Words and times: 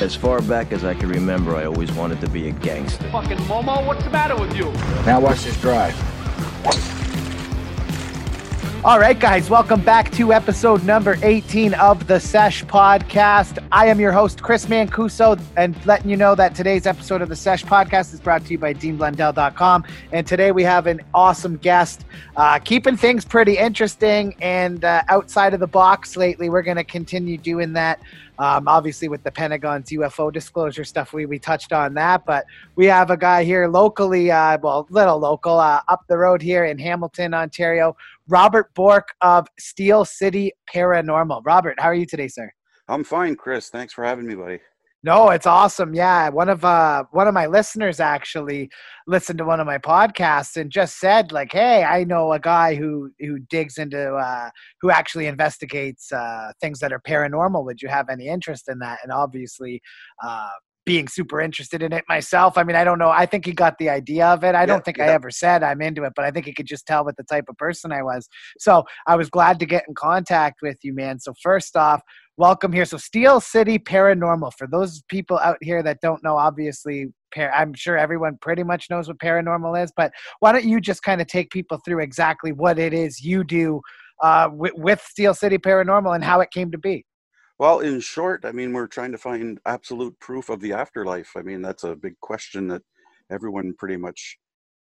As 0.00 0.16
far 0.16 0.40
back 0.40 0.72
as 0.72 0.82
I 0.82 0.94
can 0.94 1.10
remember, 1.10 1.54
I 1.54 1.66
always 1.66 1.92
wanted 1.92 2.22
to 2.22 2.28
be 2.30 2.48
a 2.48 2.52
gangster. 2.52 3.04
Fucking 3.10 3.36
Momo, 3.40 3.86
what's 3.86 4.02
the 4.02 4.08
matter 4.08 4.34
with 4.34 4.56
you? 4.56 4.72
Now 5.04 5.20
watch 5.20 5.42
this 5.44 5.60
drive. 5.60 5.94
All 8.82 8.98
right, 8.98 9.18
guys, 9.18 9.50
welcome 9.50 9.82
back 9.82 10.10
to 10.12 10.32
episode 10.32 10.84
number 10.84 11.18
18 11.22 11.74
of 11.74 12.06
the 12.06 12.18
Sesh 12.18 12.64
podcast. 12.64 13.62
I 13.70 13.88
am 13.88 14.00
your 14.00 14.10
host, 14.10 14.42
Chris 14.42 14.64
Mancuso, 14.64 15.38
and 15.58 15.76
letting 15.84 16.08
you 16.08 16.16
know 16.16 16.34
that 16.34 16.54
today's 16.54 16.86
episode 16.86 17.20
of 17.20 17.28
the 17.28 17.36
Sesh 17.36 17.62
podcast 17.62 18.14
is 18.14 18.20
brought 18.20 18.42
to 18.46 18.52
you 18.52 18.58
by 18.58 18.72
DeanBlundell.com. 18.72 19.84
And 20.12 20.26
today 20.26 20.50
we 20.50 20.62
have 20.62 20.86
an 20.86 21.02
awesome 21.12 21.58
guest, 21.58 22.06
uh, 22.36 22.58
keeping 22.58 22.96
things 22.96 23.26
pretty 23.26 23.58
interesting 23.58 24.34
and 24.40 24.82
uh, 24.82 25.02
outside 25.08 25.52
of 25.52 25.60
the 25.60 25.66
box 25.66 26.16
lately. 26.16 26.48
We're 26.48 26.62
going 26.62 26.78
to 26.78 26.84
continue 26.84 27.36
doing 27.36 27.74
that. 27.74 28.00
Um, 28.40 28.66
obviously, 28.68 29.08
with 29.08 29.22
the 29.22 29.30
Pentagon's 29.30 29.90
UFO 29.90 30.32
disclosure 30.32 30.82
stuff, 30.82 31.12
we, 31.12 31.26
we 31.26 31.38
touched 31.38 31.74
on 31.74 31.92
that. 31.94 32.24
But 32.24 32.46
we 32.74 32.86
have 32.86 33.10
a 33.10 33.16
guy 33.16 33.44
here 33.44 33.68
locally, 33.68 34.30
uh, 34.30 34.56
well, 34.62 34.86
little 34.88 35.18
local, 35.18 35.58
uh, 35.58 35.82
up 35.88 36.00
the 36.08 36.16
road 36.16 36.40
here 36.40 36.64
in 36.64 36.78
Hamilton, 36.78 37.34
Ontario, 37.34 37.94
Robert 38.28 38.72
Bourque 38.72 39.14
of 39.20 39.46
Steel 39.58 40.06
City 40.06 40.52
Paranormal. 40.74 41.42
Robert, 41.44 41.78
how 41.78 41.88
are 41.88 41.94
you 41.94 42.06
today, 42.06 42.28
sir? 42.28 42.50
I'm 42.88 43.04
fine, 43.04 43.36
Chris. 43.36 43.68
Thanks 43.68 43.92
for 43.92 44.04
having 44.04 44.26
me, 44.26 44.34
buddy. 44.34 44.60
No, 45.02 45.30
it's 45.30 45.46
awesome. 45.46 45.94
Yeah, 45.94 46.28
one 46.28 46.50
of 46.50 46.62
uh 46.62 47.04
one 47.10 47.26
of 47.26 47.32
my 47.32 47.46
listeners 47.46 48.00
actually 48.00 48.68
listened 49.06 49.38
to 49.38 49.46
one 49.46 49.58
of 49.58 49.66
my 49.66 49.78
podcasts 49.78 50.58
and 50.58 50.70
just 50.70 51.00
said 51.00 51.32
like, 51.32 51.52
"Hey, 51.52 51.82
I 51.84 52.04
know 52.04 52.32
a 52.32 52.38
guy 52.38 52.74
who 52.74 53.10
who 53.18 53.38
digs 53.38 53.78
into 53.78 54.14
uh 54.14 54.50
who 54.82 54.90
actually 54.90 55.26
investigates 55.26 56.12
uh 56.12 56.52
things 56.60 56.80
that 56.80 56.92
are 56.92 57.00
paranormal. 57.00 57.64
Would 57.64 57.80
you 57.80 57.88
have 57.88 58.10
any 58.10 58.28
interest 58.28 58.68
in 58.68 58.78
that?" 58.80 58.98
And 59.02 59.10
obviously, 59.10 59.80
uh 60.22 60.50
being 60.86 61.08
super 61.08 61.40
interested 61.40 61.82
in 61.82 61.92
it 61.92 62.04
myself. 62.08 62.58
I 62.58 62.64
mean, 62.64 62.74
I 62.76 62.84
don't 62.84 62.98
know. 62.98 63.10
I 63.10 63.24
think 63.26 63.44
he 63.44 63.52
got 63.52 63.78
the 63.78 63.88
idea 63.90 64.26
of 64.26 64.42
it. 64.44 64.54
I 64.54 64.66
don't 64.66 64.84
think 64.84 64.98
yeah. 64.98 65.04
I 65.04 65.08
ever 65.08 65.30
said 65.30 65.62
I'm 65.62 65.80
into 65.82 66.04
it, 66.04 66.14
but 66.16 66.24
I 66.24 66.30
think 66.30 66.46
he 66.46 66.54
could 66.54 66.66
just 66.66 66.86
tell 66.86 67.04
what 67.04 67.16
the 67.16 67.22
type 67.24 67.44
of 67.48 67.56
person 67.58 67.92
I 67.92 68.02
was. 68.02 68.28
So 68.58 68.84
I 69.06 69.16
was 69.16 69.30
glad 69.30 69.60
to 69.60 69.66
get 69.66 69.84
in 69.86 69.94
contact 69.94 70.60
with 70.62 70.78
you, 70.82 70.94
man. 70.94 71.20
So 71.20 71.32
first 71.42 71.76
off, 71.76 72.00
welcome 72.40 72.72
here. 72.72 72.86
So 72.86 72.96
Steel 72.96 73.38
City 73.38 73.78
Paranormal. 73.78 74.54
For 74.56 74.66
those 74.66 75.02
people 75.08 75.38
out 75.38 75.58
here 75.60 75.82
that 75.82 76.00
don't 76.00 76.24
know, 76.24 76.38
obviously, 76.38 77.12
par- 77.34 77.52
I'm 77.54 77.74
sure 77.74 77.98
everyone 77.98 78.38
pretty 78.40 78.62
much 78.62 78.88
knows 78.88 79.08
what 79.08 79.18
paranormal 79.18 79.84
is. 79.84 79.92
But 79.94 80.10
why 80.38 80.52
don't 80.52 80.64
you 80.64 80.80
just 80.80 81.02
kind 81.02 81.20
of 81.20 81.26
take 81.26 81.50
people 81.50 81.78
through 81.84 82.00
exactly 82.00 82.52
what 82.52 82.78
it 82.78 82.94
is 82.94 83.20
you 83.22 83.44
do 83.44 83.82
uh, 84.22 84.48
with, 84.50 84.72
with 84.74 85.02
Steel 85.02 85.34
City 85.34 85.58
Paranormal 85.58 86.14
and 86.14 86.24
how 86.24 86.40
it 86.40 86.50
came 86.50 86.70
to 86.70 86.78
be? 86.78 87.04
Well, 87.58 87.80
in 87.80 88.00
short, 88.00 88.46
I 88.46 88.52
mean, 88.52 88.72
we're 88.72 88.86
trying 88.86 89.12
to 89.12 89.18
find 89.18 89.60
absolute 89.66 90.18
proof 90.18 90.48
of 90.48 90.60
the 90.60 90.72
afterlife. 90.72 91.32
I 91.36 91.42
mean, 91.42 91.60
that's 91.60 91.84
a 91.84 91.94
big 91.94 92.18
question 92.20 92.68
that 92.68 92.80
everyone 93.30 93.74
pretty 93.78 93.98
much 93.98 94.38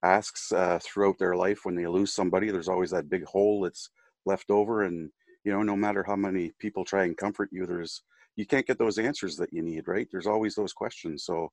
asks 0.01 0.51
uh, 0.51 0.79
throughout 0.81 1.19
their 1.19 1.35
life 1.35 1.59
when 1.61 1.75
they 1.75 1.85
lose 1.85 2.11
somebody. 2.11 2.49
There's 2.49 2.69
always 2.69 2.89
that 2.89 3.07
big 3.07 3.23
hole 3.23 3.61
that's 3.61 3.91
left 4.25 4.49
over, 4.49 4.81
and 4.81 5.11
you 5.45 5.53
know, 5.53 5.63
no 5.63 5.75
matter 5.77 6.03
how 6.03 6.15
many 6.17 6.53
people 6.59 6.85
try 6.85 7.05
and 7.05 7.17
comfort 7.17 7.49
you, 7.53 7.65
there's 7.67 8.03
you 8.37 8.45
can't 8.45 8.67
get 8.67 8.79
those 8.79 8.99
answers 8.99 9.37
that 9.37 9.53
you 9.53 9.61
need, 9.63 9.87
right? 9.87 10.07
There's 10.11 10.27
always 10.27 10.55
those 10.55 10.73
questions. 10.73 11.23
So, 11.25 11.51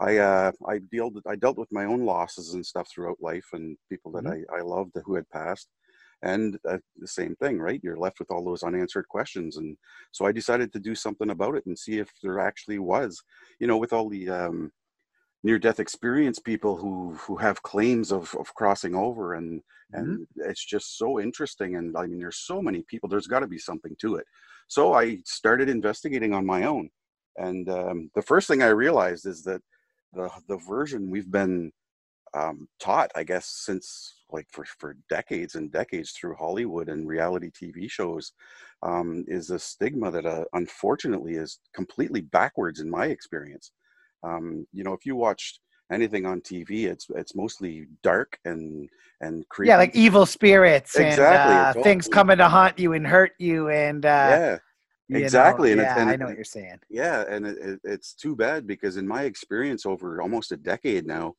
I 0.00 0.18
uh, 0.18 0.52
I 0.68 0.78
dealt 0.80 1.14
I 1.26 1.36
dealt 1.36 1.58
with 1.58 1.72
my 1.72 1.84
own 1.84 2.04
losses 2.04 2.54
and 2.54 2.64
stuff 2.66 2.88
throughout 2.90 3.18
life, 3.20 3.48
and 3.52 3.76
people 3.88 4.12
that 4.12 4.24
Mhm. 4.24 4.34
I 4.34 4.42
I 4.56 4.62
loved 4.62 4.96
who 5.04 5.14
had 5.14 5.28
passed, 5.30 5.68
and 6.22 6.58
uh, 6.68 6.78
the 6.96 7.08
same 7.08 7.34
thing, 7.36 7.58
right? 7.60 7.80
You're 7.82 7.98
left 7.98 8.18
with 8.20 8.30
all 8.30 8.44
those 8.44 8.62
unanswered 8.62 9.08
questions, 9.08 9.56
and 9.56 9.76
so 10.12 10.26
I 10.26 10.32
decided 10.32 10.72
to 10.72 10.80
do 10.80 10.94
something 10.94 11.30
about 11.30 11.56
it 11.56 11.66
and 11.66 11.78
see 11.78 11.98
if 11.98 12.10
there 12.22 12.40
actually 12.40 12.78
was, 12.78 13.22
you 13.58 13.66
know, 13.66 13.78
with 13.78 13.92
all 13.92 14.08
the 14.08 14.28
um, 14.30 14.72
near-death 15.42 15.80
experience 15.80 16.38
people 16.38 16.76
who 16.76 17.14
who 17.14 17.36
have 17.36 17.62
claims 17.62 18.12
of 18.12 18.34
of 18.38 18.54
crossing 18.54 18.94
over, 18.94 19.34
and 19.34 19.62
and 19.92 20.26
it's 20.36 20.64
just 20.64 20.98
so 20.98 21.20
interesting. 21.20 21.76
And 21.76 21.96
I 21.96 22.06
mean, 22.06 22.20
there's 22.20 22.38
so 22.38 22.62
many 22.62 22.82
people. 22.88 23.08
There's 23.08 23.26
got 23.26 23.40
to 23.40 23.46
be 23.46 23.58
something 23.58 23.96
to 24.00 24.16
it. 24.16 24.26
So 24.68 24.94
I 24.94 25.18
started 25.24 25.68
investigating 25.68 26.32
on 26.32 26.46
my 26.46 26.64
own, 26.64 26.90
and 27.36 27.68
um, 27.68 28.10
the 28.14 28.22
first 28.22 28.48
thing 28.48 28.62
I 28.62 28.68
realized 28.68 29.26
is 29.26 29.42
that 29.44 29.62
the 30.12 30.30
the 30.48 30.58
version 30.58 31.10
we've 31.10 31.30
been 31.30 31.72
um, 32.34 32.68
taught, 32.78 33.10
I 33.14 33.24
guess, 33.24 33.46
since 33.46 34.14
like 34.30 34.46
for, 34.50 34.64
for 34.64 34.96
decades 35.08 35.56
and 35.56 35.72
decades 35.72 36.12
through 36.12 36.36
Hollywood 36.36 36.88
and 36.88 37.08
reality 37.08 37.50
TV 37.50 37.90
shows, 37.90 38.32
um, 38.82 39.24
is 39.26 39.50
a 39.50 39.58
stigma 39.58 40.10
that 40.10 40.26
uh, 40.26 40.44
unfortunately 40.52 41.34
is 41.34 41.58
completely 41.74 42.20
backwards 42.20 42.80
in 42.80 42.88
my 42.88 43.06
experience. 43.06 43.72
Um, 44.22 44.66
you 44.72 44.84
know, 44.84 44.92
if 44.92 45.06
you 45.06 45.16
watched 45.16 45.60
anything 45.92 46.26
on 46.26 46.40
TV, 46.40 46.86
it's 46.86 47.06
it's 47.16 47.34
mostly 47.34 47.86
dark 48.02 48.38
and 48.44 48.88
and 49.20 49.48
creepy. 49.48 49.68
Yeah, 49.68 49.76
like 49.76 49.94
evil 49.94 50.26
spirits 50.26 50.96
Exactly, 50.96 51.54
and 51.54 51.76
uh, 51.76 51.78
all- 51.78 51.84
things 51.84 52.08
coming 52.08 52.38
to 52.38 52.48
haunt 52.48 52.78
you 52.78 52.92
and 52.92 53.06
hurt 53.06 53.32
you. 53.38 53.68
And 53.68 54.04
uh, 54.04 54.26
yeah, 54.28 54.58
you 55.08 55.18
know, 55.18 55.24
exactly, 55.24 55.72
and 55.72 55.80
yeah, 55.80 56.00
and 56.00 56.10
I 56.10 56.16
know 56.16 56.26
what 56.26 56.36
you're 56.36 56.44
saying. 56.44 56.80
Yeah, 56.88 57.24
and 57.28 57.46
it, 57.46 57.58
it, 57.58 57.80
it's 57.84 58.14
too 58.14 58.36
bad 58.36 58.66
because 58.66 58.96
in 58.96 59.06
my 59.06 59.22
experience 59.22 59.86
over 59.86 60.22
almost 60.22 60.52
a 60.52 60.56
decade 60.56 61.06
now 61.06 61.34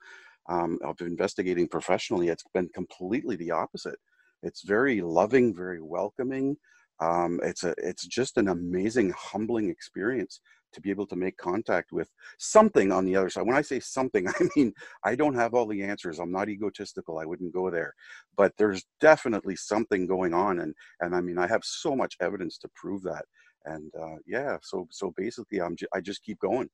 um, 0.49 0.79
of 0.83 0.99
investigating 1.01 1.67
professionally, 1.67 2.29
it's 2.29 2.43
been 2.53 2.69
completely 2.69 3.35
the 3.35 3.51
opposite. 3.51 3.97
It's 4.43 4.63
very 4.63 5.01
loving, 5.01 5.53
very 5.55 5.81
welcoming. 5.81 6.57
Um, 6.99 7.39
it's 7.43 7.63
a 7.63 7.73
it's 7.77 8.05
just 8.05 8.37
an 8.37 8.49
amazing, 8.49 9.13
humbling 9.17 9.69
experience 9.69 10.39
to 10.73 10.81
be 10.81 10.89
able 10.89 11.07
to 11.07 11.15
make 11.15 11.37
contact 11.37 11.91
with 11.91 12.09
something 12.37 12.91
on 12.91 13.05
the 13.05 13.15
other 13.15 13.29
side. 13.29 13.45
When 13.45 13.55
I 13.55 13.61
say 13.61 13.79
something, 13.79 14.27
I 14.39 14.47
mean 14.55 14.73
I 15.03 15.15
don't 15.15 15.35
have 15.35 15.53
all 15.53 15.67
the 15.67 15.83
answers. 15.83 16.19
I'm 16.19 16.31
not 16.31 16.49
egotistical. 16.49 17.19
I 17.19 17.25
wouldn't 17.25 17.53
go 17.53 17.69
there, 17.69 17.93
but 18.37 18.53
there's 18.57 18.85
definitely 18.99 19.55
something 19.55 20.07
going 20.07 20.33
on, 20.33 20.59
and 20.59 20.73
and 20.99 21.15
I 21.15 21.21
mean 21.21 21.37
I 21.37 21.47
have 21.47 21.63
so 21.63 21.95
much 21.95 22.15
evidence 22.19 22.57
to 22.59 22.69
prove 22.75 23.03
that 23.03 23.25
and 23.65 23.91
uh, 24.01 24.15
yeah 24.25 24.57
so 24.61 24.87
so 24.89 25.13
basically 25.15 25.61
i'm 25.61 25.75
ju- 25.75 25.87
i 25.93 26.01
just 26.01 26.23
keep 26.23 26.39
going 26.39 26.69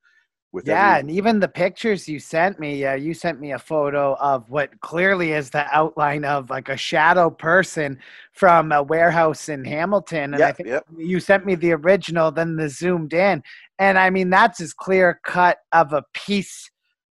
with 0.51 0.67
Yeah, 0.67 0.95
every- 0.95 0.99
and 1.01 1.11
even 1.11 1.39
the 1.39 1.47
pictures 1.47 2.07
you 2.07 2.19
sent 2.19 2.59
me, 2.59 2.85
uh, 2.85 2.93
you 2.95 3.13
sent 3.13 3.39
me 3.39 3.51
a 3.51 3.59
photo 3.59 4.15
of 4.15 4.49
what 4.49 4.79
clearly 4.81 5.33
is 5.33 5.49
the 5.49 5.65
outline 5.75 6.25
of 6.25 6.49
like 6.49 6.69
a 6.69 6.77
shadow 6.77 7.29
person 7.29 7.99
from 8.33 8.71
a 8.71 8.81
warehouse 8.81 9.49
in 9.49 9.65
Hamilton. 9.65 10.33
And 10.33 10.43
I 10.43 10.51
think 10.51 10.69
yep. 10.69 10.85
you 10.97 11.19
sent 11.19 11.45
me 11.45 11.55
the 11.55 11.73
original, 11.73 12.31
then 12.31 12.55
the 12.55 12.69
zoomed 12.69 13.13
in. 13.13 13.43
And 13.79 13.99
I 13.99 14.09
mean, 14.09 14.29
that's 14.29 14.59
as 14.61 14.73
clear 14.73 15.19
cut 15.23 15.57
of 15.71 15.93
a 15.93 16.03
piece 16.13 16.69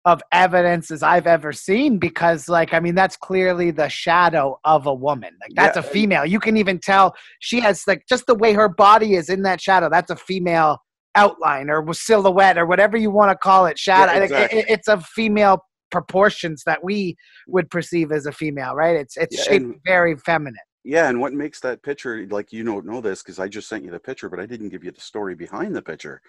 of 0.05 0.21
evidence 0.31 0.89
as 0.89 1.03
I've 1.03 1.27
ever 1.27 1.51
seen 1.51 1.99
because, 1.99 2.47
like, 2.47 2.73
I 2.73 2.79
mean, 2.79 2.95
that's 2.95 3.17
clearly 3.17 3.71
the 3.71 3.89
shadow 3.89 4.57
of 4.63 4.87
a 4.87 4.93
woman. 4.93 5.35
Like, 5.41 5.51
that's 5.53 5.75
Yeah, 5.75 5.81
a 5.81 5.83
female. 5.83 6.25
You 6.25 6.39
can 6.39 6.55
even 6.55 6.79
tell 6.79 7.13
she 7.39 7.59
has, 7.59 7.83
like, 7.87 8.03
just 8.07 8.25
the 8.25 8.35
way 8.35 8.53
her 8.53 8.69
body 8.69 9.15
is 9.15 9.29
in 9.29 9.41
that 9.41 9.59
shadow. 9.59 9.89
That's 9.89 10.09
a 10.09 10.15
female 10.15 10.77
outline 11.17 11.69
or 11.69 11.93
silhouette 11.93 12.57
or 12.57 12.65
whatever 12.65 12.95
you 12.95 13.11
want 13.11 13.31
to 13.31 13.37
call 13.37 13.65
it. 13.65 13.77
Shadow. 13.77 14.11
Yeah, 14.13 14.19
it- 14.19 14.23
exactly. 14.23 14.59
it- 14.59 14.65
it's 14.69 14.87
of 14.87 15.05
female 15.05 15.63
proportions 15.91 16.63
that 16.65 16.83
we 16.83 17.15
would 17.47 17.69
perceive 17.69 18.11
as 18.11 18.25
a 18.25 18.31
female, 18.31 18.75
right? 18.75 18.95
It's 18.95 19.17
it's 19.17 19.35
Yeah, 19.37 19.43
shaped 19.43 19.65
and- 19.65 19.81
very 19.85 20.15
feminine. 20.17 20.59
yeah 20.83 21.09
and 21.09 21.19
what 21.19 21.33
makes 21.33 21.59
that 21.59 21.81
picture 21.83 22.25
like 22.29 22.53
you 22.53 22.63
don't 22.63 22.85
know 22.85 23.01
this 23.01 23.21
because 23.21 23.39
i 23.39 23.47
just 23.57 23.67
sent 23.67 23.83
you 23.83 23.91
the 23.91 23.99
picture 24.09 24.29
but 24.29 24.39
i 24.39 24.45
didn't 24.45 24.69
give 24.73 24.83
you 24.85 24.91
the 24.91 25.01
story 25.11 25.35
behind 25.35 25.75
the 25.75 25.81
picture 25.81 26.21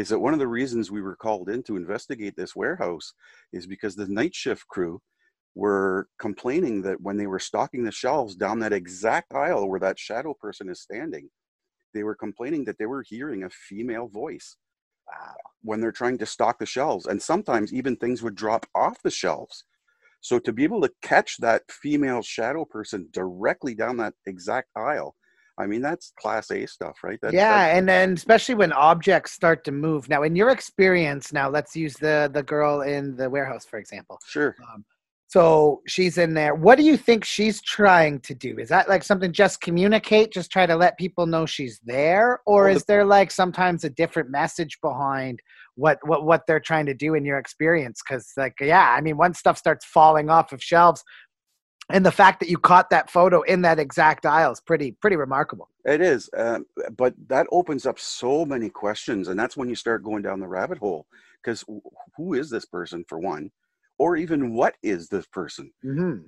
is 0.00 0.08
that 0.10 0.18
one 0.26 0.34
of 0.34 0.38
the 0.42 0.54
reasons 0.58 0.90
we 0.90 1.00
were 1.00 1.16
called 1.16 1.48
in 1.48 1.62
to 1.62 1.76
investigate 1.76 2.34
this 2.36 2.54
warehouse 2.56 3.14
is 3.58 3.66
because 3.66 3.94
the 3.94 4.08
night 4.20 4.34
shift 4.34 4.64
crew 4.74 5.00
were 5.54 6.08
complaining 6.18 6.82
that 6.82 7.00
when 7.00 7.16
they 7.16 7.28
were 7.32 7.38
stocking 7.50 7.84
the 7.84 7.92
shelves 8.02 8.34
down 8.44 8.58
that 8.58 8.72
exact 8.82 9.32
aisle 9.34 9.66
where 9.68 9.80
that 9.80 9.98
shadow 9.98 10.34
person 10.34 10.68
is 10.68 10.80
standing 10.88 11.26
they 11.92 12.02
were 12.02 12.14
complaining 12.14 12.64
that 12.64 12.78
they 12.78 12.86
were 12.86 13.02
hearing 13.02 13.44
a 13.44 13.50
female 13.50 14.08
voice 14.08 14.56
when 15.62 15.80
they're 15.80 15.92
trying 15.92 16.18
to 16.18 16.26
stock 16.26 16.58
the 16.58 16.66
shelves 16.66 17.06
and 17.06 17.20
sometimes 17.20 17.72
even 17.72 17.96
things 17.96 18.22
would 18.22 18.34
drop 18.34 18.66
off 18.74 19.02
the 19.02 19.10
shelves 19.10 19.64
so 20.20 20.38
to 20.38 20.52
be 20.52 20.64
able 20.64 20.80
to 20.80 20.90
catch 21.02 21.36
that 21.38 21.62
female 21.70 22.22
shadow 22.22 22.64
person 22.64 23.08
directly 23.12 23.74
down 23.74 23.96
that 23.96 24.14
exact 24.26 24.68
aisle 24.76 25.14
i 25.58 25.66
mean 25.66 25.82
that's 25.82 26.12
class 26.18 26.50
a 26.50 26.66
stuff 26.66 26.96
right 27.04 27.18
that's, 27.22 27.34
yeah, 27.34 27.48
that's- 27.48 27.78
and 27.78 27.88
then 27.88 28.12
especially 28.14 28.54
when 28.54 28.72
objects 28.72 29.32
start 29.32 29.64
to 29.64 29.72
move. 29.72 30.08
Now, 30.08 30.22
in 30.22 30.34
your 30.34 30.50
experience, 30.50 31.32
now 31.32 31.48
let's 31.48 31.76
use 31.76 31.94
the 31.94 32.30
the 32.32 32.42
girl 32.42 32.80
in 32.80 33.16
the 33.16 33.28
warehouse 33.28 33.64
for 33.64 33.78
example. 33.78 34.18
sure 34.26 34.56
Um, 34.72 34.84
so 35.32 35.80
she's 35.86 36.18
in 36.18 36.34
there. 36.34 36.54
What 36.54 36.76
do 36.76 36.84
you 36.84 36.98
think 36.98 37.24
she's 37.24 37.62
trying 37.62 38.20
to 38.20 38.34
do? 38.34 38.58
Is 38.58 38.68
that 38.68 38.86
like 38.86 39.02
something 39.02 39.32
just 39.32 39.62
communicate, 39.62 40.30
just 40.30 40.52
try 40.52 40.66
to 40.66 40.76
let 40.76 40.98
people 40.98 41.24
know 41.24 41.46
she's 41.46 41.80
there, 41.86 42.40
or 42.44 42.64
Well, 42.64 42.76
is 42.76 42.84
there 42.84 43.06
like 43.06 43.30
sometimes 43.30 43.82
a 43.84 43.88
different 43.88 44.28
message 44.28 44.78
behind 44.82 45.40
what 45.74 45.98
what 46.06 46.26
what 46.26 46.42
they're 46.46 46.60
trying 46.60 46.84
to 46.84 46.92
do 46.92 47.14
in 47.14 47.24
your 47.24 47.38
experience? 47.38 48.02
Because 48.06 48.30
like 48.36 48.56
yeah, 48.60 48.94
I 48.94 49.00
mean, 49.00 49.16
once 49.16 49.38
stuff 49.38 49.56
starts 49.56 49.86
falling 49.86 50.28
off 50.28 50.52
of 50.52 50.62
shelves, 50.62 51.02
and 51.88 52.04
the 52.04 52.12
fact 52.12 52.38
that 52.40 52.50
you 52.50 52.58
caught 52.58 52.90
that 52.90 53.10
photo 53.10 53.40
in 53.40 53.62
that 53.62 53.78
exact 53.78 54.26
aisle 54.26 54.52
is 54.52 54.60
pretty 54.60 54.92
pretty 55.00 55.16
remarkable. 55.16 55.70
It 55.86 56.02
is, 56.02 56.28
um, 56.36 56.66
but 56.94 57.14
that 57.28 57.46
opens 57.50 57.86
up 57.86 57.98
so 57.98 58.44
many 58.44 58.68
questions, 58.68 59.28
and 59.28 59.40
that's 59.40 59.56
when 59.56 59.70
you 59.70 59.76
start 59.76 60.04
going 60.04 60.20
down 60.20 60.40
the 60.40 60.46
rabbit 60.46 60.76
hole. 60.76 61.06
Because 61.42 61.64
who 62.18 62.34
is 62.34 62.50
this 62.50 62.66
person, 62.66 63.02
for 63.08 63.18
one, 63.18 63.50
or 64.02 64.16
even 64.16 64.40
what 64.60 64.74
is 64.82 65.08
this 65.08 65.26
person? 65.38 65.66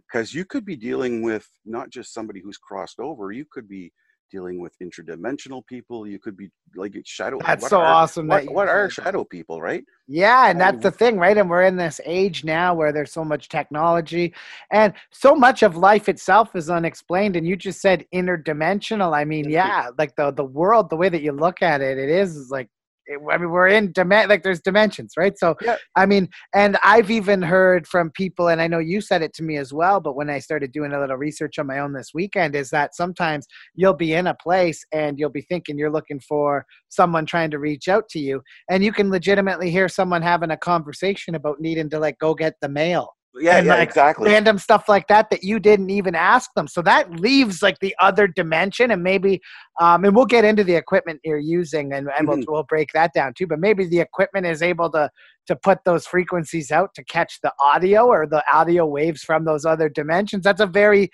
Because 0.08 0.30
Mm-hmm. 0.30 0.38
you 0.38 0.44
could 0.44 0.64
be 0.64 0.76
dealing 0.76 1.22
with 1.28 1.46
not 1.64 1.90
just 1.96 2.14
somebody 2.14 2.40
who's 2.40 2.58
crossed 2.68 3.00
over. 3.00 3.32
You 3.32 3.46
could 3.54 3.68
be 3.68 3.92
dealing 4.30 4.60
with 4.64 4.74
interdimensional 4.86 5.62
people. 5.66 6.06
You 6.06 6.18
could 6.24 6.36
be 6.36 6.48
like 6.76 6.94
shadow. 7.04 7.38
That's 7.46 7.62
what 7.64 7.70
so 7.70 7.80
are- 7.80 7.94
awesome 8.02 8.28
What, 8.28 8.46
what 8.58 8.68
are 8.68 8.88
shadow 8.90 9.24
people, 9.24 9.60
right? 9.60 9.84
Yeah, 10.06 10.50
and 10.50 10.60
that's 10.60 10.82
the 10.82 10.90
thing, 10.90 11.16
right? 11.16 11.36
And 11.40 11.48
we're 11.48 11.62
in 11.64 11.76
this 11.76 11.98
age 12.04 12.44
now 12.44 12.74
where 12.74 12.92
there's 12.92 13.10
so 13.12 13.24
much 13.24 13.48
technology 13.48 14.34
and 14.70 14.92
so 15.10 15.34
much 15.34 15.62
of 15.62 15.76
life 15.76 16.10
itself 16.10 16.54
is 16.54 16.68
unexplained. 16.68 17.36
And 17.36 17.46
you 17.46 17.56
just 17.56 17.80
said 17.80 18.04
interdimensional. 18.14 19.16
I 19.16 19.24
mean, 19.24 19.48
yeah, 19.48 19.88
like 19.98 20.14
the 20.16 20.30
the 20.30 20.44
world, 20.44 20.90
the 20.90 20.96
way 20.96 21.08
that 21.08 21.22
you 21.22 21.32
look 21.32 21.62
at 21.62 21.80
it, 21.80 21.96
it 21.98 22.10
is 22.10 22.36
is 22.36 22.50
like 22.50 22.68
I 23.08 23.38
mean, 23.38 23.50
we're 23.50 23.68
in 23.68 23.92
dimen 23.92 24.28
like 24.28 24.42
there's 24.42 24.60
dimensions, 24.60 25.14
right? 25.16 25.38
So, 25.38 25.56
Yeah. 25.62 25.76
I 25.96 26.06
mean, 26.06 26.28
and 26.54 26.76
I've 26.82 27.10
even 27.10 27.42
heard 27.42 27.86
from 27.86 28.10
people, 28.10 28.48
and 28.48 28.60
I 28.60 28.66
know 28.66 28.78
you 28.78 29.00
said 29.00 29.22
it 29.22 29.34
to 29.34 29.42
me 29.42 29.56
as 29.56 29.72
well. 29.72 30.00
But 30.00 30.16
when 30.16 30.30
I 30.30 30.38
started 30.38 30.72
doing 30.72 30.92
a 30.92 31.00
little 31.00 31.16
research 31.16 31.58
on 31.58 31.66
my 31.66 31.78
own 31.78 31.92
this 31.92 32.10
weekend, 32.14 32.54
is 32.56 32.70
that 32.70 32.94
sometimes 32.94 33.46
you'll 33.74 33.94
be 33.94 34.14
in 34.14 34.26
a 34.26 34.34
place 34.34 34.84
and 34.92 35.18
you'll 35.18 35.30
be 35.30 35.42
thinking 35.42 35.78
you're 35.78 35.90
looking 35.90 36.20
for 36.20 36.66
someone 36.88 37.26
trying 37.26 37.50
to 37.50 37.58
reach 37.58 37.88
out 37.88 38.08
to 38.10 38.18
you, 38.18 38.42
and 38.70 38.84
you 38.84 38.92
can 38.92 39.10
legitimately 39.10 39.70
hear 39.70 39.88
someone 39.88 40.22
having 40.22 40.50
a 40.50 40.56
conversation 40.56 41.34
about 41.34 41.60
needing 41.60 41.90
to 41.90 41.98
like 41.98 42.18
go 42.18 42.34
get 42.34 42.54
the 42.60 42.68
mail 42.68 43.14
Yeah, 43.40 43.58
And, 43.58 43.66
yeah, 43.66 43.74
like, 43.74 43.88
exactly. 43.88 44.30
random 44.30 44.58
stuff 44.58 44.88
like 44.88 45.08
that 45.08 45.28
that 45.30 45.42
you 45.42 45.58
didn't 45.58 45.90
even 45.90 46.14
ask 46.14 46.50
them. 46.54 46.68
So 46.68 46.82
that 46.82 47.18
leaves 47.18 47.62
like 47.62 47.78
the 47.80 47.94
other 48.00 48.28
dimension, 48.28 48.90
and 48.92 49.02
maybe, 49.02 49.40
um, 49.80 50.04
and 50.04 50.14
we'll 50.14 50.24
get 50.24 50.44
into 50.44 50.62
the 50.62 50.76
equipment 50.76 51.20
you're 51.24 51.38
using, 51.38 51.92
and, 51.92 52.08
and 52.16 52.28
we'll, 52.28 52.38
Mhm. 52.38 52.44
we'll 52.48 52.62
break 52.62 52.90
that 52.94 53.12
down 53.12 53.34
too. 53.36 53.46
But 53.46 53.58
maybe 53.58 53.86
the 53.86 54.00
equipment 54.00 54.46
is 54.46 54.62
able 54.62 54.90
to 54.92 55.10
to 55.46 55.56
put 55.56 55.78
those 55.84 56.06
frequencies 56.06 56.70
out 56.70 56.94
to 56.94 57.04
catch 57.04 57.38
the 57.42 57.52
audio 57.60 58.06
or 58.06 58.26
the 58.26 58.42
audio 58.50 58.86
waves 58.86 59.22
from 59.22 59.44
those 59.44 59.66
other 59.66 59.90
dimensions. 59.90 60.42
That's 60.44 60.60
a 60.62 60.66
very 60.66 61.10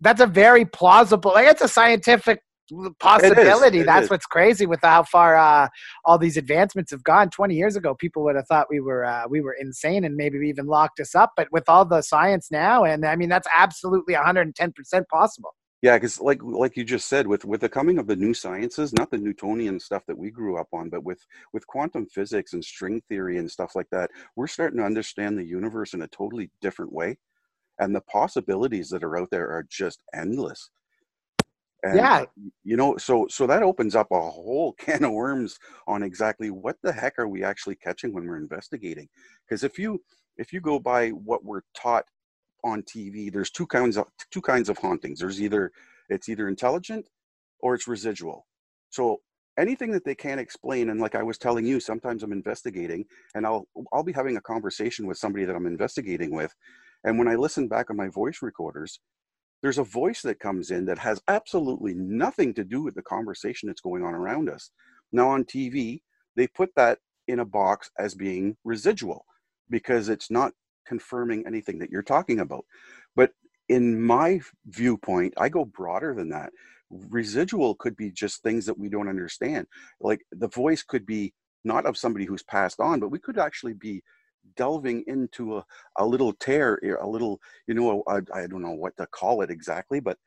that's 0.00 0.20
a 0.20 0.26
very 0.26 0.64
plausible. 0.64 1.32
Like 1.32 1.48
it's 1.48 1.62
a 1.62 1.68
scientific 1.68 2.40
possibility. 2.98 3.80
it 3.80 3.86
That's 3.86 4.10
what's 4.10 4.26
crazy 4.26 4.66
with 4.66 4.80
how 4.82 5.02
far 5.04 5.36
uh, 5.36 5.68
all 6.04 6.18
these 6.18 6.36
advancements 6.36 6.90
have 6.90 7.04
gone. 7.04 7.30
Twenty 7.30 7.54
years 7.54 7.76
ago, 7.76 7.94
people 7.94 8.24
would 8.24 8.36
have 8.36 8.46
thought 8.46 8.66
we 8.70 8.80
were 8.80 9.04
uh, 9.04 9.24
we 9.28 9.40
were 9.40 9.56
insane 9.60 10.04
and 10.04 10.16
maybe 10.16 10.38
even 10.48 10.66
locked 10.66 11.00
us 11.00 11.14
up. 11.14 11.32
But 11.36 11.48
with 11.52 11.68
all 11.68 11.84
the 11.84 12.02
science 12.02 12.50
now, 12.50 12.84
and 12.84 13.04
I 13.04 13.16
mean 13.16 13.28
that's 13.28 13.48
absolutely 13.54 14.14
one 14.14 14.24
hundred 14.24 14.42
and 14.42 14.54
ten 14.54 14.72
percent 14.72 15.08
possible. 15.08 15.54
Yeah, 15.82 15.96
because 15.96 16.18
like 16.18 16.42
like 16.42 16.78
you 16.78 16.84
just 16.84 17.08
said, 17.08 17.26
with 17.26 17.44
with 17.44 17.60
the 17.60 17.68
coming 17.68 17.98
of 17.98 18.06
the 18.06 18.16
new 18.16 18.32
sciences, 18.32 18.94
not 18.94 19.10
the 19.10 19.18
Newtonian 19.18 19.78
stuff 19.78 20.02
that 20.06 20.16
we 20.16 20.30
grew 20.30 20.56
up 20.56 20.68
on, 20.72 20.88
but 20.88 21.04
with 21.04 21.20
with 21.52 21.66
quantum 21.66 22.06
physics 22.06 22.54
and 22.54 22.64
string 22.64 23.02
theory 23.06 23.36
and 23.36 23.50
stuff 23.50 23.72
like 23.74 23.88
that, 23.92 24.10
we're 24.34 24.46
starting 24.46 24.78
to 24.78 24.86
understand 24.86 25.36
the 25.36 25.44
universe 25.44 25.92
in 25.92 26.00
a 26.00 26.08
totally 26.08 26.50
different 26.62 26.90
way, 26.90 27.18
and 27.80 27.94
the 27.94 28.00
possibilities 28.00 28.88
that 28.88 29.04
are 29.04 29.18
out 29.18 29.28
there 29.30 29.50
are 29.50 29.66
just 29.68 30.02
endless. 30.14 30.70
And, 31.84 32.10
Yeah. 32.10 32.26
you 32.64 32.76
know, 32.76 32.96
so 32.96 33.26
so 33.28 33.46
that 33.46 33.62
opens 33.62 33.94
up 33.94 34.08
a 34.10 34.20
whole 34.20 34.72
can 34.78 35.04
of 35.04 35.12
worms 35.12 35.58
on 35.86 36.02
exactly 36.02 36.50
what 36.50 36.76
the 36.82 36.92
heck 36.92 37.18
are 37.18 37.28
we 37.28 37.44
actually 37.44 37.76
catching 37.76 38.12
when 38.14 38.26
we're 38.26 38.38
investigating? 38.38 39.08
Because 39.48 39.64
if 39.64 39.78
you 39.78 40.02
if 40.38 40.52
you 40.52 40.60
go 40.60 40.78
by 40.80 41.10
what 41.10 41.44
we're 41.44 41.62
taught 41.76 42.06
on 42.64 42.82
TV, 42.82 43.30
there's 43.30 43.50
two 43.50 43.66
kinds 43.66 43.96
of 43.96 44.06
two 44.30 44.42
kinds 44.42 44.68
of 44.68 44.78
hauntings. 44.78 45.20
There's 45.20 45.40
either 45.42 45.72
it's 46.08 46.28
either 46.28 46.48
intelligent 46.48 47.08
or 47.60 47.74
it's 47.74 47.88
residual. 47.88 48.46
So 48.90 49.22
anything 49.58 49.92
that 49.92 50.04
they 50.04 50.14
can't 50.14 50.40
explain, 50.40 50.90
and 50.90 51.00
like 51.00 51.14
I 51.14 51.22
was 51.22 51.38
telling 51.38 51.66
you, 51.66 51.80
sometimes 51.80 52.22
I'm 52.22 52.32
investigating, 52.32 53.04
and 53.34 53.46
I'll 53.46 53.66
I'll 53.92 54.04
be 54.04 54.12
having 54.12 54.36
a 54.36 54.40
conversation 54.42 55.06
with 55.06 55.18
somebody 55.18 55.44
that 55.44 55.56
I'm 55.56 55.66
investigating 55.66 56.34
with, 56.34 56.54
and 57.04 57.18
when 57.18 57.28
I 57.28 57.36
listen 57.36 57.68
back 57.68 57.90
on 57.90 57.96
my 57.96 58.08
voice 58.08 58.40
recorders, 58.42 59.00
there's 59.64 59.78
a 59.78 59.82
voice 59.82 60.20
that 60.20 60.38
comes 60.38 60.70
in 60.70 60.84
that 60.84 60.98
has 60.98 61.22
absolutely 61.26 61.94
nothing 61.94 62.52
to 62.52 62.64
do 62.64 62.82
with 62.82 62.94
the 62.94 63.00
conversation 63.00 63.66
that's 63.66 63.80
going 63.80 64.04
on 64.04 64.12
around 64.12 64.50
us. 64.50 64.68
Now 65.10 65.30
on 65.30 65.44
TV, 65.44 66.02
they 66.36 66.46
put 66.46 66.68
that 66.76 66.98
in 67.28 67.38
a 67.38 67.46
box 67.46 67.90
as 67.98 68.14
being 68.14 68.58
residual 68.64 69.24
because 69.70 70.10
it's 70.10 70.30
not 70.30 70.52
confirming 70.86 71.46
anything 71.46 71.78
that 71.78 71.88
you're 71.88 72.02
talking 72.02 72.40
about. 72.40 72.66
But 73.16 73.30
in 73.70 73.98
my 73.98 74.42
viewpoint, 74.66 75.32
I 75.38 75.48
go 75.48 75.64
broader 75.64 76.14
than 76.14 76.28
that. 76.28 76.52
Residual 76.90 77.74
could 77.76 77.96
be 77.96 78.10
just 78.10 78.42
things 78.42 78.66
that 78.66 78.78
we 78.78 78.90
don't 78.90 79.08
understand. 79.08 79.66
Like 79.98 80.20
the 80.30 80.48
voice 80.48 80.82
could 80.82 81.06
be 81.06 81.32
not 81.64 81.86
of 81.86 81.96
somebody 81.96 82.26
who's 82.26 82.42
passed 82.42 82.80
on, 82.80 83.00
but 83.00 83.10
we 83.10 83.18
could 83.18 83.38
actually 83.38 83.72
be 83.72 84.02
delving 84.56 85.04
into 85.06 85.58
a, 85.58 85.64
a 85.98 86.04
little 86.06 86.32
tear, 86.32 86.78
a 87.00 87.06
little, 87.08 87.40
you 87.66 87.74
know, 87.74 88.02
I 88.08 88.20
I 88.34 88.46
don't 88.46 88.62
know 88.62 88.72
what 88.72 88.96
to 88.98 89.06
call 89.06 89.42
it 89.42 89.50
exactly, 89.50 90.00
but 90.00 90.18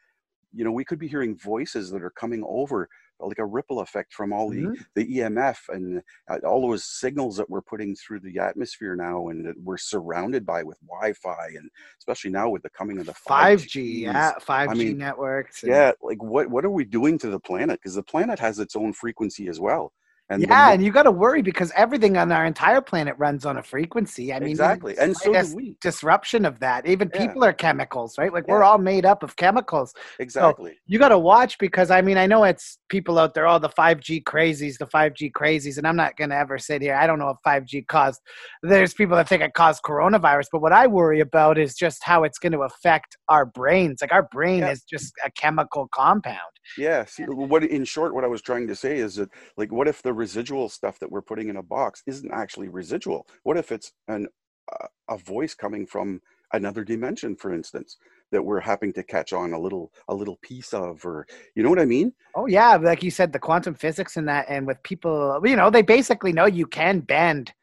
you 0.53 0.63
know, 0.63 0.71
we 0.71 0.85
could 0.85 0.99
be 0.99 1.07
hearing 1.07 1.37
voices 1.37 1.91
that 1.91 2.01
are 2.03 2.09
coming 2.11 2.43
over 2.47 2.87
like 3.19 3.39
a 3.39 3.45
ripple 3.45 3.79
effect 3.79 4.13
from 4.13 4.31
all 4.31 4.49
the 4.49 4.61
Mhm. 4.63 4.85
the 4.95 5.17
EMF 5.17 5.69
and 5.69 6.03
uh, 6.29 6.37
all 6.45 6.61
those 6.69 6.85
signals 6.85 7.35
that 7.37 7.49
we're 7.49 7.61
putting 7.63 7.95
through 7.95 8.19
the 8.19 8.37
atmosphere 8.37 8.95
now 8.95 9.29
and 9.29 9.43
that 9.45 9.59
we're 9.59 9.77
surrounded 9.77 10.45
by 10.45 10.61
with 10.61 10.77
Wi-Fi 10.81 11.47
and 11.57 11.69
especially 11.97 12.29
now 12.29 12.47
with 12.49 12.61
the 12.61 12.69
coming 12.69 12.99
of 12.99 13.07
the 13.07 13.13
5G, 13.13 13.65
5Gs. 13.65 14.01
yeah, 14.01 14.33
5G 14.39 14.77
mean, 14.77 14.97
networks. 14.99 15.63
and- 15.63 15.71
Yeah, 15.71 15.93
like 16.01 16.21
what 16.21 16.47
what 16.51 16.63
are 16.63 16.69
we 16.69 16.85
doing 16.85 17.17
to 17.19 17.29
the 17.29 17.39
planet? 17.39 17.79
Because 17.79 17.95
the 17.95 18.03
planet 18.03 18.37
has 18.39 18.59
its 18.59 18.75
own 18.75 18.93
frequency 18.93 19.47
as 19.47 19.59
well. 19.59 19.93
And 20.29 20.41
yeah, 20.41 20.47
mo- 20.47 20.71
and 20.73 20.83
you 20.83 20.91
got 20.91 21.03
to 21.03 21.11
worry 21.11 21.41
because 21.41 21.71
everything 21.75 22.17
on 22.17 22.31
our 22.33 22.45
entire 22.45 22.81
planet 22.81 23.15
runs 23.17 23.45
on 23.45 23.57
a 23.57 23.63
frequency. 23.63 24.33
I 24.33 24.39
mean, 24.39 24.49
exactly, 24.49 24.97
and 24.99 25.15
so 25.15 25.31
do 25.31 25.55
we. 25.55 25.75
disruption 25.81 26.43
of 26.43 26.59
that. 26.59 26.85
Even 26.85 27.09
Yeah. 27.13 27.27
people 27.27 27.43
are 27.45 27.53
chemicals, 27.53 28.17
right? 28.17 28.33
Like 28.33 28.47
we're 28.47 28.63
all 28.63 28.77
made 28.77 29.05
up 29.05 29.23
of 29.23 29.35
chemicals. 29.37 29.93
Exactly. 30.19 30.77
you 30.85 30.99
got 30.99 31.09
to 31.09 31.17
watch 31.17 31.57
because 31.59 31.91
I 31.91 32.01
mean 32.01 32.17
I 32.17 32.25
know 32.27 32.43
it's 32.43 32.77
people 32.89 33.17
out 33.19 33.33
there, 33.33 33.47
oh 33.47 33.57
the 33.59 33.69
5G 33.69 34.23
crazies, 34.23 34.77
the 34.77 34.87
5G 34.87 35.31
crazies, 35.31 35.77
and 35.77 35.87
I'm 35.87 35.95
not 35.95 36.17
gonna 36.17 36.35
ever 36.35 36.57
sit 36.57 36.81
here. 36.81 36.95
I 36.95 37.07
don't 37.07 37.19
know 37.19 37.29
if 37.29 37.37
5G 37.45 37.87
caused. 37.87 38.21
There's 38.63 38.93
people 38.93 39.15
that 39.15 39.29
think 39.29 39.41
it 39.41 39.53
caused 39.53 39.81
coronavirus, 39.83 40.47
but 40.51 40.61
what 40.61 40.73
I 40.73 40.87
worry 40.87 41.21
about 41.21 41.57
is 41.57 41.73
just 41.75 42.03
how 42.03 42.23
it's 42.23 42.37
going 42.39 42.51
to 42.51 42.61
affect 42.61 43.17
our 43.29 43.45
brains. 43.45 44.01
Like 44.01 44.11
our 44.13 44.23
brain 44.23 44.59
Yeah. 44.59 44.71
is 44.71 44.83
just 44.83 45.13
a 45.25 45.31
chemical 45.31 45.87
compound. 45.93 46.37
Yeah. 46.77 47.05
See, 47.05 47.23
what 47.23 47.63
in 47.63 47.85
short, 47.85 48.13
what 48.13 48.23
I 48.23 48.27
was 48.27 48.41
trying 48.41 48.67
to 48.67 48.75
say 48.75 48.97
is 48.97 49.15
that, 49.15 49.29
like, 49.57 49.71
what 49.71 49.87
if 49.87 50.01
the 50.01 50.13
residual 50.13 50.69
stuff 50.69 50.99
that 50.99 51.11
we're 51.11 51.21
putting 51.21 51.49
in 51.49 51.57
a 51.57 51.63
box 51.63 52.03
isn't 52.05 52.31
actually 52.31 52.69
residual? 52.69 53.27
What 53.43 53.57
if 53.57 53.71
it's 53.71 53.93
an 54.07 54.27
uh, 54.71 54.87
a 55.09 55.17
voice 55.17 55.53
coming 55.53 55.85
from 55.85 56.21
another 56.53 56.83
dimension, 56.83 57.35
for 57.35 57.53
instance, 57.53 57.97
that 58.31 58.43
we're 58.43 58.59
having 58.59 58.91
to 58.93 59.03
catch 59.03 59.33
on 59.33 59.53
a 59.53 59.59
little 59.59 59.91
a 60.07 60.13
little 60.13 60.37
piece 60.41 60.73
of, 60.73 61.03
or 61.05 61.25
you 61.55 61.63
know 61.63 61.69
what 61.69 61.79
I 61.79 61.85
mean? 61.85 62.13
Oh 62.35 62.47
yeah, 62.47 62.75
like 62.75 63.03
you 63.03 63.11
said, 63.11 63.31
the 63.31 63.39
quantum 63.39 63.75
physics 63.75 64.17
and 64.17 64.27
that, 64.27 64.45
and 64.49 64.67
with 64.67 64.81
people, 64.83 65.39
you 65.45 65.55
know, 65.55 65.69
they 65.69 65.81
basically 65.81 66.33
know 66.33 66.45
you 66.45 66.67
can 66.67 66.99
bend 66.99 67.53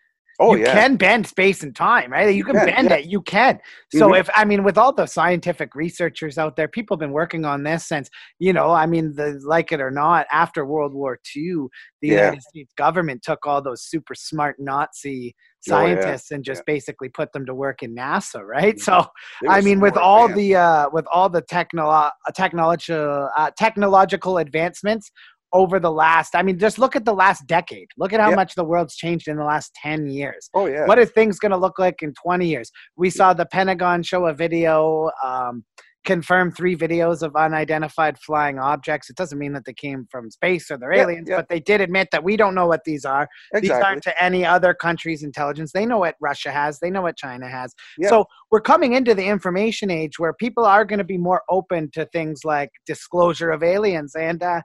Oh 0.41 0.55
you 0.55 0.63
yeah. 0.65 0.73
can 0.73 0.97
bend 0.97 1.27
space 1.27 1.63
and 1.63 1.75
time, 1.77 2.11
right? 2.11 2.35
You, 2.35 2.45
can, 2.45 2.57
can, 2.57 2.67
bend 2.67 2.91
yeah. 2.91 2.97
it. 2.97 3.07
You 3.07 3.23
can. 3.23 3.61
So 3.93 4.11
Mhm. 4.11 4.21
if 4.21 4.31
I 4.35 4.45
mean, 4.45 4.65
with 4.65 4.77
all 4.77 4.93
the 4.93 5.07
scientific 5.07 5.75
researchers 5.75 6.39
out 6.39 6.57
there, 6.57 6.67
people 6.67 6.97
have 6.97 7.01
been 7.01 7.13
working 7.13 7.45
on 7.45 7.63
this 7.63 7.87
since 7.87 8.11
you 8.39 8.53
know. 8.53 8.71
I 8.71 8.87
mean, 8.87 9.15
the 9.15 9.41
like 9.45 9.71
it 9.71 9.81
or 9.81 9.91
not, 9.91 10.27
after 10.33 10.67
World 10.67 10.93
War 10.93 11.19
II, 11.37 11.67
the 12.03 12.09
Yeah. 12.09 12.15
United 12.17 12.43
States 12.43 12.73
government 12.77 13.23
took 13.23 13.47
all 13.47 13.63
those 13.63 13.83
super 13.85 14.15
smart 14.15 14.57
Nazi 14.59 15.35
Oh, 15.71 15.87
yeah. 15.87 15.95
scientists 15.95 16.31
and 16.31 16.45
just 16.45 16.67
basically 16.67 17.09
put 17.09 17.33
them 17.33 17.47
to 17.47 17.55
work 17.55 17.83
in 17.83 17.95
NASA, 17.95 18.43
right? 18.43 18.79
So 18.79 19.07
I 19.49 19.61
mean, 19.63 19.81
with 19.81 19.97
all 19.97 20.29
man. 20.29 20.37
the 20.37 20.57
uh, 20.57 20.89
with 20.93 21.07
all 21.11 21.31
the 21.31 21.41
technolo- 21.43 22.11
uh, 22.11 22.33
technological 22.35 23.31
uh, 23.37 23.51
technological 23.57 24.39
advancements 24.39 25.11
over 25.55 25.81
the 25.81 25.91
last, 25.91 26.35
I 26.35 26.43
mean, 26.43 26.59
just 26.59 26.79
look 26.79 26.97
at 26.97 27.05
the 27.07 27.15
last 27.15 27.47
decade. 27.47 27.89
Look 27.97 28.13
at 28.13 28.21
how 28.21 28.35
much 28.35 28.57
the 28.57 28.65
world's 28.65 28.97
changed 28.97 29.29
in 29.29 29.37
the 29.37 29.45
last 29.45 29.73
ten 29.81 30.09
years. 30.09 30.51
oh 30.53 30.67
yeah. 30.67 30.87
What 30.87 30.99
are 30.99 31.07
things 31.07 31.39
going 31.39 31.53
to 31.53 31.57
look 31.57 31.79
like 31.79 32.03
in 32.03 32.13
20 32.23 32.47
years? 32.47 32.71
We 32.97 33.09
saw 33.09 33.33
the 33.33 33.47
Pentagon 33.47 34.03
show 34.03 34.27
a 34.27 34.35
video, 34.35 35.11
um, 35.25 35.65
confirm 36.05 36.53
three 36.53 36.77
videos 36.77 37.23
of 37.23 37.35
unidentified 37.35 38.19
flying 38.19 38.59
objects. 38.59 39.09
It 39.09 39.17
doesn't 39.17 39.39
mean 39.39 39.53
that 39.55 39.65
they 39.65 39.73
came 39.73 40.07
from 40.11 40.31
space 40.31 40.71
or 40.71 40.77
they're 40.77 40.93
aliens, 40.93 41.29
but 41.31 41.49
they 41.49 41.61
did 41.61 41.81
admit 41.81 42.09
that 42.13 42.23
we 42.23 42.37
don't 42.37 42.55
know 42.55 42.67
what 42.67 42.85
these 42.85 43.05
are. 43.05 43.27
Exactly. 43.55 43.69
These 43.69 43.85
aren't 43.85 44.03
to 44.03 44.23
any 44.23 44.45
other 44.45 44.75
country's 44.75 45.23
intelligence. 45.23 45.73
They 45.73 45.87
know 45.87 45.99
what 45.99 46.17
Russia 46.21 46.51
has, 46.51 46.79
they 46.79 46.91
know 46.91 47.03
what 47.03 47.17
China 47.17 47.49
has. 47.49 47.75
Yeah. 47.97 48.11
So 48.11 48.27
we're 48.51 48.61
coming 48.61 48.93
into 48.93 49.15
the 49.15 49.25
information 49.25 49.91
age 49.91 50.19
where 50.19 50.35
people 50.35 50.67
are 50.67 50.85
going 50.85 50.99
to 50.99 51.05
be 51.05 51.19
more 51.19 51.43
open 51.49 51.91
to 51.93 52.05
things 52.07 52.41
like 52.45 52.71
disclosure 52.87 53.51
of 53.51 53.63
aliens 53.63 54.15
and 54.15 54.43
uh, 54.43 54.61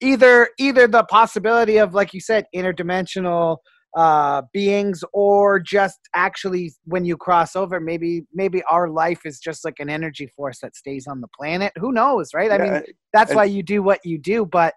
either 0.00 0.50
either 0.58 0.86
the 0.86 1.04
possibility 1.04 1.78
of, 1.78 1.94
like 1.94 2.14
you 2.14 2.20
said, 2.20 2.46
interdimensional 2.54 3.58
uh, 3.96 4.42
beings 4.52 5.02
or 5.12 5.58
just 5.58 5.98
actually 6.14 6.72
when 6.84 7.04
you 7.04 7.16
cross 7.16 7.56
over 7.56 7.80
maybe 7.80 8.22
maybe 8.34 8.62
our 8.70 8.88
life 8.88 9.20
is 9.24 9.40
just 9.40 9.64
like 9.64 9.76
an 9.80 9.88
energy 9.88 10.30
force 10.36 10.60
that 10.60 10.76
stays 10.76 11.06
on 11.06 11.20
the 11.20 11.28
planet. 11.36 11.72
Who 11.78 11.92
knows 11.92 12.34
right? 12.34 12.52
I 12.52 12.58
Yeah, 12.58 12.62
mean 12.64 12.82
that's 13.12 13.34
why 13.34 13.44
you 13.44 13.62
do 13.62 13.82
what 13.82 14.00
you 14.04 14.18
do. 14.18 14.44
But 14.44 14.74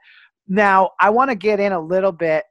now 0.47 0.89
i 0.99 1.09
want 1.09 1.29
to 1.29 1.35
get 1.35 1.59
in 1.59 1.71
a 1.71 1.79
little 1.79 2.11
bit 2.11 2.43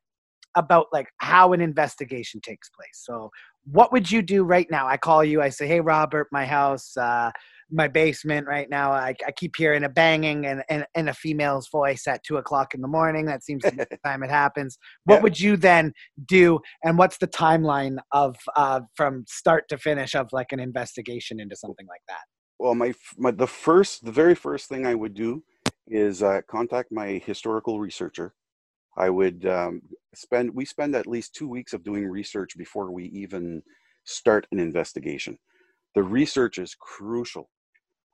about 0.57 0.87
like 0.93 1.09
how 1.19 1.53
an 1.53 1.61
investigation 1.61 2.41
takes 2.41 2.69
place. 2.69 3.03
So 3.05 3.31
what 3.65 3.93
would 3.93 4.11
you 4.11 4.23
do 4.23 4.45
right 4.45 4.67
now? 4.71 4.87
I 4.87 4.97
call 4.97 5.25
you 5.25 5.43
i 5.43 5.49
say 5.49 5.67
hey 5.67 5.81
robert 5.81 6.29
my 6.31 6.47
house 6.47 6.97
uh 6.97 7.31
my 7.73 7.89
basement 7.89 8.47
right 8.47 8.69
now 8.71 8.93
i, 8.93 9.15
I 9.27 9.31
keep 9.33 9.57
hearing 9.57 9.85
a 9.85 9.89
banging 9.89 10.47
and, 10.47 10.63
and, 10.69 10.87
and 10.95 11.09
a 11.09 11.15
female's 11.15 11.69
voice 11.69 12.07
at 12.07 12.23
two 12.25 12.37
o'clock 12.37 12.75
in 12.75 12.81
the 12.81 12.89
morning. 12.89 13.27
That 13.27 13.45
seems 13.45 13.67
to 13.67 13.77
be 13.77 13.85
the 13.91 13.99
time 14.05 14.23
it 14.23 14.31
happens. 14.31 14.79
What 15.05 15.17
Yeah. 15.17 15.23
would 15.23 15.41
you 15.41 15.57
then 15.57 15.93
do 16.27 16.61
and 16.85 16.99
what's 16.99 17.19
the 17.19 17.29
timeline 17.29 17.99
of 18.13 18.37
uh 18.57 18.81
from 18.95 19.25
start 19.29 19.69
to 19.69 19.79
finish 19.79 20.15
of 20.15 20.29
like 20.33 20.53
an 20.53 20.61
investigation 20.61 21.41
into 21.41 21.57
something 21.57 21.87
like 21.87 22.03
that? 22.09 22.23
Well 22.59 22.75
my, 22.75 22.95
my 23.17 23.31
the 23.31 23.47
first 23.47 24.05
the 24.05 24.13
very 24.13 24.35
first 24.35 24.69
thing 24.69 24.87
i 24.87 24.95
would 24.95 25.15
do 25.15 25.43
is 25.87 26.23
uh, 26.23 26.41
contact 26.49 26.93
my 26.93 27.21
historical 27.25 27.81
researcher. 27.81 28.33
I 28.97 29.11
would 29.11 29.45
um, 29.47 29.83
spend 30.15 30.55
we 30.55 30.65
spend 30.65 30.95
at 30.95 31.07
least 31.07 31.35
two 31.35 31.49
weeks 31.49 31.73
of 31.73 31.83
doing 31.83 32.07
research 32.07 32.57
before 32.57 32.91
we 32.93 33.07
even 33.07 33.63
start 34.05 34.47
an 34.53 34.59
investigation. 34.61 35.39
The 35.95 36.03
research 36.03 36.59
is 36.59 36.75
crucial 36.75 37.51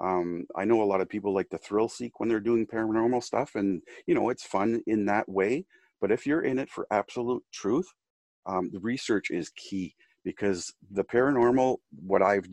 um, 0.00 0.44
i 0.56 0.64
know 0.64 0.82
a 0.82 0.84
lot 0.84 1.00
of 1.00 1.08
people 1.08 1.32
like 1.32 1.48
to 1.48 1.58
thrill 1.58 1.88
seek 1.88 2.18
when 2.20 2.28
they're 2.28 2.40
doing 2.40 2.66
paranormal 2.66 3.22
stuff 3.22 3.54
and 3.54 3.82
you 4.06 4.14
know 4.14 4.28
it's 4.30 4.44
fun 4.44 4.82
in 4.86 5.06
that 5.06 5.28
way 5.28 5.64
but 6.00 6.12
if 6.12 6.26
you're 6.26 6.42
in 6.42 6.58
it 6.58 6.70
for 6.70 6.86
absolute 6.90 7.42
truth 7.52 7.88
um, 8.46 8.70
the 8.72 8.80
research 8.80 9.30
is 9.30 9.50
key 9.56 9.94
because 10.24 10.72
the 10.92 11.04
paranormal 11.04 11.78
what 12.04 12.22
i've 12.22 12.46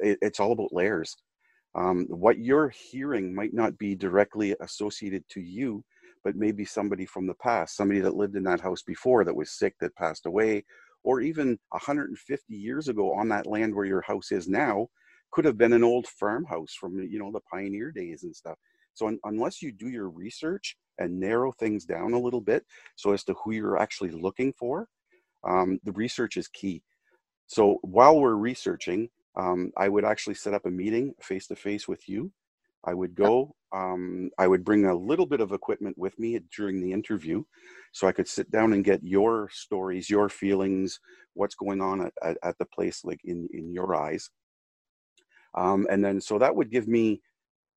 it, 0.00 0.18
it's 0.22 0.40
all 0.40 0.52
about 0.52 0.72
layers. 0.72 1.16
Um, 1.74 2.06
what 2.08 2.38
you're 2.38 2.70
hearing 2.70 3.32
might 3.34 3.54
not 3.54 3.78
be 3.78 3.94
directly 3.94 4.56
associated 4.60 5.22
to 5.30 5.40
you 5.40 5.84
but 6.24 6.34
maybe 6.34 6.64
somebody 6.64 7.06
from 7.06 7.28
the 7.28 7.34
past 7.34 7.76
somebody 7.76 8.00
that 8.00 8.16
lived 8.16 8.34
in 8.34 8.42
that 8.42 8.60
house 8.60 8.82
before 8.82 9.24
that 9.24 9.36
was 9.36 9.52
sick 9.56 9.74
that 9.80 9.94
passed 9.94 10.26
away 10.26 10.64
or 11.04 11.20
even 11.20 11.56
150 11.68 12.54
years 12.54 12.88
ago 12.88 13.14
on 13.14 13.28
that 13.28 13.46
land 13.46 13.72
where 13.72 13.84
your 13.84 14.00
house 14.00 14.32
is 14.32 14.48
now 14.48 14.88
could 15.32 15.44
have 15.44 15.58
been 15.58 15.72
an 15.74 15.84
old 15.84 16.06
farmhouse 16.08 16.74
from 16.78 16.98
you 17.00 17.18
know 17.18 17.30
the 17.32 17.40
pioneer 17.52 17.92
days 17.92 18.24
and 18.24 18.34
stuff. 18.36 18.58
So 18.94 19.08
un- 19.08 19.20
unless 19.24 19.62
you 19.62 19.72
do 19.72 19.88
your 19.88 20.10
research 20.10 20.76
and 20.98 21.20
narrow 21.20 21.52
things 21.52 21.84
down 21.86 22.12
a 22.14 22.20
little 22.20 22.40
bit 22.42 22.64
so 22.96 23.12
as 23.12 23.24
to 23.24 23.34
who 23.44 23.52
you're 23.52 23.78
actually 23.78 24.10
looking 24.12 24.52
for 24.54 24.88
um, 25.44 25.78
the 25.84 25.92
research 25.92 26.36
is 26.36 26.48
key. 26.48 26.82
So 27.46 27.78
while 27.82 28.18
we're 28.20 28.34
researching 28.34 29.08
um, 29.36 29.72
i 29.76 29.88
would 29.88 30.04
actually 30.04 30.34
set 30.34 30.54
up 30.54 30.66
a 30.66 30.70
meeting 30.70 31.14
face 31.22 31.46
to 31.48 31.56
face 31.56 31.88
with 31.88 32.08
you. 32.08 32.32
I 32.84 32.94
would 32.94 33.14
go 33.14 33.54
um, 33.74 34.30
i 34.38 34.46
would 34.48 34.64
bring 34.64 34.86
a 34.86 34.94
little 34.94 35.26
bit 35.26 35.40
of 35.40 35.52
equipment 35.52 35.96
with 35.98 36.18
me 36.18 36.38
during 36.56 36.80
the 36.82 36.92
interview 36.92 37.44
so 37.92 38.08
i 38.08 38.12
could 38.12 38.28
sit 38.28 38.50
down 38.50 38.72
and 38.74 38.84
get 38.84 39.02
your 39.04 39.48
stories 39.52 40.10
your 40.10 40.28
feelings 40.28 41.00
what's 41.34 41.54
going 41.54 41.80
on 41.80 42.02
at, 42.06 42.12
at, 42.24 42.38
at 42.44 42.58
the 42.58 42.66
place 42.66 43.04
like 43.04 43.20
in, 43.24 43.48
in 43.52 43.72
your 43.72 43.94
eyes 43.94 44.30
um, 45.54 45.86
and 45.90 46.04
then 46.04 46.20
so 46.20 46.38
that 46.38 46.54
would 46.56 46.70
give 46.70 46.88
me 46.88 47.22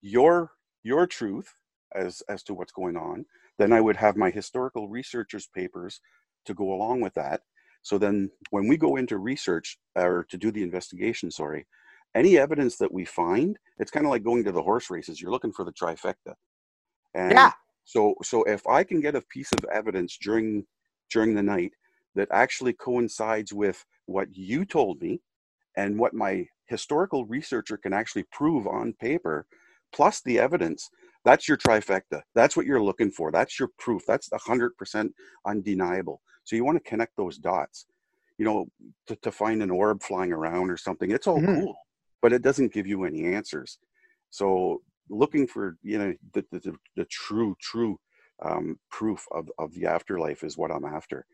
your 0.01 0.51
your 0.83 1.07
truth 1.07 1.55
as 1.95 2.21
as 2.29 2.43
to 2.43 2.53
what's 2.53 2.71
going 2.73 2.97
on. 2.97 3.25
Then 3.59 3.73
i 3.73 3.81
would 3.81 3.97
have 3.97 4.17
my 4.17 4.31
historical 4.31 4.87
researchers 4.89 5.47
papers 5.55 6.01
to 6.45 6.53
go 6.53 6.73
along 6.73 7.01
with 7.01 7.13
that. 7.15 7.41
So 7.83 7.97
then 7.97 8.31
when 8.51 8.67
we 8.67 8.77
go 8.77 8.97
into 8.97 9.17
research 9.17 9.77
or 9.95 10.25
to 10.29 10.37
do 10.37 10.51
the 10.51 10.63
investigation 10.63 11.31
sorry 11.31 11.67
any 12.15 12.37
evidence 12.37 12.77
that 12.77 12.93
we 12.93 13.05
find 13.05 13.57
it's 13.79 13.91
kind 13.91 14.05
of 14.05 14.11
like 14.11 14.23
going 14.23 14.43
to 14.45 14.51
the 14.53 14.63
horse 14.63 14.89
races. 14.91 15.21
You're 15.21 15.31
looking 15.31 15.53
for 15.53 15.65
the 15.65 15.73
trifecta. 15.73 16.35
And 17.15 17.33
Yeah. 17.33 17.53
so 17.85 18.15
so 18.23 18.43
if 18.45 18.65
i 18.67 18.83
can 18.83 19.01
get 19.01 19.15
a 19.15 19.21
piece 19.21 19.51
of 19.53 19.65
evidence 19.65 20.17
during 20.17 20.65
during 21.11 21.35
the 21.35 21.43
night 21.43 21.73
that 22.15 22.29
actually 22.31 22.73
coincides 22.73 23.53
with 23.53 23.85
what 24.07 24.27
you 24.35 24.65
told 24.65 25.01
me 25.01 25.21
and 25.77 25.99
what 25.99 26.13
my 26.13 26.45
historical 26.67 27.25
researcher 27.25 27.77
can 27.77 27.93
actually 27.93 28.23
prove 28.31 28.67
on 28.67 28.93
paper 28.93 29.45
plus 29.93 30.21
the 30.21 30.39
evidence 30.39 30.89
that's 31.25 31.47
your 31.47 31.55
trifecta. 31.57 32.21
That's 32.35 32.57
what 32.57 32.65
you're 32.65 32.83
looking 32.83 33.09
for. 33.09 33.31
That's 33.31 33.57
your 33.57 33.69
proof. 33.79 34.03
That's 34.05 34.27
the 34.27 34.35
100% 34.35 35.13
undeniable. 35.47 36.21
So 36.43 36.57
you 36.57 36.65
want 36.65 36.83
to 36.83 36.89
connect 36.89 37.15
those 37.15 37.37
dots 37.37 37.85
you 38.37 38.45
know 38.45 38.65
to, 39.07 39.15
to 39.17 39.31
find 39.31 39.61
an 39.61 39.69
orb 39.69 40.01
flying 40.03 40.33
around 40.33 40.69
or 40.69 40.77
something. 40.77 41.11
It's 41.11 41.27
all 41.27 41.41
Mhm. 41.41 41.53
cool 41.53 41.75
but 42.21 42.31
it 42.33 42.41
doesn't 42.41 42.71
give 42.73 42.87
you 42.87 43.03
any 43.03 43.25
answers. 43.35 43.79
So 44.29 44.81
looking 45.09 45.45
for 45.47 45.77
you 45.83 45.97
know 45.97 46.13
the, 46.33 46.45
the, 46.51 46.59
the, 46.59 46.75
the 46.95 47.05
true 47.05 47.55
true 47.61 47.99
um, 48.41 48.79
proof 48.89 49.25
of, 49.31 49.49
of 49.59 49.73
the 49.73 49.85
afterlife 49.85 50.43
is 50.43 50.57
what 50.57 50.71
i'm 50.71 50.85
after 50.85 51.25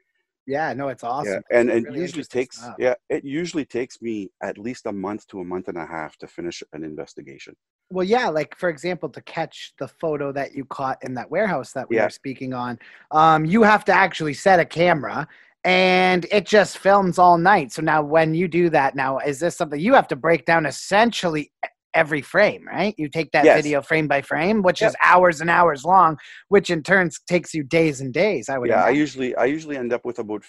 yeah 0.50 0.74
no 0.74 0.88
it's 0.90 1.04
awesome 1.04 1.44
yeah, 1.50 1.60
and 1.60 1.70
it 1.70 1.84
Really 1.86 2.02
usually 2.02 2.24
takes 2.24 2.58
stuff. 2.58 2.76
yeah, 2.80 2.96
it 3.10 3.24
usually 3.24 3.66
takes 3.66 4.02
me 4.02 4.30
at 4.42 4.58
least 4.58 4.86
a 4.86 4.92
month 4.92 5.28
to 5.28 5.40
a 5.40 5.44
month 5.44 5.68
and 5.68 5.78
a 5.78 5.86
half 5.86 6.18
to 6.18 6.28
finish 6.28 6.64
an 6.74 6.84
investigation. 6.84 7.56
Well, 7.92 8.06
yeah, 8.06 8.28
like 8.30 8.56
for 8.56 8.70
example, 8.70 9.10
to 9.10 9.22
catch 9.22 9.74
the 9.80 9.88
photo 9.88 10.32
that 10.34 10.54
you 10.54 10.66
caught 10.66 10.98
in 11.04 11.14
that 11.16 11.30
warehouse 11.32 11.72
that 11.74 11.90
we 11.90 11.96
Yeah. 11.96 12.04
were 12.06 12.10
speaking 12.10 12.54
on, 12.54 12.78
um, 13.12 13.46
you 13.46 13.64
have 13.64 13.84
to 13.86 13.92
actually 13.94 14.36
set 14.36 14.60
a 14.60 14.66
camera 14.66 15.28
and 15.64 16.26
it 16.32 16.46
just 16.46 16.78
films 16.78 17.18
all 17.20 17.38
night. 17.38 17.72
So 17.72 17.82
now 17.82 18.02
when 18.02 18.34
you 18.34 18.48
do 18.48 18.70
that, 18.70 18.96
now 18.96 19.18
is 19.20 19.40
this 19.40 19.56
something 19.56 19.80
you 19.80 19.94
have 19.94 20.08
to 20.10 20.16
break 20.16 20.46
down 20.46 20.66
essentially 20.66 21.52
every 21.94 22.22
frame, 22.22 22.66
right? 22.68 22.94
You 22.98 23.10
take 23.10 23.32
that 23.32 23.46
Yes. 23.46 23.58
video 23.58 23.82
frame 23.82 24.08
by 24.08 24.22
frame, 24.22 24.62
which 24.62 24.82
Yep. 24.82 24.90
is 24.92 24.96
hours 25.04 25.42
and 25.42 25.50
hours 25.50 25.84
long, 25.84 26.18
which 26.50 26.70
in 26.70 26.84
turn 26.84 27.10
takes 27.28 27.54
you 27.54 27.64
days 27.64 28.00
and 28.02 28.14
days. 28.14 28.48
I 28.50 28.58
would 28.58 28.70
Yeah, 28.70 28.84
I 28.84 28.90
usually 28.90 29.36
I 29.36 29.46
usually 29.46 29.78
end 29.78 29.92
up 29.94 30.06
with 30.06 30.20
about 30.20 30.44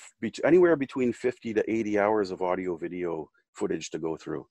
anywhere 0.44 0.76
between 0.76 1.12
50 1.12 1.54
to 1.54 1.70
80 1.70 1.98
hours 1.98 2.30
of 2.30 2.42
audio 2.42 2.76
video 2.76 3.30
footage 3.54 3.90
to 3.90 3.98
go 3.98 4.16
through. 4.16 4.46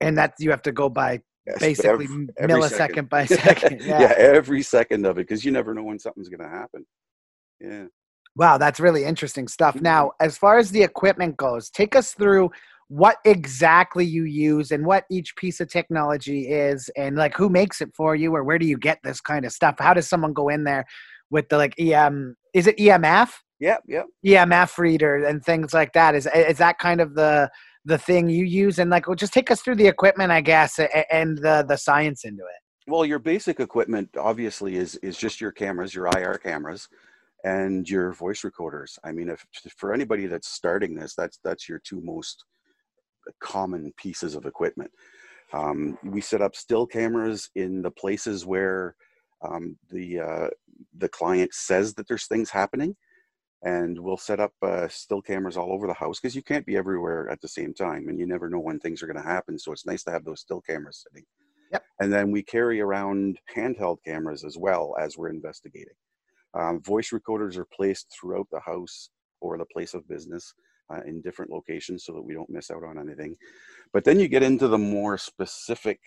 and 0.00 0.16
that 0.16 0.32
you 0.38 0.48
have 0.50 0.62
to 0.62 0.70
go 0.70 0.88
by 0.88 1.20
Yes, 1.44 1.58
basically 1.58 2.04
ev- 2.04 2.10
m- 2.12 2.28
every 2.38 2.54
millisecond 2.54 2.70
second. 2.76 3.08
by 3.08 3.24
second. 3.26 3.80
yeah. 3.80 4.00
Yeah. 4.02 4.14
every 4.16 4.62
second 4.62 5.06
of 5.06 5.18
it 5.18 5.22
because 5.26 5.44
you 5.44 5.50
never 5.50 5.74
know 5.74 5.82
when 5.82 5.98
something's 5.98 6.28
going 6.28 6.42
to 6.48 6.48
happen. 6.48 6.86
Yeah. 7.60 7.86
Wow, 8.36 8.58
that's 8.58 8.78
really 8.78 9.04
interesting 9.04 9.48
stuff. 9.48 9.74
Now, 9.80 10.02
mm-hmm. 10.06 10.26
as 10.26 10.38
far 10.38 10.58
as 10.58 10.70
the 10.70 10.82
equipment 10.84 11.36
goes, 11.36 11.68
take 11.70 11.96
us 11.96 12.12
through 12.12 12.50
what 12.88 13.18
exactly 13.26 14.04
you 14.04 14.24
use 14.24 14.70
and 14.70 14.84
what 14.86 15.04
each 15.10 15.36
piece 15.36 15.60
of 15.60 15.68
technology 15.68 16.48
is 16.48 16.90
and 16.96 17.16
like 17.16 17.36
who 17.36 17.50
makes 17.50 17.82
it 17.82 17.90
for 17.94 18.16
you 18.16 18.34
or 18.34 18.42
where 18.42 18.58
do 18.58 18.66
you 18.66 18.78
get 18.78 18.98
this 19.04 19.20
kind 19.20 19.44
of 19.44 19.52
stuff? 19.52 19.76
How 19.78 19.92
does 19.92 20.08
someone 20.08 20.32
go 20.32 20.48
in 20.48 20.64
there 20.64 20.86
with 21.30 21.48
the 21.50 21.58
like 21.58 21.74
EM 21.78 22.34
is 22.54 22.66
it 22.66 22.78
EMF? 22.78 23.30
Yeah, 23.60 23.76
yeah. 23.86 24.04
EMF 24.24 24.78
reader 24.78 25.24
and 25.24 25.44
things 25.44 25.74
like 25.74 25.92
that. 25.92 26.14
Is 26.14 26.28
is 26.34 26.58
that 26.58 26.78
kind 26.78 27.00
of 27.00 27.14
the 27.14 27.50
the 27.84 27.98
thing 27.98 28.28
you 28.28 28.44
use 28.44 28.78
and 28.78 28.90
like 28.90 29.06
well, 29.06 29.16
just 29.16 29.32
take 29.34 29.50
us 29.50 29.60
through 29.60 29.76
the 29.76 29.86
equipment, 29.86 30.30
I 30.30 30.40
guess, 30.40 30.78
and 31.10 31.36
the 31.38 31.64
the 31.68 31.76
science 31.76 32.24
into 32.24 32.42
it. 32.42 32.90
Well, 32.90 33.04
your 33.04 33.18
basic 33.18 33.60
equipment 33.60 34.08
obviously 34.16 34.76
is 34.76 34.94
is 34.96 35.18
just 35.18 35.40
your 35.40 35.52
cameras, 35.52 35.94
your 35.94 36.06
IR 36.06 36.38
cameras, 36.38 36.88
and 37.44 37.88
your 37.88 38.12
voice 38.12 38.44
recorders. 38.44 38.98
I 39.04 39.12
mean, 39.12 39.28
if 39.28 39.44
for 39.76 39.92
anybody 39.92 40.26
that's 40.26 40.48
starting 40.48 40.94
this, 40.94 41.14
that's 41.14 41.38
that's 41.44 41.68
your 41.68 41.80
two 41.80 42.00
most 42.00 42.44
common 43.40 43.92
pieces 43.96 44.34
of 44.34 44.46
equipment. 44.46 44.90
Um, 45.52 45.98
we 46.04 46.20
set 46.20 46.42
up 46.42 46.54
still 46.54 46.86
cameras 46.86 47.50
in 47.54 47.82
the 47.82 47.90
places 47.90 48.44
where 48.44 48.94
um, 49.46 49.76
the 49.90 50.20
uh, 50.20 50.48
the 50.96 51.08
client 51.08 51.54
says 51.54 51.94
that 51.94 52.06
there's 52.08 52.26
things 52.26 52.50
happening, 52.50 52.96
and 53.62 53.98
we'll 53.98 54.16
set 54.16 54.40
up 54.40 54.52
uh, 54.62 54.88
still 54.88 55.22
cameras 55.22 55.56
all 55.56 55.72
over 55.72 55.86
the 55.86 55.94
house 55.94 56.20
because 56.20 56.36
you 56.36 56.42
can't 56.42 56.66
be 56.66 56.76
everywhere 56.76 57.30
at 57.30 57.40
the 57.40 57.48
same 57.48 57.72
time, 57.72 58.08
and 58.08 58.18
you 58.18 58.26
never 58.26 58.50
know 58.50 58.60
when 58.60 58.78
things 58.78 59.02
are 59.02 59.06
going 59.06 59.16
to 59.16 59.22
happen. 59.22 59.58
So 59.58 59.72
it's 59.72 59.86
nice 59.86 60.04
to 60.04 60.10
have 60.10 60.24
those 60.24 60.40
still 60.40 60.60
cameras 60.60 61.04
sitting. 61.08 61.24
Yep. 61.72 61.84
And 62.00 62.12
then 62.12 62.30
we 62.30 62.42
carry 62.42 62.80
around 62.80 63.38
handheld 63.54 63.98
cameras 64.04 64.44
as 64.44 64.56
well 64.56 64.94
as 65.00 65.16
we're 65.18 65.28
investigating. 65.28 65.94
Um, 66.54 66.80
voice 66.82 67.12
recorders 67.12 67.58
are 67.58 67.66
placed 67.66 68.06
throughout 68.18 68.46
the 68.50 68.60
house 68.60 69.10
or 69.40 69.58
the 69.58 69.66
place 69.66 69.94
of 69.94 70.08
business 70.08 70.54
uh, 70.90 71.00
in 71.06 71.20
different 71.20 71.50
locations 71.50 72.04
so 72.04 72.12
that 72.12 72.22
we 72.22 72.34
don't 72.34 72.50
miss 72.50 72.70
out 72.70 72.84
on 72.84 72.98
anything. 72.98 73.36
But 73.92 74.04
then 74.04 74.20
you 74.20 74.28
get 74.28 74.42
into 74.42 74.68
the 74.68 74.78
more 74.78 75.18
specific 75.18 76.00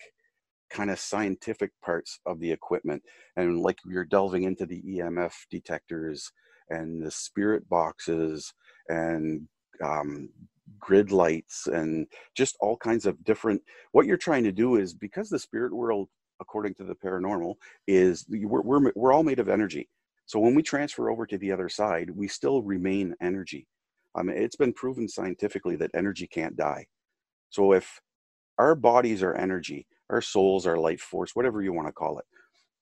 kind 0.70 0.90
of 0.90 0.98
scientific 0.98 1.70
parts 1.84 2.18
of 2.26 2.40
the 2.40 2.50
equipment. 2.50 3.02
And 3.36 3.60
like 3.60 3.78
you're 3.84 4.04
delving 4.04 4.44
into 4.44 4.66
the 4.66 4.82
EMF 4.82 5.32
detectors 5.50 6.32
and 6.70 7.02
the 7.02 7.10
spirit 7.10 7.68
boxes 7.68 8.52
and 8.88 9.46
um, 9.84 10.30
grid 10.78 11.12
lights 11.12 11.66
and 11.66 12.06
just 12.34 12.56
all 12.60 12.76
kinds 12.76 13.06
of 13.06 13.22
different. 13.24 13.62
What 13.92 14.06
you're 14.06 14.16
trying 14.16 14.44
to 14.44 14.52
do 14.52 14.76
is 14.76 14.94
because 14.94 15.28
the 15.28 15.38
spirit 15.38 15.74
world, 15.74 16.08
according 16.40 16.74
to 16.74 16.84
the 16.84 16.94
paranormal, 16.94 17.54
is 17.86 18.24
we're, 18.28 18.62
we're, 18.62 18.92
we're 18.94 19.12
all 19.12 19.22
made 19.22 19.38
of 19.38 19.48
energy. 19.48 19.88
So 20.26 20.38
when 20.38 20.54
we 20.54 20.62
transfer 20.62 21.10
over 21.10 21.26
to 21.26 21.36
the 21.36 21.52
other 21.52 21.68
side, 21.68 22.10
we 22.10 22.28
still 22.28 22.62
remain 22.62 23.14
energy. 23.20 23.66
I 24.14 24.22
mean, 24.22 24.36
it's 24.36 24.56
been 24.56 24.72
proven 24.72 25.08
scientifically 25.08 25.76
that 25.76 25.90
energy 25.94 26.26
can't 26.26 26.56
die. 26.56 26.86
So 27.50 27.72
if 27.72 28.00
our 28.58 28.74
bodies 28.74 29.22
are 29.22 29.34
energy, 29.34 29.86
our 30.10 30.20
souls 30.20 30.66
are 30.66 30.78
life 30.78 31.00
force, 31.00 31.34
whatever 31.34 31.62
you 31.62 31.72
want 31.72 31.88
to 31.88 31.92
call 31.92 32.18
it. 32.18 32.24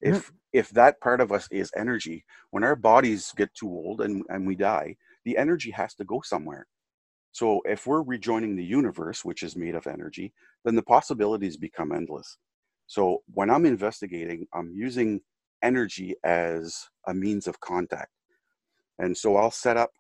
If 0.00 0.26
mm-hmm. 0.26 0.36
if 0.52 0.70
that 0.70 1.00
part 1.00 1.20
of 1.20 1.30
us 1.30 1.46
is 1.50 1.70
energy, 1.76 2.24
when 2.50 2.64
our 2.64 2.76
bodies 2.76 3.32
get 3.36 3.54
too 3.54 3.68
old 3.68 4.00
and, 4.00 4.24
and 4.28 4.46
we 4.46 4.56
die, 4.56 4.96
the 5.24 5.36
energy 5.36 5.70
has 5.70 5.94
to 5.94 6.04
go 6.04 6.20
somewhere. 6.24 6.66
So 7.32 7.60
if 7.64 7.86
we're 7.86 8.02
rejoining 8.02 8.56
the 8.56 8.64
universe, 8.64 9.24
which 9.24 9.42
is 9.42 9.56
made 9.56 9.74
of 9.74 9.86
energy, 9.86 10.32
then 10.64 10.74
the 10.74 10.82
possibilities 10.82 11.56
become 11.56 11.92
endless. 11.92 12.38
So 12.86 13.22
when 13.32 13.50
I'm 13.50 13.66
investigating, 13.66 14.46
I'm 14.52 14.72
using 14.74 15.20
energy 15.62 16.16
as 16.24 16.88
a 17.06 17.14
means 17.14 17.46
of 17.46 17.60
contact. 17.60 18.10
And 18.98 19.16
so 19.16 19.36
I'll 19.36 19.52
set 19.52 19.76
up 19.76 19.92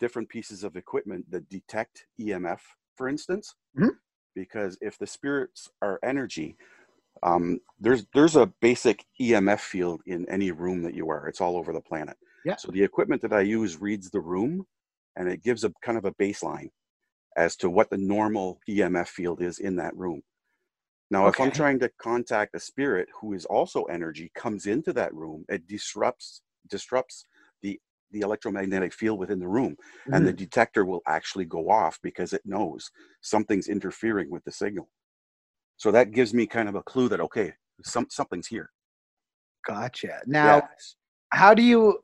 different 0.00 0.28
pieces 0.28 0.64
of 0.64 0.76
equipment 0.76 1.30
that 1.30 1.48
detect 1.48 2.06
EMF, 2.20 2.60
for 2.96 3.08
instance, 3.08 3.54
mm-hmm. 3.78 3.90
because 4.34 4.76
if 4.80 4.98
the 4.98 5.06
spirits 5.06 5.68
are 5.82 6.00
energy, 6.02 6.56
um, 7.22 7.60
there's 7.78 8.06
there's 8.14 8.36
a 8.36 8.52
basic 8.60 9.04
EMF 9.20 9.60
field 9.60 10.00
in 10.06 10.28
any 10.28 10.50
room 10.50 10.82
that 10.82 10.94
you 10.94 11.10
are. 11.10 11.28
It's 11.28 11.40
all 11.40 11.56
over 11.56 11.72
the 11.72 11.80
planet. 11.80 12.16
Yeah. 12.44 12.56
So 12.56 12.70
the 12.72 12.82
equipment 12.82 13.22
that 13.22 13.32
I 13.32 13.42
use 13.42 13.80
reads 13.80 14.10
the 14.10 14.20
room, 14.20 14.66
and 15.16 15.28
it 15.28 15.42
gives 15.42 15.64
a 15.64 15.72
kind 15.82 15.98
of 15.98 16.04
a 16.04 16.12
baseline 16.12 16.70
as 17.36 17.56
to 17.56 17.70
what 17.70 17.90
the 17.90 17.98
normal 17.98 18.60
EMF 18.68 19.08
field 19.08 19.42
is 19.42 19.58
in 19.58 19.76
that 19.76 19.96
room. 19.96 20.22
Now, 21.10 21.26
okay. 21.26 21.42
if 21.42 21.46
I'm 21.46 21.52
trying 21.52 21.80
to 21.80 21.90
contact 22.00 22.54
a 22.54 22.60
spirit 22.60 23.08
who 23.20 23.34
is 23.34 23.44
also 23.44 23.84
energy, 23.84 24.30
comes 24.34 24.66
into 24.66 24.92
that 24.94 25.12
room, 25.12 25.44
it 25.48 25.66
disrupts 25.66 26.42
disrupts 26.68 27.26
the 27.62 27.80
the 28.12 28.20
electromagnetic 28.20 28.92
field 28.92 29.18
within 29.18 29.38
the 29.38 29.48
room, 29.48 29.76
mm. 30.08 30.16
and 30.16 30.26
the 30.26 30.32
mm. 30.32 30.36
detector 30.36 30.84
will 30.84 31.02
actually 31.06 31.44
go 31.44 31.70
off 31.70 31.98
because 32.02 32.32
it 32.32 32.42
knows 32.44 32.90
something's 33.20 33.68
interfering 33.68 34.30
with 34.30 34.44
the 34.44 34.52
signal. 34.52 34.88
So 35.76 35.90
that 35.92 36.10
gives 36.10 36.34
me 36.34 36.46
kind 36.46 36.68
of 36.68 36.74
a 36.74 36.82
clue 36.82 37.08
that 37.08 37.20
okay, 37.20 37.52
some 37.82 38.06
something's 38.10 38.46
here. 38.46 38.70
Gotcha. 39.66 40.20
Now, 40.26 40.56
yeah. 40.56 40.62
how 41.32 41.54
do 41.54 41.62
you 41.62 41.98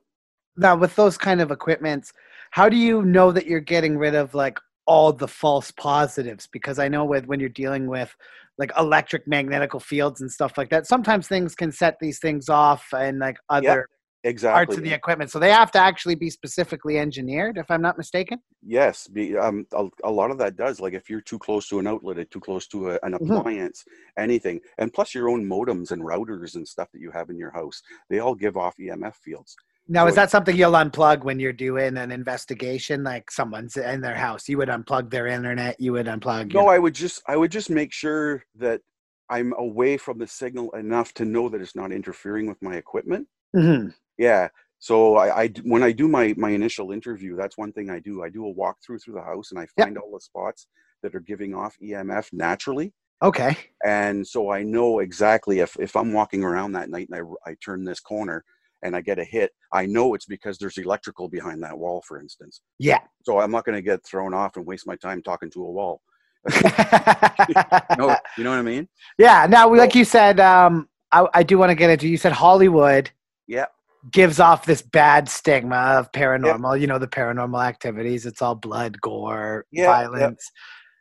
now 0.55 0.75
with 0.75 0.95
those 0.95 1.17
kind 1.17 1.41
of 1.41 1.51
equipments? 1.51 2.13
How 2.51 2.69
do 2.69 2.77
you 2.77 3.03
know 3.03 3.31
that 3.31 3.45
you're 3.45 3.59
getting 3.59 3.97
rid 3.97 4.15
of 4.15 4.33
like 4.33 4.57
all 4.85 5.11
the 5.11 5.27
false 5.27 5.69
positives 5.71 6.47
because 6.51 6.79
I 6.79 6.87
know 6.87 7.05
with 7.05 7.25
when 7.25 7.39
you're 7.39 7.49
dealing 7.49 7.87
with 7.87 8.15
like 8.57 8.71
electric 8.77 9.27
magnetical 9.27 9.79
fields 9.79 10.21
and 10.21 10.31
stuff 10.31 10.57
like 10.57 10.69
that, 10.69 10.87
sometimes 10.87 11.27
things 11.27 11.53
can 11.55 11.71
set 11.71 11.97
these 11.99 12.19
things 12.19 12.49
off 12.49 12.85
and 12.93 13.19
like 13.19 13.37
other 13.49 13.63
yep, 13.63 13.85
exactly. 14.27 14.65
parts 14.65 14.77
of 14.77 14.83
the 14.83 14.93
equipment. 14.93 15.31
So 15.31 15.39
they 15.39 15.51
have 15.51 15.71
to 15.71 15.79
actually 15.79 16.15
be 16.15 16.29
specifically 16.29 16.99
engineered, 16.99 17.57
if 17.57 17.69
I'm 17.71 17.81
not 17.81 17.97
mistaken. 17.97 18.39
Yes, 18.61 19.07
be, 19.07 19.37
um, 19.37 19.65
a, 19.73 19.87
a, 20.03 20.11
lot 20.11 20.31
of 20.31 20.37
that 20.39 20.55
does. 20.55 20.79
Like 20.79 20.93
if 20.93 21.09
you're 21.09 21.21
too 21.21 21.39
close 21.39 21.67
to 21.69 21.79
an 21.79 21.87
outlet, 21.87 22.17
it's 22.17 22.31
too 22.31 22.39
close 22.39 22.67
to 22.67 22.91
a, 22.91 22.93
an 23.03 23.13
mm-hmm. 23.13 23.31
appliance, 23.31 23.83
mm-hmm. 23.83 24.23
anything, 24.23 24.59
and 24.77 24.93
plus 24.93 25.15
your 25.15 25.29
own 25.29 25.45
modems 25.45 25.91
and 25.91 26.01
routers 26.01 26.55
and 26.55 26.67
stuff 26.67 26.89
that 26.91 27.01
you 27.01 27.11
have 27.11 27.29
in 27.29 27.37
your 27.37 27.51
house, 27.51 27.81
they 28.09 28.19
all 28.19 28.35
give 28.35 28.57
off 28.57 28.75
EMF 28.77 29.15
fields. 29.15 29.55
Now, 29.89 30.03
so 30.03 30.09
is 30.09 30.15
that 30.15 30.31
something 30.31 30.55
you'll 30.55 30.73
unplug 30.73 31.23
when 31.23 31.39
you're 31.39 31.53
doing 31.53 31.95
an 31.97 32.11
investigation? 32.11 33.03
Like 33.03 33.31
someone's 33.31 33.77
in 33.77 34.01
their 34.01 34.15
house, 34.15 34.49
you 34.49 34.57
would 34.57 34.69
unplug 34.69 35.09
their 35.09 35.27
internet. 35.27 35.79
You 35.79 35.93
would 35.93 36.07
unplug. 36.07 36.53
No, 36.53 36.67
I 36.67 36.77
would 36.77 36.93
just 36.93 37.21
I 37.27 37.37
would 37.37 37.51
just 37.51 37.69
make 37.69 37.93
sure 37.93 38.43
that 38.55 38.81
I'm 39.29 39.53
away 39.53 39.97
from 39.97 40.17
the 40.17 40.27
signal 40.27 40.71
enough 40.71 41.13
to 41.15 41.25
know 41.25 41.49
that 41.49 41.61
it's 41.61 41.75
not 41.75 41.91
interfering 41.91 42.47
with 42.47 42.61
my 42.61 42.75
equipment. 42.75 43.27
Mm-hmm. 43.55 43.89
Yeah. 44.17 44.49
So 44.79 45.15
I, 45.15 45.43
I, 45.43 45.47
when 45.63 45.83
I 45.83 45.91
do 45.91 46.07
my 46.07 46.33
my 46.37 46.51
initial 46.51 46.91
interview, 46.91 47.35
that's 47.35 47.57
one 47.57 47.73
thing 47.73 47.89
I 47.89 47.99
do. 47.99 48.23
I 48.23 48.29
do 48.29 48.47
a 48.47 48.53
walkthrough 48.53 49.03
through 49.03 49.15
the 49.15 49.23
house 49.23 49.51
and 49.51 49.59
I 49.59 49.65
find 49.79 49.95
yep. 49.95 50.03
all 50.03 50.13
the 50.13 50.21
spots 50.21 50.67
that 51.03 51.15
are 51.15 51.19
giving 51.19 51.55
off 51.55 51.75
EMF 51.83 52.29
naturally. 52.31 52.93
Okay. 53.23 53.57
And 53.83 54.25
so 54.25 54.51
I 54.51 54.63
know 54.63 54.99
exactly 54.99 55.59
if 55.59 55.75
if 55.79 55.95
I'm 55.95 56.13
walking 56.13 56.43
around 56.43 56.73
that 56.73 56.89
night 56.89 57.07
and 57.11 57.19
I 57.19 57.49
I 57.49 57.55
turn 57.63 57.83
this 57.83 57.99
corner, 57.99 58.43
and 58.83 58.95
I 58.95 59.01
get 59.01 59.19
a 59.19 59.23
hit, 59.23 59.51
I 59.73 59.85
know 59.85 60.13
it's 60.13 60.25
because 60.25 60.57
there's 60.57 60.77
electrical 60.77 61.27
behind 61.27 61.63
that 61.63 61.77
wall, 61.77 62.03
for 62.07 62.19
instance. 62.19 62.61
Yeah. 62.79 62.99
So 63.23 63.39
I'm 63.39 63.51
not 63.51 63.65
going 63.65 63.75
to 63.75 63.81
get 63.81 64.05
thrown 64.05 64.33
off 64.33 64.55
and 64.55 64.65
waste 64.65 64.87
my 64.87 64.95
time 64.95 65.21
talking 65.21 65.49
to 65.51 65.65
a 65.65 65.71
wall. 65.71 66.01
you, 66.53 67.53
know, 67.97 68.15
you 68.37 68.43
know 68.43 68.51
what 68.51 68.59
I 68.59 68.61
mean? 68.61 68.87
Yeah. 69.17 69.47
Now, 69.49 69.73
like 69.73 69.95
you 69.95 70.05
said, 70.05 70.39
um, 70.39 70.87
I, 71.11 71.27
I 71.33 71.43
do 71.43 71.57
want 71.57 71.71
to 71.71 71.75
get 71.75 71.89
into. 71.89 72.07
You 72.07 72.17
said 72.17 72.31
Hollywood. 72.31 73.09
Yeah. 73.47 73.65
Gives 74.11 74.39
off 74.39 74.65
this 74.65 74.81
bad 74.81 75.27
stigma 75.27 75.75
of 75.75 76.11
paranormal. 76.11 76.79
You 76.79 76.87
know 76.87 76.99
the 76.99 77.07
paranormal 77.07 77.65
activities. 77.65 78.25
It's 78.25 78.41
all 78.41 78.55
blood, 78.55 78.99
gore, 79.01 79.65
violence. 79.75 80.51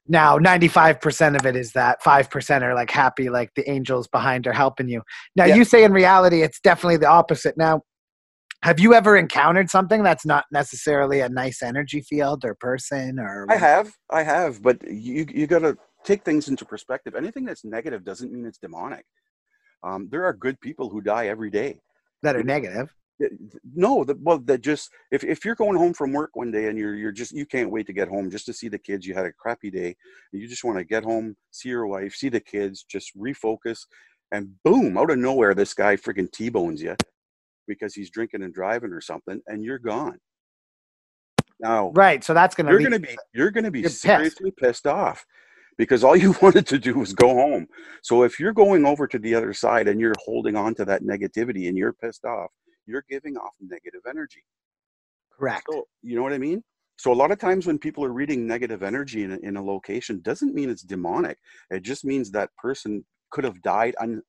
Now 0.08 0.38
95% 0.38 1.38
of 1.38 1.46
it 1.46 1.56
is 1.56 1.72
that. 1.72 2.02
5% 2.02 2.62
are 2.62 2.74
like 2.74 2.90
happy 2.90 3.28
like 3.28 3.50
the 3.56 3.68
angels 3.68 4.06
behind 4.06 4.46
are 4.46 4.52
helping 4.52 4.88
you. 4.88 5.02
Now 5.34 5.46
you 5.46 5.64
say 5.64 5.84
in 5.84 5.92
reality 5.92 6.42
it's 6.42 6.60
definitely 6.60 6.98
the 6.98 7.08
opposite. 7.08 7.56
Now 7.56 7.82
have 8.62 8.80
you 8.80 8.94
ever 8.94 9.16
encountered 9.16 9.70
something 9.70 10.02
that's 10.02 10.24
not 10.24 10.44
necessarily 10.50 11.20
a 11.20 11.28
nice 11.28 11.62
energy 11.62 12.00
field 12.00 12.44
or 12.44 12.54
person 12.54 13.18
or 13.18 13.46
i 13.50 13.56
have. 13.56 13.92
I 14.10 14.22
have. 14.22 14.62
But 14.62 14.82
you 14.88 15.26
you 15.32 15.46
got 15.46 15.60
to 15.60 15.76
take 16.04 16.24
things 16.24 16.48
into 16.48 16.64
perspective. 16.64 17.14
Anything 17.14 17.44
that's 17.44 17.64
negative 17.64 18.04
doesn't 18.04 18.32
mean 18.32 18.46
it's 18.46 18.58
demonic. 18.58 19.04
Um, 19.82 20.08
there 20.10 20.24
are 20.24 20.32
good 20.32 20.60
people 20.60 20.88
who 20.88 21.00
die 21.00 21.26
every 21.26 21.50
day 21.50 21.78
that 22.26 22.36
are 22.36 22.42
negative. 22.42 22.92
no 23.74 24.04
the, 24.04 24.14
well 24.20 24.38
that 24.38 24.60
just 24.60 24.90
if, 25.10 25.24
if 25.24 25.42
you're 25.44 25.54
going 25.54 25.76
home 25.76 25.94
from 25.94 26.12
work 26.12 26.30
one 26.34 26.50
day 26.50 26.66
and 26.66 26.78
you're 26.78 26.94
you're 26.94 27.12
just 27.12 27.32
you 27.32 27.46
can't 27.46 27.70
wait 27.70 27.86
to 27.86 27.94
get 27.94 28.08
home 28.08 28.30
just 28.30 28.44
to 28.44 28.52
see 28.52 28.68
the 28.68 28.78
kids 28.78 29.06
you 29.06 29.14
had 29.14 29.24
a 29.24 29.32
crappy 29.32 29.70
day 29.70 29.96
you 30.32 30.46
just 30.46 30.64
want 30.64 30.76
to 30.76 30.84
get 30.84 31.02
home 31.02 31.34
see 31.50 31.70
your 31.70 31.86
wife 31.86 32.14
see 32.14 32.28
the 32.28 32.38
kids 32.40 32.84
just 32.86 33.16
refocus 33.16 33.78
and 34.32 34.50
boom 34.64 34.98
out 34.98 35.10
of 35.10 35.18
nowhere 35.18 35.54
this 35.54 35.72
guy 35.72 35.96
freaking 35.96 36.30
t-bones 36.30 36.82
you 36.82 36.94
because 37.66 37.94
he's 37.94 38.10
drinking 38.10 38.42
and 38.42 38.54
driving 38.54 38.92
or 38.92 39.00
something 39.00 39.40
and 39.46 39.64
you're 39.64 39.78
gone. 39.78 40.18
Now 41.58 41.90
right 41.94 42.22
so 42.22 42.34
that's 42.34 42.54
gonna 42.54 42.70
you're 42.70 42.82
gonna 42.82 42.98
be 42.98 43.16
you're 43.32 43.50
gonna 43.50 43.70
be 43.70 43.88
seriously 43.88 44.50
pissed. 44.50 44.84
pissed 44.84 44.86
off 44.86 45.24
because 45.78 46.04
all 46.04 46.16
you 46.16 46.34
wanted 46.42 46.66
to 46.66 46.78
do 46.78 46.94
was 46.94 47.12
go 47.12 47.28
home 47.28 47.66
so 48.02 48.22
if 48.22 48.38
you're 48.40 48.52
going 48.52 48.84
over 48.84 49.06
to 49.06 49.18
the 49.18 49.34
other 49.34 49.52
side 49.52 49.88
and 49.88 50.00
you're 50.00 50.14
holding 50.24 50.56
on 50.56 50.74
to 50.74 50.84
that 50.84 51.02
negativity 51.02 51.68
and 51.68 51.76
you're 51.76 51.92
pissed 51.92 52.24
off 52.24 52.50
you're 52.86 53.04
giving 53.08 53.36
off 53.36 53.52
negative 53.60 54.02
energy. 54.08 54.44
Correct. 55.36 55.66
So, 55.70 55.84
you 56.02 56.16
know 56.16 56.22
what 56.22 56.32
I 56.32 56.38
mean? 56.38 56.62
So 56.98 57.12
a 57.12 57.14
lot 57.14 57.30
of 57.30 57.38
times 57.38 57.66
when 57.66 57.78
people 57.78 58.04
are 58.04 58.12
reading 58.12 58.46
negative 58.46 58.82
energy 58.82 59.24
in 59.24 59.32
a, 59.32 59.36
in 59.42 59.56
a 59.56 59.62
location, 59.62 60.20
doesn't 60.22 60.54
mean 60.54 60.70
it's 60.70 60.82
demonic. 60.82 61.36
It 61.70 61.82
just 61.82 62.04
means 62.04 62.30
that 62.30 62.50
person 62.56 63.04
could 63.30 63.44
have 63.44 63.60
died 63.60 63.94
un, 64.00 64.22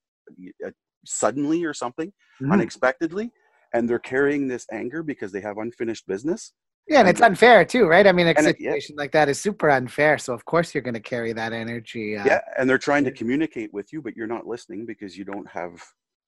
uh, 0.65 0.71
suddenly 1.05 1.63
or 1.63 1.73
something, 1.73 2.11
mm. 2.41 2.51
unexpectedly, 2.51 3.31
and 3.73 3.89
they're 3.89 3.99
carrying 3.99 4.47
this 4.47 4.65
anger 4.71 5.01
because 5.01 5.31
they 5.31 5.39
have 5.39 5.57
unfinished 5.59 6.07
business. 6.07 6.51
Yeah, 6.87 7.01
and 7.01 7.09
it's 7.09 7.21
unfair 7.21 7.65
too, 7.65 7.85
right? 7.85 8.07
I 8.07 8.11
mean, 8.11 8.27
a 8.27 8.41
situation 8.41 8.93
it, 8.93 8.97
yeah. 8.97 9.01
like 9.01 9.11
that 9.11 9.27
is 9.27 9.39
super 9.39 9.69
unfair. 9.69 10.17
So 10.17 10.33
of 10.33 10.45
course 10.45 10.73
you're 10.73 10.83
going 10.83 10.93
to 10.93 10.99
carry 10.99 11.33
that 11.33 11.51
energy. 11.51 12.17
Uh, 12.17 12.25
yeah, 12.25 12.39
and 12.57 12.69
they're 12.69 12.77
trying 12.77 13.03
to 13.03 13.11
communicate 13.11 13.73
with 13.73 13.91
you, 13.91 14.01
but 14.01 14.15
you're 14.15 14.27
not 14.27 14.47
listening 14.47 14.85
because 14.85 15.17
you 15.17 15.25
don't 15.25 15.47
have 15.49 15.81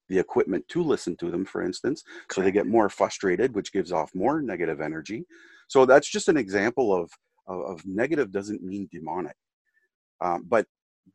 the 0.10 0.20
equipment 0.20 0.68
to 0.68 0.84
listen 0.84 1.16
to 1.18 1.32
them, 1.32 1.46
for 1.46 1.62
instance. 1.62 2.04
Correct. 2.04 2.34
So 2.34 2.42
they 2.42 2.52
get 2.52 2.68
more 2.68 2.90
frustrated, 2.90 3.56
which 3.56 3.72
gives 3.72 3.92
off 3.92 4.14
more 4.14 4.42
negative 4.42 4.82
energy. 4.82 5.26
So 5.68 5.86
that's 5.86 6.10
just 6.10 6.28
an 6.28 6.38
example 6.38 6.94
of, 6.94 7.10
of, 7.48 7.62
of 7.62 7.86
negative 7.86 8.32
doesn't 8.32 8.64
mean 8.64 8.90
demonic. 8.92 9.36
Um, 10.20 10.46
but 10.50 10.66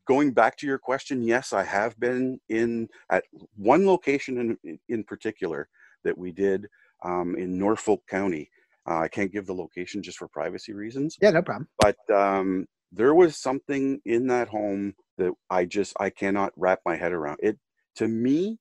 going 0.07 0.31
back 0.31 0.57
to 0.57 0.67
your 0.67 0.79
question, 0.79 1.23
yes, 1.23 1.53
I 1.53 1.63
have 1.63 1.99
been 1.99 2.39
in 2.49 2.87
at 3.11 3.23
one 3.55 3.85
location 3.85 4.57
in, 4.63 4.79
in 4.89 5.03
particular 5.03 5.67
that 6.03 6.17
we 6.17 6.31
did 6.31 6.67
um, 7.03 7.35
in 7.35 7.59
Norfolk 7.59 8.01
County. 8.09 8.49
Uh, 8.87 8.99
I 8.99 9.07
can't 9.07 9.31
give 9.31 9.47
the 9.47 9.53
location 9.53 10.03
just 10.03 10.17
for 10.17 10.27
privacy 10.27 10.73
reasons. 10.73 11.17
Yeah, 11.21 11.31
no 11.31 11.41
problem. 11.41 11.67
But 11.79 11.97
um, 12.13 12.67
there 12.91 13.15
was 13.15 13.37
something 13.37 13.99
in 14.05 14.27
that 14.27 14.47
home 14.47 14.95
that 15.17 15.33
I 15.49 15.65
just 15.65 15.93
I 15.99 16.09
cannot 16.09 16.53
wrap 16.55 16.79
my 16.85 16.95
head 16.95 17.11
around. 17.11 17.39
It 17.41 17.57
to 17.95 18.07
me, 18.07 18.59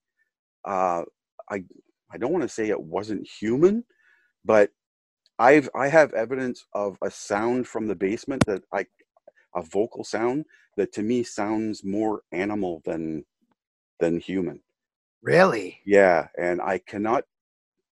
uh, 0.64 1.02
I 1.50 1.64
I 2.10 2.18
don't 2.18 2.32
want 2.32 2.42
to 2.42 2.48
say 2.48 2.68
it 2.68 2.80
wasn't 2.80 3.28
human, 3.28 3.84
but 4.44 4.70
I've 5.38 5.68
I 5.74 5.88
have 5.88 6.12
evidence 6.14 6.64
of 6.72 6.96
a 7.02 7.10
sound 7.10 7.66
from 7.66 7.86
the 7.86 7.96
basement 7.96 8.44
that 8.46 8.62
I 8.72 8.86
a 9.54 9.62
vocal 9.62 10.04
sound 10.04 10.46
that 10.76 10.92
to 10.92 11.02
me 11.02 11.22
sounds 11.22 11.84
more 11.84 12.22
animal 12.32 12.82
than 12.84 13.24
than 14.00 14.20
human. 14.20 14.60
Really? 15.22 15.80
Yeah, 15.86 16.28
and 16.38 16.60
I 16.60 16.78
cannot 16.78 17.24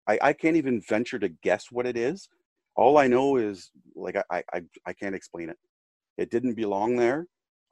I, 0.08 0.20
I 0.22 0.34
can't 0.34 0.58
even 0.58 0.82
venture 0.82 1.20
to 1.20 1.30
guess 1.30 1.68
what 1.72 1.86
it 1.86 1.98
is. 1.98 2.30
All 2.76 2.98
I 2.98 3.08
know 3.08 3.38
is 3.38 3.72
like 3.96 4.16
I 4.30 4.44
I, 4.54 4.62
I 4.86 4.94
can't 4.94 5.16
explain 5.16 5.50
it. 5.50 5.58
It 6.18 6.32
didn't 6.32 6.56
belong 6.56 6.96
there. 6.98 7.28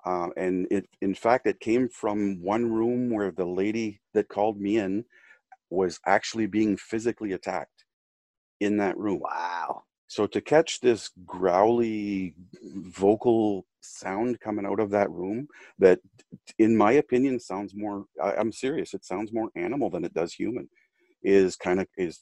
Uh, 0.06 0.30
and 0.38 0.68
it, 0.72 0.88
in 1.02 1.14
fact, 1.14 1.46
it 1.46 1.60
came 1.60 1.90
from 1.90 2.42
one 2.42 2.72
room 2.72 3.10
where 3.12 3.32
the 3.32 3.46
lady 3.46 4.00
that 4.14 4.30
called 4.30 4.60
me 4.60 4.78
in 4.78 5.06
was 5.70 6.00
actually 6.06 6.48
being 6.48 6.78
physically 6.78 7.34
attacked 7.34 7.86
in 8.60 8.78
that 8.78 8.98
room. 8.98 9.20
Wow. 9.20 9.84
So 10.08 10.26
to 10.28 10.42
catch 10.42 10.80
this 10.80 11.12
growly 11.26 12.34
vocal 12.64 13.66
sound 13.82 14.40
coming 14.40 14.66
out 14.66 14.80
of 14.80 14.90
that 14.92 15.12
room, 15.12 15.48
that, 15.78 16.00
in 16.58 16.76
my 16.76 16.94
opinion, 16.94 17.40
sounds 17.40 17.74
more. 17.76 18.06
I, 18.22 18.34
I'm 18.34 18.52
serious. 18.52 18.94
It 18.94 19.06
sounds 19.06 19.32
more 19.32 19.50
animal 19.56 19.90
than 19.90 20.04
it 20.04 20.14
does 20.14 20.34
human. 20.34 20.70
Is 21.24 21.56
kind 21.56 21.80
of 21.82 21.88
is 21.98 22.22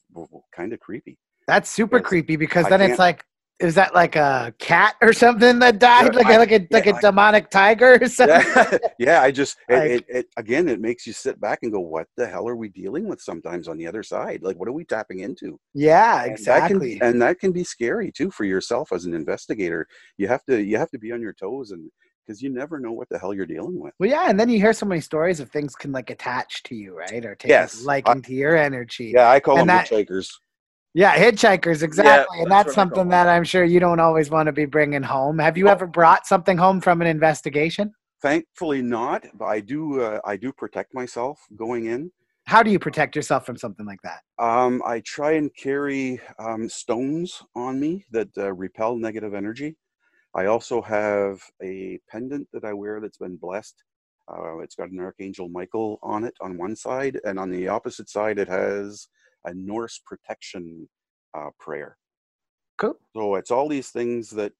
kind 0.55 0.73
of 0.73 0.79
creepy. 0.79 1.17
That's 1.47 1.69
super 1.69 1.97
Yes. 1.97 2.05
creepy 2.07 2.36
because 2.36 2.65
I 2.65 2.69
then 2.69 2.81
it's 2.81 2.99
like, 2.99 3.23
is 3.60 3.73
that 3.75 3.93
like 3.95 4.15
a 4.15 4.53
cat 4.60 4.95
or 5.01 5.13
something 5.13 5.60
that 5.60 5.79
died? 5.79 6.13
Like, 6.15 6.25
I- 6.27 6.33
a, 6.33 6.39
like 6.39 6.51
a 6.51 6.67
like 6.71 6.86
yeah, 6.86 6.93
a 6.93 6.95
I- 6.95 7.01
demonic 7.01 7.49
tiger 7.49 7.99
or 8.01 8.07
something? 8.07 8.41
yeah, 8.55 8.77
yeah 8.99 9.21
i 9.21 9.31
just 9.31 9.57
it, 9.69 9.73
Like- 9.75 9.91
it, 9.91 10.05
it 10.10 10.25
again 10.38 10.67
it 10.67 10.79
makes 10.81 11.05
you 11.07 11.13
sit 11.13 11.39
back 11.39 11.60
and 11.62 11.71
go 11.71 11.79
what 11.79 12.07
the 12.17 12.27
hell 12.27 12.47
are 12.49 12.55
we 12.55 12.69
dealing 12.69 13.07
with 13.07 13.21
sometimes 13.21 13.67
on 13.67 13.77
the 13.77 13.88
other 13.88 14.03
side 14.03 14.41
like 14.43 14.57
what 14.60 14.67
are 14.67 14.73
we 14.73 14.83
tapping 14.83 15.19
into 15.21 15.60
Yeah, 15.73 16.23
And 16.23 16.31
exactly. 16.31 16.93
that 16.95 16.99
can, 16.99 17.07
and 17.10 17.21
that 17.21 17.39
can 17.39 17.51
be 17.51 17.63
scary 17.63 18.12
too 18.12 18.29
for 18.31 18.43
yourself 18.45 18.91
as 18.91 19.05
an 19.05 19.13
investigator 19.13 19.88
you 20.17 20.27
have 20.27 20.43
to 20.45 20.62
you 20.62 20.77
have 20.77 20.89
to 20.91 20.99
be 20.99 21.12
on 21.12 21.21
your 21.21 21.33
toes 21.33 21.71
and 21.71 21.89
because 22.28 22.42
you 22.42 22.50
never 22.50 22.80
know 22.80 22.92
what 22.92 23.08
the 23.10 23.18
hell 23.18 23.34
you're 23.34 23.46
dealing 23.46 23.80
with 23.80 23.94
well, 24.00 24.10
yeah, 24.10 24.30
and 24.30 24.40
then 24.40 24.50
you 24.50 24.60
hear 24.60 24.74
so 24.74 24.86
many 24.86 25.00
stories 25.02 25.40
of 25.40 25.50
things 25.50 25.76
can 25.76 25.92
like 25.94 26.10
attach 26.10 26.63
to 26.63 26.76
you, 26.76 26.94
right? 26.96 27.26
Or 27.26 27.36
take 27.36 27.50
Yes, 27.50 27.82
a 27.82 27.86
liking 27.86 28.22
to 28.24 28.34
your 28.34 28.58
energy. 28.58 29.12
yeah 29.16 29.30
i 29.30 29.40
call 29.40 29.56
And 29.56 29.70
them 29.70 29.78
that- 29.78 29.90
hitchhikers 29.90 30.30
Yeah, 30.94 31.16
hitchhikers, 31.16 31.84
exactly. 31.84 32.40
and 32.40 32.52
that's 32.52 32.66
that's 32.66 32.68
what 32.68 32.72
I 32.72 32.74
call 32.74 32.74
something 32.74 33.10
that 33.10 33.28
I'm 33.28 33.44
sure 33.44 33.63
you 33.63 33.80
don't 33.80 34.00
always 34.00 34.30
want 34.30 34.48
to 34.48 34.52
be 34.52 34.66
bringing 34.66 35.04
home. 35.04 35.40
Have 35.40 35.58
you 35.58 35.68
Oh. 35.68 35.72
ever 35.72 35.88
brought 35.88 36.26
something 36.28 36.58
home 36.58 36.82
from 36.82 37.02
an 37.02 37.08
investigation? 37.08 37.94
thankfully 38.22 38.82
not 38.82 39.24
but 39.36 39.46
i 39.46 39.60
do 39.60 40.02
uh, 40.02 40.20
i 40.26 40.36
do 40.36 40.52
protect 40.52 40.92
myself 40.94 41.40
going 41.56 41.86
in 41.86 42.12
How 42.48 42.63
do 42.63 42.72
you 42.72 42.80
protect 42.80 43.16
yourself 43.16 43.46
from 43.46 43.58
something 43.58 43.86
like 43.86 44.02
that? 44.04 44.22
um, 44.40 44.82
i 44.86 45.00
try 45.02 45.34
and 45.34 45.54
carry 45.56 46.20
um, 46.40 46.68
stones 46.68 47.44
on 47.56 47.80
me 47.80 48.06
that 48.12 48.30
uh, 48.38 48.52
repel 48.54 48.96
negative 48.96 49.34
energy 49.36 49.76
I 50.38 50.45
also 50.45 50.84
have 50.84 51.41
a 51.63 52.00
pendant 52.08 52.47
that 52.54 52.63
I 52.63 52.71
wear 52.71 53.02
that's 53.02 53.17
been 53.17 53.38
blessed. 53.38 53.84
Uh, 54.32 54.60
it's 54.60 54.76
got 54.76 54.91
an 54.91 55.00
Archangel 55.00 55.50
Michael 55.50 56.00
on 56.04 56.23
it 56.23 56.36
on 56.41 56.58
one 56.60 56.76
side, 56.76 57.19
and 57.26 57.39
on 57.39 57.50
the 57.50 57.67
opposite 57.67 58.08
side, 58.08 58.38
it 58.38 58.47
has 58.47 59.08
a 59.45 59.54
Norse 59.56 60.00
protection 60.06 60.88
uh, 61.36 61.50
prayer. 61.60 61.97
Cool. 62.78 63.00
So 63.15 63.36
it's 63.36 63.50
all 63.50 63.67
these 63.67 63.89
things 63.89 64.30
that 64.32 64.52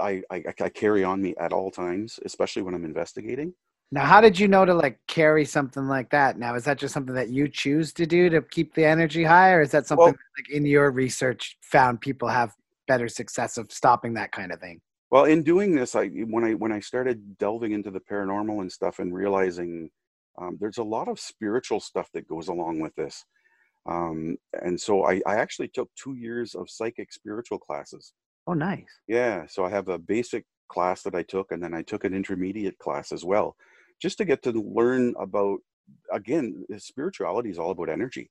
I, 0.00 0.22
I, 0.30 0.44
I 0.60 0.68
carry 0.68 1.02
on 1.02 1.20
me 1.20 1.34
at 1.40 1.52
all 1.52 1.72
times, 1.72 2.20
especially 2.24 2.62
when 2.62 2.74
I'm 2.74 2.84
investigating. 2.84 3.54
Now, 3.90 4.04
how 4.04 4.20
did 4.20 4.38
you 4.38 4.46
know 4.46 4.64
to 4.64 4.74
like 4.74 4.98
carry 5.08 5.44
something 5.44 5.88
like 5.88 6.10
that? 6.10 6.38
Now, 6.38 6.54
is 6.54 6.64
that 6.64 6.78
just 6.78 6.94
something 6.94 7.14
that 7.14 7.30
you 7.30 7.48
choose 7.48 7.92
to 7.94 8.06
do 8.06 8.28
to 8.28 8.40
keep 8.42 8.74
the 8.74 8.84
energy 8.84 9.24
high, 9.24 9.52
or 9.52 9.62
is 9.62 9.72
that 9.72 9.86
something 9.86 10.04
Well- 10.04 10.14
like 10.38 10.50
in 10.50 10.64
your 10.64 10.92
research 10.92 11.56
found 11.60 12.00
people 12.00 12.28
have 12.28 12.54
better 12.86 13.08
success 13.08 13.56
of 13.56 13.70
stopping 13.72 14.14
that 14.14 14.32
kind 14.32 14.52
of 14.52 14.60
thing? 14.60 14.80
Well, 15.10 15.24
in 15.24 15.42
doing 15.42 15.74
this, 15.74 15.94
I 15.94 16.08
when 16.08 16.44
I 16.44 16.54
when 16.54 16.72
I 16.72 16.80
started 16.80 17.38
delving 17.38 17.72
into 17.72 17.90
the 17.90 18.00
paranormal 18.00 18.60
and 18.60 18.72
stuff 18.72 18.98
and 18.98 19.14
realizing 19.14 19.90
um, 20.40 20.56
there's 20.60 20.78
a 20.78 20.84
lot 20.84 21.08
of 21.08 21.20
spiritual 21.20 21.80
stuff 21.80 22.08
that 22.14 22.26
goes 22.28 22.48
along 22.48 22.80
with 22.80 22.94
this, 22.96 23.24
um, 23.86 24.36
and 24.52 24.80
so 24.80 25.04
I, 25.04 25.20
I 25.26 25.36
actually 25.36 25.68
took 25.68 25.90
two 25.94 26.14
years 26.14 26.54
of 26.54 26.70
psychic 26.70 27.12
spiritual 27.12 27.58
classes. 27.58 28.12
Oh, 28.46 28.54
nice. 28.54 29.00
Yeah, 29.06 29.46
so 29.46 29.64
I 29.64 29.70
have 29.70 29.88
a 29.88 29.98
basic 29.98 30.46
class 30.68 31.02
that 31.02 31.14
I 31.14 31.22
took, 31.22 31.52
and 31.52 31.62
then 31.62 31.74
I 31.74 31.82
took 31.82 32.04
an 32.04 32.14
intermediate 32.14 32.78
class 32.78 33.12
as 33.12 33.24
well, 33.24 33.56
just 34.00 34.18
to 34.18 34.24
get 34.24 34.42
to 34.44 34.52
learn 34.52 35.14
about. 35.18 35.60
Again, 36.10 36.64
spirituality 36.78 37.50
is 37.50 37.58
all 37.58 37.70
about 37.70 37.90
energy. 37.90 38.30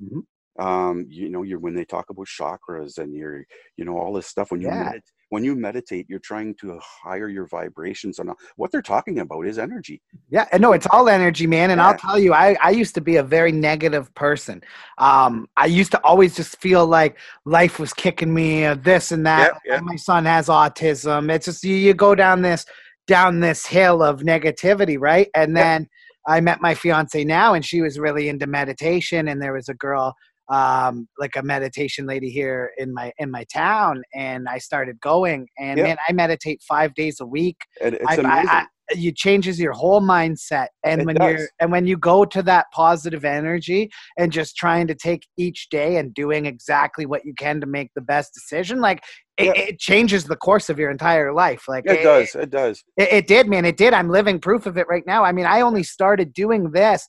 Mhm. 0.00 0.26
Um, 0.58 1.06
you 1.08 1.30
know, 1.30 1.42
you're 1.42 1.58
when 1.58 1.74
they 1.74 1.84
talk 1.84 2.10
about 2.10 2.26
chakras 2.26 2.98
and 2.98 3.14
you're, 3.14 3.44
you 3.76 3.84
know, 3.84 3.96
all 3.96 4.12
this 4.12 4.26
stuff. 4.26 4.50
When 4.50 4.60
you 4.60 4.68
Yeah. 4.68 4.92
when 5.30 5.44
you 5.44 5.54
meditate, 5.54 6.06
you're 6.08 6.18
trying 6.18 6.54
to 6.56 6.78
higher 6.82 7.28
your 7.28 7.46
vibrations. 7.46 8.18
And 8.18 8.30
what 8.56 8.72
they're 8.72 8.82
talking 8.82 9.20
about 9.20 9.46
is 9.46 9.58
energy. 9.58 10.02
Yeah, 10.28 10.46
and 10.52 10.60
no, 10.60 10.72
it's 10.72 10.86
all 10.90 11.08
energy, 11.08 11.46
man. 11.46 11.70
And 11.70 11.80
I'll 11.80 11.96
tell 11.96 12.18
you, 12.18 12.34
I, 12.34 12.56
I 12.60 12.70
used 12.70 12.94
to 12.96 13.00
be 13.00 13.16
a 13.16 13.22
very 13.22 13.52
negative 13.52 14.12
person. 14.14 14.60
Um, 14.98 15.48
I 15.56 15.66
used 15.66 15.92
to 15.92 16.00
always 16.04 16.34
just 16.34 16.60
feel 16.60 16.86
like 16.86 17.18
life 17.44 17.78
was 17.78 17.92
kicking 17.92 18.32
me, 18.34 18.64
uh, 18.64 18.74
this 18.74 19.12
and 19.12 19.24
that. 19.26 19.52
Yeah, 19.64 19.74
yeah. 19.74 19.80
My 19.80 19.96
son 19.96 20.24
has 20.24 20.48
autism. 20.48 21.30
It's 21.32 21.46
just 21.46 21.64
you, 21.64 21.76
you 21.76 21.94
go 21.94 22.14
down 22.14 22.42
this 22.42 22.64
down 23.06 23.40
this 23.40 23.66
hill 23.66 24.02
of 24.02 24.20
negativity, 24.20 24.96
right? 24.98 25.28
And 25.34 25.56
Yeah. 25.56 25.62
then 25.62 25.88
I 26.28 26.40
met 26.40 26.60
my 26.60 26.74
fiance 26.74 27.24
now, 27.24 27.54
and 27.54 27.64
she 27.64 27.80
was 27.80 27.98
really 27.98 28.28
into 28.28 28.46
meditation. 28.46 29.28
And 29.28 29.40
there 29.42 29.52
was 29.54 29.68
a 29.68 29.74
girl, 29.74 30.14
um, 30.50 31.08
like 31.18 31.36
a 31.36 31.42
meditation 31.42 32.06
lady 32.06 32.30
here 32.30 32.70
in 32.78 32.92
my 32.92 33.12
in 33.18 33.30
my 33.30 33.44
town, 33.52 34.02
and 34.14 34.48
I 34.48 34.58
started 34.58 35.00
going. 35.00 35.46
And 35.58 35.78
Yeah. 35.78 35.84
man, 35.84 35.96
I 36.08 36.12
meditate 36.12 36.62
five 36.68 36.94
days 36.94 37.20
a 37.20 37.26
week 37.26 37.58
And 37.80 37.94
it's 37.94 38.04
I- 38.06 38.12
I- 38.14 38.14
amazing. 38.16 38.48
I- 38.50 38.66
it 38.92 39.14
changes 39.14 39.60
your 39.60 39.72
whole 39.72 40.00
mindset 40.00 40.66
and 40.82 41.02
It 41.02 41.06
when 41.06 41.14
does. 41.14 41.30
you're 41.38 41.48
and 41.60 41.70
when 41.70 41.86
you 41.86 41.96
go 41.96 42.24
to 42.24 42.42
that 42.42 42.66
positive 42.74 43.24
energy 43.24 43.88
and 44.18 44.32
just 44.32 44.56
trying 44.56 44.88
to 44.88 44.96
take 44.96 45.28
each 45.36 45.68
day 45.70 45.96
and 45.98 46.12
doing 46.12 46.44
exactly 46.46 47.06
what 47.06 47.24
you 47.24 47.32
can 47.38 47.60
to 47.60 47.68
make 47.68 47.90
the 47.94 48.00
best 48.00 48.34
decision 48.34 48.80
like 48.80 49.04
it, 49.36 49.44
Yeah. 49.44 49.52
it 49.68 49.78
changes 49.78 50.24
the 50.24 50.34
course 50.34 50.68
of 50.68 50.76
your 50.80 50.90
entire 50.90 51.32
life 51.32 51.68
like 51.68 51.84
it 51.86 52.02
does. 52.02 52.34
It 52.34 52.50
does. 52.50 52.82
it, 52.96 53.12
it 53.12 53.26
did 53.28 53.48
man 53.48 53.64
it 53.64 53.76
did 53.76 53.94
i'm 53.94 54.10
living 54.10 54.40
proof 54.40 54.66
of 54.66 54.76
it 54.76 54.88
right 54.88 55.04
now 55.06 55.22
i 55.22 55.30
mean 55.30 55.46
i 55.46 55.60
only 55.60 55.84
started 55.84 56.32
doing 56.32 56.72
this 56.72 57.06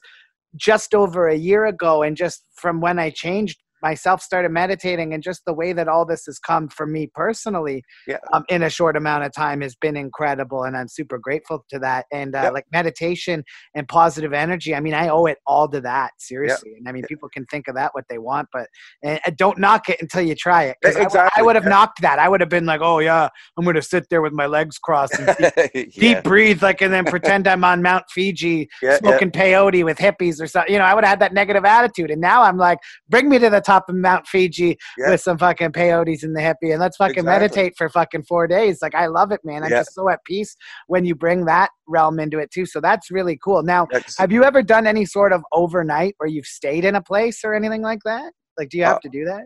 just 0.55 0.93
over 0.93 1.27
a 1.27 1.35
year 1.35 1.65
ago 1.65 2.03
and 2.03 2.17
just 2.17 2.43
from 2.55 2.81
when 2.81 2.99
i 2.99 3.09
changed 3.09 3.59
myself 3.81 4.21
started 4.21 4.49
meditating 4.51 5.13
and 5.13 5.23
just 5.23 5.43
the 5.45 5.53
way 5.53 5.73
that 5.73 5.87
all 5.87 6.05
this 6.05 6.25
has 6.25 6.39
come 6.39 6.67
for 6.69 6.85
me 6.85 7.07
personally 7.13 7.83
Yeah. 8.07 8.17
um, 8.33 8.43
in 8.49 8.63
a 8.63 8.69
short 8.69 8.95
amount 8.95 9.23
of 9.25 9.33
time 9.33 9.61
has 9.61 9.75
been 9.75 9.95
incredible 9.97 10.63
and 10.63 10.75
i'm 10.77 10.87
super 10.87 11.17
grateful 11.17 11.65
to 11.69 11.79
that 11.79 12.05
and 12.11 12.35
uh, 12.35 12.41
Yep. 12.43 12.53
like 12.53 12.65
meditation 12.71 13.43
and 13.75 13.87
positive 13.87 14.33
energy 14.33 14.75
i 14.75 14.79
mean 14.79 14.93
i 14.93 15.07
owe 15.09 15.25
it 15.25 15.37
all 15.45 15.67
to 15.69 15.81
that 15.81 16.11
seriously 16.19 16.73
and 16.77 16.87
i 16.87 16.91
mean 16.91 17.03
Yeah. 17.03 17.07
people 17.07 17.29
can 17.29 17.45
think 17.45 17.67
of 17.67 17.75
that 17.75 17.91
what 17.93 18.05
they 18.09 18.17
want 18.17 18.47
but 18.53 18.67
uh, 19.05 19.17
don't 19.35 19.57
knock 19.57 19.89
it 19.89 20.01
until 20.01 20.21
you 20.21 20.35
try 20.35 20.63
it 20.65 20.77
'Cause 20.83 20.95
I 20.95 21.01
would- 21.03 21.31
i 21.37 21.41
would 21.41 21.55
have 21.55 21.65
knocked 21.65 22.01
that 22.01 22.19
i 22.19 22.27
would 22.29 22.41
have 22.41 22.49
been 22.49 22.65
like 22.65 22.81
oh 22.81 22.99
yeah 22.99 23.29
i'm 23.57 23.65
gonna 23.65 23.81
sit 23.81 24.05
there 24.09 24.21
with 24.21 24.33
my 24.33 24.45
legs 24.45 24.77
crossed 24.77 25.13
and 25.19 25.27
deep, 25.37 25.71
yeah. 25.95 26.13
deep 26.15 26.23
breathe 26.23 26.61
like 26.63 26.81
and 26.81 26.93
then 26.93 27.05
pretend 27.05 27.47
i'm 27.47 27.63
on 27.63 27.81
mount 27.81 28.03
fiji 28.09 28.67
yeah. 28.81 28.97
smoking 28.97 29.31
peyote 29.31 29.83
with 29.85 29.97
hippies 29.97 30.41
or 30.41 30.47
something. 30.47 30.73
You 30.73 30.79
know, 30.79 30.85
I 30.85 30.93
would 30.93 31.03
have 31.03 31.11
had 31.11 31.19
that 31.19 31.33
negative 31.33 31.65
attitude. 31.65 32.11
And 32.11 32.19
now 32.19 32.41
I'm 32.41 32.57
like, 32.57 32.79
bring 33.09 33.29
me 33.29 33.39
to 33.39 33.49
the 33.49 33.61
top 33.61 33.70
of 33.89 33.95
Mount 33.95 34.27
Fiji 34.27 34.77
Yeah. 34.97 35.11
with 35.11 35.21
some 35.21 35.37
fucking 35.37 35.71
peyotes 35.71 36.23
in 36.23 36.33
the 36.33 36.41
hippie 36.41 36.71
and 36.71 36.79
let's 36.79 36.97
fucking 36.97 37.19
Exactly. 37.19 37.31
meditate 37.47 37.73
for 37.77 37.89
fucking 37.89 38.23
four 38.23 38.47
days. 38.47 38.81
Like, 38.81 38.95
I 38.95 39.07
love 39.07 39.31
it, 39.31 39.41
man. 39.43 39.63
I'm 39.63 39.71
Yeah. 39.71 39.79
just 39.79 39.93
so 39.93 40.09
at 40.09 40.23
peace 40.25 40.55
when 40.87 41.05
you 41.05 41.15
bring 41.15 41.45
that 41.45 41.69
realm 41.87 42.19
into 42.19 42.39
it 42.39 42.51
too. 42.51 42.65
So 42.65 42.79
that's 42.81 43.09
really 43.11 43.37
cool. 43.43 43.63
Now, 43.63 43.87
That's- 43.91 44.17
have 44.17 44.31
you 44.31 44.43
ever 44.43 44.61
done 44.61 44.85
any 44.87 45.05
sort 45.05 45.33
of 45.33 45.43
overnight 45.51 46.15
where 46.17 46.29
you've 46.29 46.45
stayed 46.45 46.85
in 46.85 46.95
a 46.95 47.01
place 47.01 47.43
or 47.43 47.53
anything 47.53 47.81
like 47.81 47.99
that? 48.05 48.33
Like, 48.57 48.69
do 48.69 48.77
you 48.77 48.83
have 48.83 48.97
Uh, 48.97 48.99
to 49.03 49.09
do 49.09 49.25
that? 49.25 49.43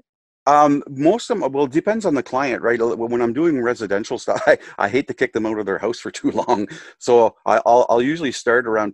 Um, 0.48 0.84
most 0.88 1.30
of 1.32 1.40
them, 1.40 1.52
well, 1.52 1.66
it 1.66 1.72
depends 1.72 2.06
on 2.06 2.14
the 2.14 2.22
client, 2.22 2.62
right? 2.62 2.80
When 2.80 3.20
I'm 3.22 3.34
doing 3.34 3.60
residential 3.62 4.20
stuff, 4.20 4.42
I, 4.48 4.58
I 4.78 4.90
hate 4.90 5.08
to 5.08 5.14
kick 5.14 5.34
them 5.34 5.46
out 5.46 5.58
of 5.60 5.66
their 5.66 5.80
house 5.80 6.00
for 6.00 6.12
too 6.12 6.30
long. 6.48 6.68
So 7.00 7.36
I, 7.46 7.62
I'll, 7.66 7.86
I'll 7.90 8.02
usually 8.02 8.32
start 8.32 8.68
around 8.68 8.94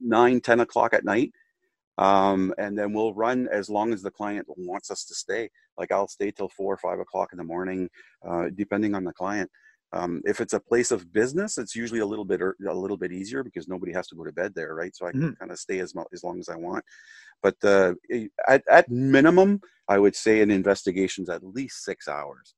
nine, 0.00 0.40
10 0.40 0.60
o'clock 0.60 0.92
at 0.92 1.04
night. 1.04 1.32
Um, 1.98 2.54
and 2.58 2.78
then 2.78 2.92
we'll 2.92 3.14
run 3.14 3.48
as 3.52 3.68
long 3.68 3.92
as 3.92 4.02
the 4.02 4.10
client 4.10 4.46
wants 4.48 4.90
us 4.90 5.04
to 5.04 5.14
stay. 5.14 5.50
Like 5.76 5.92
I'll 5.92 6.08
stay 6.08 6.30
till 6.30 6.48
four 6.48 6.72
or 6.72 6.78
five 6.78 6.98
o'clock 6.98 7.30
in 7.32 7.38
the 7.38 7.44
morning, 7.44 7.88
uh, 8.26 8.46
depending 8.54 8.94
on 8.94 9.04
the 9.04 9.12
client. 9.12 9.50
Um, 9.94 10.22
if 10.24 10.40
it's 10.40 10.54
a 10.54 10.60
place 10.60 10.90
of 10.90 11.12
business, 11.12 11.58
it's 11.58 11.76
usually 11.76 12.00
a 12.00 12.06
little 12.06 12.24
bit 12.24 12.40
a 12.40 12.74
little 12.74 12.96
bit 12.96 13.12
easier 13.12 13.44
because 13.44 13.68
nobody 13.68 13.92
has 13.92 14.06
to 14.08 14.14
go 14.14 14.24
to 14.24 14.32
bed 14.32 14.54
there, 14.54 14.74
right? 14.74 14.96
So 14.96 15.06
I 15.06 15.12
can 15.12 15.36
kind 15.36 15.50
of 15.50 15.58
stay 15.58 15.80
as 15.80 15.94
mo- 15.94 16.06
as 16.14 16.24
long 16.24 16.40
as 16.40 16.48
I 16.48 16.56
want. 16.56 16.82
But 17.42 17.56
uh, 17.62 17.94
at 18.48 18.62
at 18.70 18.90
minimum, 18.90 19.60
I 19.88 19.98
would 19.98 20.16
say 20.16 20.40
an 20.40 20.50
investigation's 20.50 21.28
at 21.28 21.44
least 21.44 21.84
six 21.84 22.08
hours. 22.08 22.54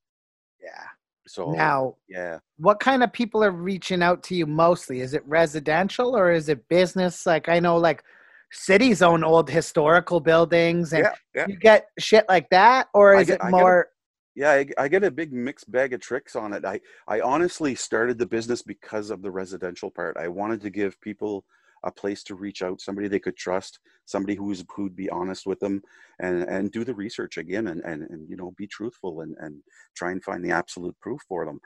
Yeah. 0.63 0.85
So 1.27 1.51
Now, 1.51 1.97
yeah, 2.09 2.39
what 2.59 2.79
kind 2.79 3.03
of 3.03 3.13
people 3.13 3.43
are 3.43 3.51
reaching 3.51 4.01
out 4.03 4.23
to 4.25 4.37
you 4.37 4.47
mostly? 4.47 5.01
Is 5.01 5.15
it 5.15 5.27
residential 5.27 6.17
or 6.17 6.31
is 6.31 6.49
it 6.49 6.69
business? 6.69 7.27
Like 7.27 7.49
I 7.49 7.59
know 7.59 7.79
like 7.79 8.05
cities 8.55 9.03
own 9.03 9.25
old 9.25 9.51
historical 9.51 10.21
buildings 10.21 10.93
and 10.93 11.05
yeah, 11.05 11.13
yeah, 11.35 11.47
you 11.49 11.57
get 11.57 11.89
shit 11.99 12.25
like 12.29 12.49
that 12.51 12.89
or 12.95 13.15
is 13.17 13.27
get- 13.27 13.35
it 13.35 13.41
I 13.43 13.51
get 13.51 13.61
a- 13.61 13.63
more 13.63 13.89
yeah. 14.37 14.51
I, 14.51 14.67
I 14.79 14.89
get 14.89 15.05
a 15.05 15.11
big 15.13 15.33
mixed 15.33 15.71
bag 15.71 15.93
of 15.93 16.01
tricks 16.01 16.35
on 16.35 16.53
it. 16.53 16.65
I 16.65 16.81
I 17.07 17.21
honestly 17.21 17.75
started 17.75 18.19
the 18.19 18.27
business 18.27 18.63
because 18.63 19.11
of 19.11 19.23
the 19.23 19.31
residential 19.31 19.91
part. 19.91 20.17
I 20.17 20.29
wanted 20.29 20.61
to 20.63 20.71
give 20.71 21.01
people 21.01 21.45
a 21.85 21.93
place 21.93 22.25
to 22.25 22.35
reach 22.35 22.63
out, 22.63 22.81
somebody 22.81 23.09
they 23.09 23.21
could 23.21 23.37
trust, 23.37 23.79
somebody 24.07 24.35
who's 24.35 24.65
who'd 24.75 24.97
be 24.97 25.11
honest 25.11 25.47
with 25.47 25.61
them, 25.61 25.83
and 26.19 26.43
and 26.45 26.73
do 26.73 26.83
the 26.85 26.95
research 26.95 27.37
again, 27.37 27.69
and 27.69 27.81
and, 27.85 28.03
and 28.11 28.29
you 28.29 28.37
know 28.37 28.53
be 28.57 28.67
truthful 28.67 29.21
and 29.21 29.37
and 29.39 29.63
try 29.97 30.11
and 30.11 30.25
find 30.25 30.45
the 30.45 30.51
absolute 30.51 30.99
proof 31.01 31.21
for 31.29 31.45
them, 31.45 31.61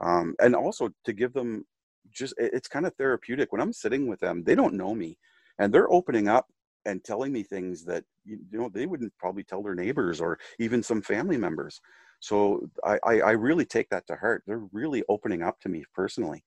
um, 0.00 0.34
and 0.40 0.54
also 0.54 0.90
to 1.04 1.12
give 1.12 1.32
them 1.32 1.64
just 2.10 2.34
it's 2.36 2.68
kind 2.68 2.86
of 2.86 2.94
therapeutic 2.96 3.52
when 3.52 3.60
I'm 3.60 3.72
sitting 3.72 4.06
with 4.06 4.20
them. 4.20 4.42
They 4.44 4.54
don't 4.54 4.74
know 4.74 4.94
me, 4.94 5.16
and 5.58 5.72
they're 5.72 5.92
opening 5.92 6.28
up 6.28 6.46
and 6.84 7.04
telling 7.04 7.32
me 7.32 7.42
things 7.42 7.84
that 7.84 8.04
you 8.24 8.38
know 8.52 8.68
they 8.68 8.86
wouldn't 8.86 9.12
probably 9.18 9.44
tell 9.44 9.62
their 9.62 9.74
neighbors 9.74 10.20
or 10.20 10.38
even 10.58 10.82
some 10.82 11.02
family 11.02 11.36
members. 11.36 11.80
So 12.20 12.68
I, 12.84 12.98
I, 13.04 13.20
I 13.20 13.30
really 13.32 13.64
take 13.64 13.88
that 13.90 14.06
to 14.06 14.16
heart. 14.16 14.44
They're 14.46 14.66
really 14.72 15.02
opening 15.08 15.42
up 15.42 15.58
to 15.60 15.68
me 15.68 15.84
personally. 15.94 16.44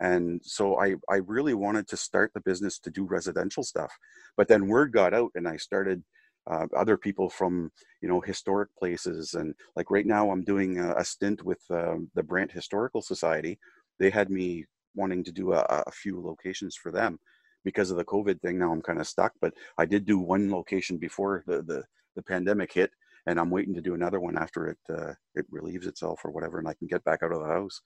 And 0.00 0.40
so 0.44 0.78
I, 0.78 0.96
I 1.08 1.16
really 1.16 1.54
wanted 1.54 1.88
to 1.88 1.96
start 1.96 2.32
the 2.34 2.40
business 2.40 2.78
to 2.80 2.90
do 2.90 3.04
residential 3.04 3.62
stuff 3.62 3.92
but 4.36 4.48
then 4.48 4.66
word 4.66 4.92
got 4.92 5.14
out 5.14 5.30
and 5.34 5.46
i 5.48 5.56
started 5.56 6.02
uh, 6.50 6.66
other 6.76 6.96
people 6.96 7.30
from 7.30 7.70
you 8.02 8.08
know 8.08 8.20
historic 8.20 8.68
places. 8.78 9.34
And 9.34 9.54
like 9.76 9.90
right 9.90 10.06
now 10.06 10.30
i'm 10.30 10.42
doing 10.42 10.78
a, 10.78 10.94
a 10.96 11.04
stint 11.04 11.42
with 11.42 11.60
um, 11.70 12.10
the 12.14 12.22
brant 12.22 12.52
historical 12.52 13.02
society. 13.02 13.58
They 13.98 14.10
had 14.10 14.30
me 14.30 14.66
wanting 14.94 15.24
to 15.24 15.32
do 15.32 15.52
a, 15.52 15.60
a 15.86 15.90
few 15.90 16.20
locations 16.20 16.76
for 16.76 16.90
them 16.92 17.18
because 17.64 17.90
of 17.90 17.96
the 17.96 18.04
covid 18.04 18.40
thing 18.40 18.58
now 18.58 18.70
i'm 18.72 18.82
kind 18.82 19.00
of 19.00 19.06
stuck 19.06 19.32
but 19.40 19.52
i 19.78 19.84
did 19.84 20.04
do 20.04 20.18
one 20.18 20.50
location 20.50 20.96
before 20.96 21.42
the, 21.46 21.62
the 21.62 21.82
the 22.16 22.22
pandemic 22.22 22.72
hit 22.72 22.90
and 23.26 23.40
i'm 23.40 23.50
waiting 23.50 23.74
to 23.74 23.80
do 23.80 23.94
another 23.94 24.20
one 24.20 24.36
after 24.38 24.68
it 24.68 24.78
uh, 24.90 25.12
it 25.34 25.46
relieves 25.50 25.86
itself 25.86 26.20
or 26.24 26.30
whatever 26.30 26.58
and 26.58 26.68
i 26.68 26.74
can 26.74 26.86
get 26.86 27.02
back 27.04 27.22
out 27.22 27.32
of 27.32 27.40
the 27.40 27.48
house 27.48 27.80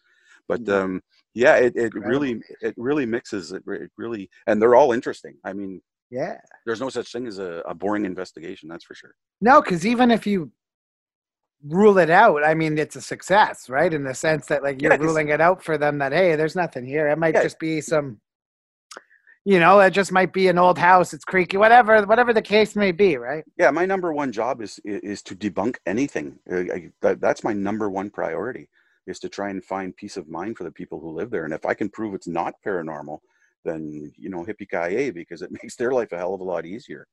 but 0.48 0.60
Yeah. 0.66 0.76
um 0.80 1.02
yeah 1.34 1.56
it, 1.56 1.74
it 1.76 1.94
really 1.94 2.40
it 2.60 2.74
really 2.76 3.06
mixes 3.06 3.52
it, 3.52 3.62
it 3.66 3.90
really 3.96 4.28
and 4.46 4.60
they're 4.60 4.74
all 4.74 4.92
interesting 4.92 5.36
i 5.44 5.52
mean 5.52 5.80
Yeah. 6.10 6.36
there's 6.66 6.80
no 6.80 6.88
such 6.90 7.12
thing 7.12 7.26
as 7.26 7.38
a, 7.38 7.62
a 7.66 7.74
boring 7.74 8.04
investigation 8.04 8.68
that's 8.68 8.84
for 8.84 8.94
sure 8.94 9.14
No, 9.40 9.60
because 9.62 9.86
even 9.86 10.10
if 10.10 10.26
you 10.26 10.50
rule 11.66 11.98
it 11.98 12.10
out, 12.10 12.44
I 12.44 12.54
mean, 12.54 12.78
it's 12.78 12.96
a 12.96 13.00
success, 13.00 13.68
right? 13.68 13.92
In 13.92 14.04
the 14.04 14.14
sense 14.14 14.46
that, 14.46 14.62
like, 14.62 14.80
you're 14.80 14.96
ruling 14.98 15.28
it 15.30 15.40
out 15.40 15.62
for 15.62 15.76
them 15.76 15.98
that, 15.98 16.12
hey, 16.12 16.36
there's 16.36 16.54
nothing 16.54 16.86
here. 16.86 17.08
It 17.08 17.18
might 17.18 17.34
just 17.34 17.58
be 17.58 17.80
some, 17.80 18.20
you 19.48 19.58
know, 19.58 19.80
it 19.80 19.92
just 19.92 20.12
might 20.12 20.34
be 20.34 20.48
an 20.48 20.58
old 20.58 20.76
house. 20.78 21.14
It's 21.14 21.24
creaky, 21.24 21.56
whatever, 21.56 22.02
whatever 22.04 22.34
the 22.34 22.42
case 22.42 22.76
may 22.76 22.92
be, 22.92 23.16
right? 23.16 23.44
yeah 23.56 23.70
my 23.70 23.86
number 23.86 24.12
one 24.12 24.30
job 24.30 24.60
is 24.60 24.78
is, 24.84 25.22
to 25.22 25.34
debunk 25.34 25.76
anything 25.86 26.38
I, 26.50 26.90
that's 27.02 27.42
my 27.44 27.52
number 27.52 27.88
one 27.90 28.10
priority 28.10 28.68
is 29.06 29.18
to 29.20 29.28
try 29.28 29.48
and 29.50 29.64
find 29.64 29.96
peace 29.96 30.16
of 30.18 30.28
mind 30.28 30.56
for 30.58 30.64
the 30.64 30.70
people 30.70 31.00
who 31.00 31.10
live 31.12 31.30
there 31.30 31.44
and 31.44 31.54
if 31.54 31.64
i 31.64 31.74
can 31.74 31.88
prove 31.88 32.14
it's 32.14 32.28
not 32.28 32.54
paranormal 32.66 33.18
then 33.64 34.12
you 34.16 34.28
know 34.28 34.44
hippie 34.44 34.68
ki 34.70 35.10
because 35.10 35.42
it 35.42 35.50
makes 35.62 35.76
their 35.76 35.92
life 35.92 36.12
a 36.12 36.18
hell 36.18 36.34
of 36.34 36.40
a 36.40 36.44
lot 36.44 36.66
easier 36.66 37.06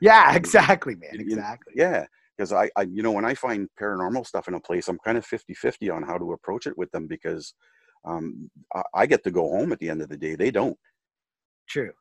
Yeah, 0.00 0.34
exactly, 0.34 0.94
man. 0.96 1.10
You- 1.12 1.20
you- 1.20 1.36
Exactly. 1.36 1.74
yeah 1.76 2.06
because 2.36 2.52
I, 2.52 2.70
I 2.76 2.82
you 2.96 3.02
know 3.02 3.12
when 3.12 3.26
i 3.32 3.34
find 3.34 3.68
paranormal 3.80 4.26
stuff 4.26 4.48
in 4.48 4.54
a 4.54 4.60
place 4.68 4.88
i'm 4.88 4.98
kind 5.04 5.18
of 5.18 5.26
50-50 5.26 5.94
on 5.96 6.02
how 6.02 6.16
to 6.18 6.32
approach 6.32 6.66
it 6.66 6.78
with 6.78 6.90
them 6.92 7.06
because 7.06 7.54
um, 8.04 8.50
I, 8.74 8.82
I 8.94 9.06
get 9.06 9.22
to 9.24 9.30
go 9.30 9.42
home 9.54 9.70
at 9.72 9.78
the 9.78 9.90
end 9.92 10.02
of 10.02 10.08
the 10.08 10.16
day 10.16 10.34
they 10.34 10.50
don't 10.50 10.76
True. 11.68 11.92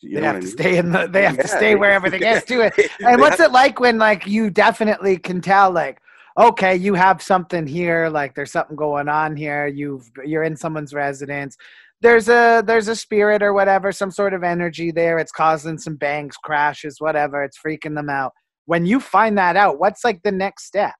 you 0.00 0.20
They 0.20 0.26
have 0.26 0.36
to 0.36 0.38
I 0.38 0.40
mean? 0.40 0.50
stay 0.50 0.78
in 0.78 0.92
the. 0.92 1.06
They 1.06 1.24
have 1.24 1.38
to 1.38 1.48
stay 1.48 1.74
where 1.74 1.92
everything 1.92 2.22
is 2.22 2.42
it. 2.48 2.90
And 3.00 3.20
what's 3.20 3.40
it 3.40 3.52
like 3.52 3.80
when 3.80 3.98
like 3.98 4.26
you 4.26 4.50
definitely 4.50 5.18
can 5.18 5.40
tell 5.40 5.70
like 5.70 6.00
okay 6.38 6.76
you 6.76 6.94
have 6.94 7.20
something 7.22 7.66
here 7.66 8.08
like 8.08 8.34
there's 8.34 8.52
something 8.52 8.76
going 8.76 9.08
on 9.08 9.36
here 9.36 9.66
you've 9.66 10.10
you're 10.24 10.44
in 10.44 10.56
someone's 10.56 10.94
residence 10.94 11.56
there's 12.00 12.28
a 12.28 12.62
there's 12.66 12.88
a 12.88 12.96
spirit 12.96 13.42
or 13.42 13.52
whatever 13.52 13.92
some 13.92 14.10
sort 14.10 14.32
of 14.32 14.42
energy 14.42 14.90
there 14.90 15.18
it's 15.18 15.32
causing 15.32 15.76
some 15.76 15.96
bangs 15.96 16.36
crashes 16.36 17.00
whatever 17.00 17.42
it's 17.42 17.58
freaking 17.58 17.94
them 17.94 18.08
out 18.08 18.32
when 18.66 18.86
you 18.86 19.00
find 19.00 19.36
that 19.36 19.56
out 19.56 19.78
what's 19.80 20.04
like 20.04 20.22
the 20.22 20.32
next 20.32 20.64
step 20.66 20.94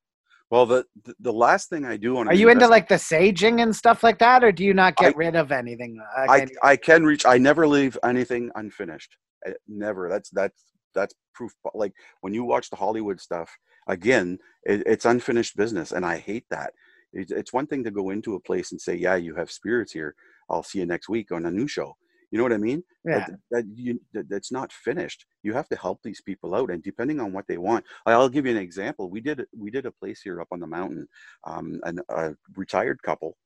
well 0.50 0.66
the, 0.66 0.84
the 1.20 1.32
last 1.32 1.68
thing 1.70 1.84
i 1.84 1.96
do 1.96 2.18
on 2.18 2.28
are 2.28 2.34
you 2.34 2.48
into 2.48 2.66
like 2.66 2.88
the 2.88 2.96
saging 2.96 3.62
and 3.62 3.74
stuff 3.74 4.02
like 4.02 4.18
that 4.18 4.44
or 4.44 4.52
do 4.52 4.64
you 4.64 4.74
not 4.74 4.96
get 4.96 5.14
I- 5.14 5.16
rid 5.16 5.36
of 5.36 5.52
anything? 5.52 6.00
Uh, 6.16 6.26
I, 6.28 6.46
I 6.62 6.76
can 6.76 7.04
reach 7.04 7.24
i 7.24 7.38
never 7.38 7.66
leave 7.66 7.96
anything 8.04 8.50
unfinished. 8.54 9.16
Uh, 9.46 9.52
never. 9.68 10.08
That's 10.08 10.30
that's 10.30 10.62
that's 10.94 11.14
proof 11.34 11.52
like 11.74 11.92
when 12.20 12.34
you 12.34 12.44
watch 12.44 12.68
the 12.68 12.76
hollywood 12.76 13.20
stuff 13.20 13.48
again 13.86 14.36
it, 14.64 14.82
it's 14.86 15.04
unfinished 15.04 15.56
business 15.56 15.92
and 15.92 16.04
i 16.04 16.18
hate 16.18 16.44
that. 16.50 16.72
It, 17.12 17.30
it's 17.30 17.52
one 17.52 17.66
thing 17.66 17.82
to 17.84 17.90
go 17.90 18.10
into 18.10 18.34
a 18.34 18.40
place 18.40 18.72
and 18.72 18.80
say 18.80 18.94
yeah 18.94 19.16
you 19.16 19.34
have 19.36 19.50
spirits 19.50 19.92
here. 19.92 20.14
I'll 20.48 20.64
see 20.64 20.80
you 20.80 20.86
next 20.86 21.08
week 21.08 21.30
on 21.32 21.46
a 21.46 21.50
new 21.50 21.68
show 21.68 21.96
you 22.31 22.38
know 22.38 22.45
what 22.45 22.53
i 22.53 22.59
mean 22.59 22.83
yeah 23.05 23.27
that, 23.27 23.38
that 23.51 23.64
you 23.75 24.01
that, 24.12 24.29
that's 24.29 24.53
not 24.53 24.73
finished 24.73 25.27
you 25.43 25.53
have 25.53 25.69
to 25.69 25.77
help 25.77 26.01
these 26.03 26.21
people 26.21 26.55
out 26.55 26.71
and 26.71 26.83
depending 26.83 27.21
on 27.21 27.33
what 27.33 27.47
they 27.49 27.59
want 27.59 27.85
i'll 28.07 28.29
give 28.29 28.47
you 28.47 28.53
an 28.53 28.59
example 28.59 29.11
we 29.11 29.21
did 29.21 29.45
we 29.57 29.71
did 29.71 29.87
a 29.87 29.93
place 29.93 30.21
here 30.23 30.40
up 30.40 30.49
on 30.53 30.61
the 30.61 30.66
mountain 30.66 31.07
um 31.45 31.81
an, 31.85 31.99
a 32.11 32.33
retired 32.57 33.03
couple 33.03 33.37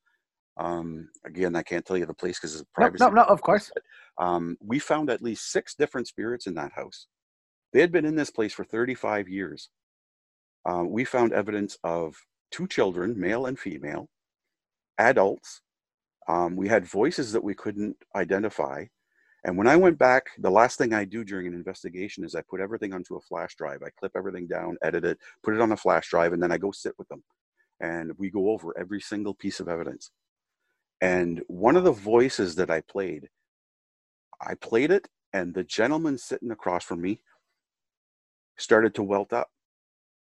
um 0.57 1.09
again 1.25 1.55
i 1.55 1.63
can't 1.63 1.85
tell 1.85 1.97
you 1.97 2.05
the 2.05 2.13
place 2.13 2.39
because 2.39 2.55
it's 2.55 2.69
no, 2.77 2.89
no 3.07 3.09
no 3.09 3.23
of 3.23 3.41
course 3.41 3.71
um, 4.17 4.57
we 4.61 4.79
found 4.79 5.09
at 5.09 5.21
least 5.21 5.51
six 5.51 5.75
different 5.75 6.07
spirits 6.07 6.47
in 6.47 6.53
that 6.55 6.71
house. 6.73 7.07
They 7.73 7.81
had 7.81 7.91
been 7.91 8.05
in 8.05 8.15
this 8.15 8.29
place 8.29 8.53
for 8.53 8.63
35 8.63 9.27
years. 9.27 9.69
Uh, 10.67 10.83
we 10.85 11.03
found 11.03 11.33
evidence 11.33 11.77
of 11.83 12.15
two 12.51 12.67
children, 12.67 13.19
male 13.19 13.45
and 13.45 13.59
female, 13.59 14.07
adults. 14.97 15.61
Um, 16.27 16.55
we 16.55 16.67
had 16.67 16.85
voices 16.85 17.31
that 17.31 17.43
we 17.43 17.53
couldn't 17.53 17.97
identify. 18.15 18.85
And 19.43 19.57
when 19.57 19.67
I 19.67 19.75
went 19.75 19.99
back, 19.99 20.23
the 20.39 20.49
last 20.49 20.77
thing 20.77 20.93
I 20.93 21.05
do 21.05 21.23
during 21.23 21.45
an 21.45 21.53
investigation 21.53 22.23
is 22.23 22.33
I 22.33 22.41
put 22.49 22.59
everything 22.59 22.93
onto 22.93 23.15
a 23.15 23.21
flash 23.21 23.55
drive. 23.55 23.83
I 23.83 23.89
clip 23.99 24.13
everything 24.15 24.47
down, 24.47 24.77
edit 24.83 25.05
it, 25.05 25.19
put 25.43 25.53
it 25.53 25.61
on 25.61 25.71
a 25.71 25.77
flash 25.77 26.09
drive, 26.09 26.33
and 26.33 26.41
then 26.41 26.51
I 26.51 26.57
go 26.57 26.71
sit 26.71 26.93
with 26.97 27.07
them. 27.09 27.23
And 27.79 28.11
we 28.17 28.31
go 28.31 28.49
over 28.49 28.77
every 28.77 29.01
single 29.01 29.35
piece 29.35 29.59
of 29.59 29.67
evidence. 29.67 30.09
And 30.99 31.43
one 31.47 31.75
of 31.75 31.83
the 31.83 31.91
voices 31.91 32.55
that 32.55 32.71
I 32.71 32.81
played 32.81 33.29
I 34.41 34.55
played 34.55 34.91
it, 34.91 35.07
and 35.33 35.53
the 35.53 35.63
gentleman 35.63 36.17
sitting 36.17 36.51
across 36.51 36.83
from 36.83 37.01
me 37.01 37.21
started 38.57 38.93
to 38.95 39.03
welt 39.03 39.33
up. 39.33 39.49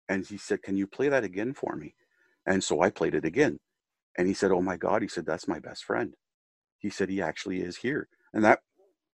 And 0.09 0.26
he 0.26 0.37
said, 0.37 0.62
Can 0.62 0.76
you 0.76 0.87
play 0.87 1.09
that 1.09 1.24
again 1.24 1.54
for 1.54 1.76
me? 1.76 1.94
And 2.46 2.62
so 2.62 2.83
I 2.83 2.90
played 2.90 3.14
it 3.14 3.24
again. 3.24 3.59
And 4.18 4.29
he 4.29 4.35
said, 4.35 4.50
Oh 4.53 4.62
my 4.62 4.77
God. 4.77 5.03
He 5.03 5.09
said, 5.09 5.27
That's 5.27 5.48
my 5.48 5.59
best 5.59 5.85
friend. 5.85 6.14
He 6.79 6.90
said, 6.90 7.09
He 7.09 7.22
actually 7.22 7.61
is 7.61 7.77
here. 7.77 8.09
And 8.33 8.44
that 8.44 8.61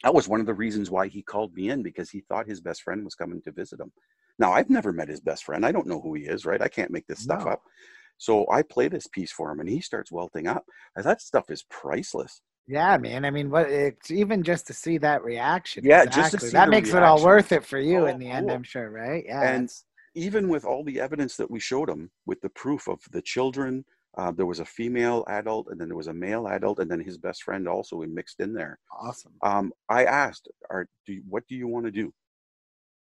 that 0.04 0.14
was 0.14 0.28
one 0.28 0.40
of 0.40 0.46
the 0.46 0.54
reasons 0.54 0.92
why 0.92 1.08
he 1.08 1.24
called 1.24 1.54
me 1.56 1.70
in 1.70 1.82
because 1.82 2.10
he 2.10 2.22
thought 2.22 2.48
his 2.48 2.62
best 2.62 2.84
friend 2.84 3.04
was 3.04 3.16
coming 3.16 3.42
to 3.42 3.52
visit 3.52 3.80
him. 3.80 3.92
Now, 4.40 4.52
I've 4.52 4.70
never 4.70 4.94
met 4.94 5.10
his 5.10 5.20
best 5.20 5.44
friend. 5.44 5.66
I 5.66 5.72
don't 5.72 5.88
know 5.88 6.00
who 6.00 6.14
he 6.14 6.24
is, 6.24 6.46
right? 6.46 6.62
I 6.62 6.68
can't 6.68 6.92
make 6.92 7.08
this 7.08 7.20
stuff 7.20 7.46
No. 7.46 7.52
up. 7.52 7.62
So 8.20 8.46
I 8.52 8.62
play 8.62 8.88
this 8.88 9.08
piece 9.08 9.32
for 9.32 9.52
him 9.52 9.60
and 9.60 9.70
he 9.70 9.82
starts 9.82 10.12
welting 10.12 10.48
up. 10.48 10.66
And 10.96 11.04
that 11.06 11.22
stuff 11.22 11.50
is 11.50 11.64
priceless. 11.70 12.42
Yeah, 12.68 12.98
man. 12.98 13.26
I 13.26 13.32
mean, 13.32 13.50
what? 13.50 13.70
It's 13.72 14.12
even 14.12 14.44
just 14.44 14.68
to 14.68 14.74
see 14.74 14.98
that 15.00 15.24
reaction. 15.24 15.86
Yeah, 15.86 16.06
just 16.06 16.32
to 16.32 16.40
see 16.40 16.50
that 16.50 16.70
makes 16.70 16.94
it 16.94 17.02
all 17.02 17.24
worth 17.24 17.52
it 17.52 17.66
for 17.66 17.80
you 17.80 18.04
Oh, 18.04 18.06
in 18.06 18.20
the 18.20 18.30
end. 18.30 18.48
cool. 18.48 18.56
I'm 18.56 18.64
sure, 18.64 18.90
right? 18.90 19.24
Yeah. 19.26 19.54
And 19.56 19.70
even 20.16 20.50
with 20.50 20.66
all 20.66 20.84
the 20.84 21.00
evidence 21.00 21.38
that 21.38 21.50
we 21.50 21.60
showed 21.60 21.90
him, 21.90 22.12
with 22.26 22.42
the 22.42 22.50
proof 22.50 22.88
of 22.88 23.00
the 23.12 23.22
children, 23.22 23.86
uh, 24.18 24.32
there 24.32 24.46
was 24.48 24.60
a 24.60 24.66
female 24.66 25.24
adult, 25.28 25.68
and 25.70 25.80
then 25.80 25.88
there 25.88 25.98
was 25.98 26.08
a 26.08 26.14
male 26.14 26.48
adult, 26.48 26.80
and 26.80 26.90
then 26.90 27.00
his 27.00 27.18
best 27.18 27.44
friend 27.44 27.68
also 27.68 28.02
mixed 28.02 28.40
in 28.40 28.54
there. 28.54 28.80
awesome. 28.92 29.34
Um, 29.44 29.72
I 29.90 30.06
asked, 30.06 30.48
"Are 30.70 30.88
do 31.06 31.14
you, 31.14 31.24
what 31.30 31.48
do 31.48 31.56
you 31.56 31.68
want 31.68 31.86
to 31.86 31.92
do?" 31.92 32.14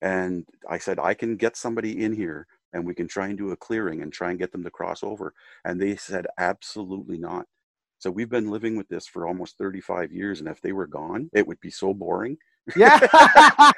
And 0.01 0.45
I 0.69 0.77
said, 0.77 0.99
"I 0.99 1.13
can 1.13 1.35
get 1.35 1.57
somebody 1.57 2.03
in 2.03 2.13
here, 2.13 2.47
and 2.73 2.85
we 2.85 2.93
can 2.93 3.07
try 3.07 3.27
and 3.27 3.37
do 3.37 3.51
a 3.51 3.57
clearing 3.57 4.01
and 4.01 4.13
try 4.13 4.29
and 4.29 4.39
get 4.39 4.51
them 4.51 4.63
to 4.63 4.71
cross 4.71 5.03
over." 5.03 5.33
And 5.65 5.81
they 5.81 5.95
said, 5.95 6.27
"Absolutely 6.37 7.17
not." 7.17 7.47
So 7.99 8.09
we've 8.09 8.29
been 8.29 8.49
living 8.49 8.77
with 8.77 8.87
this 8.87 9.07
for 9.07 9.27
almost 9.27 9.57
35 9.57 10.11
years, 10.13 10.39
and 10.39 10.47
if 10.47 10.61
they 10.61 10.71
were 10.71 10.87
gone, 10.87 11.29
it 11.33 11.45
would 11.45 11.59
be 11.59 11.69
so 11.69 11.93
boring. 11.93 12.37
Yeah. 12.75 12.99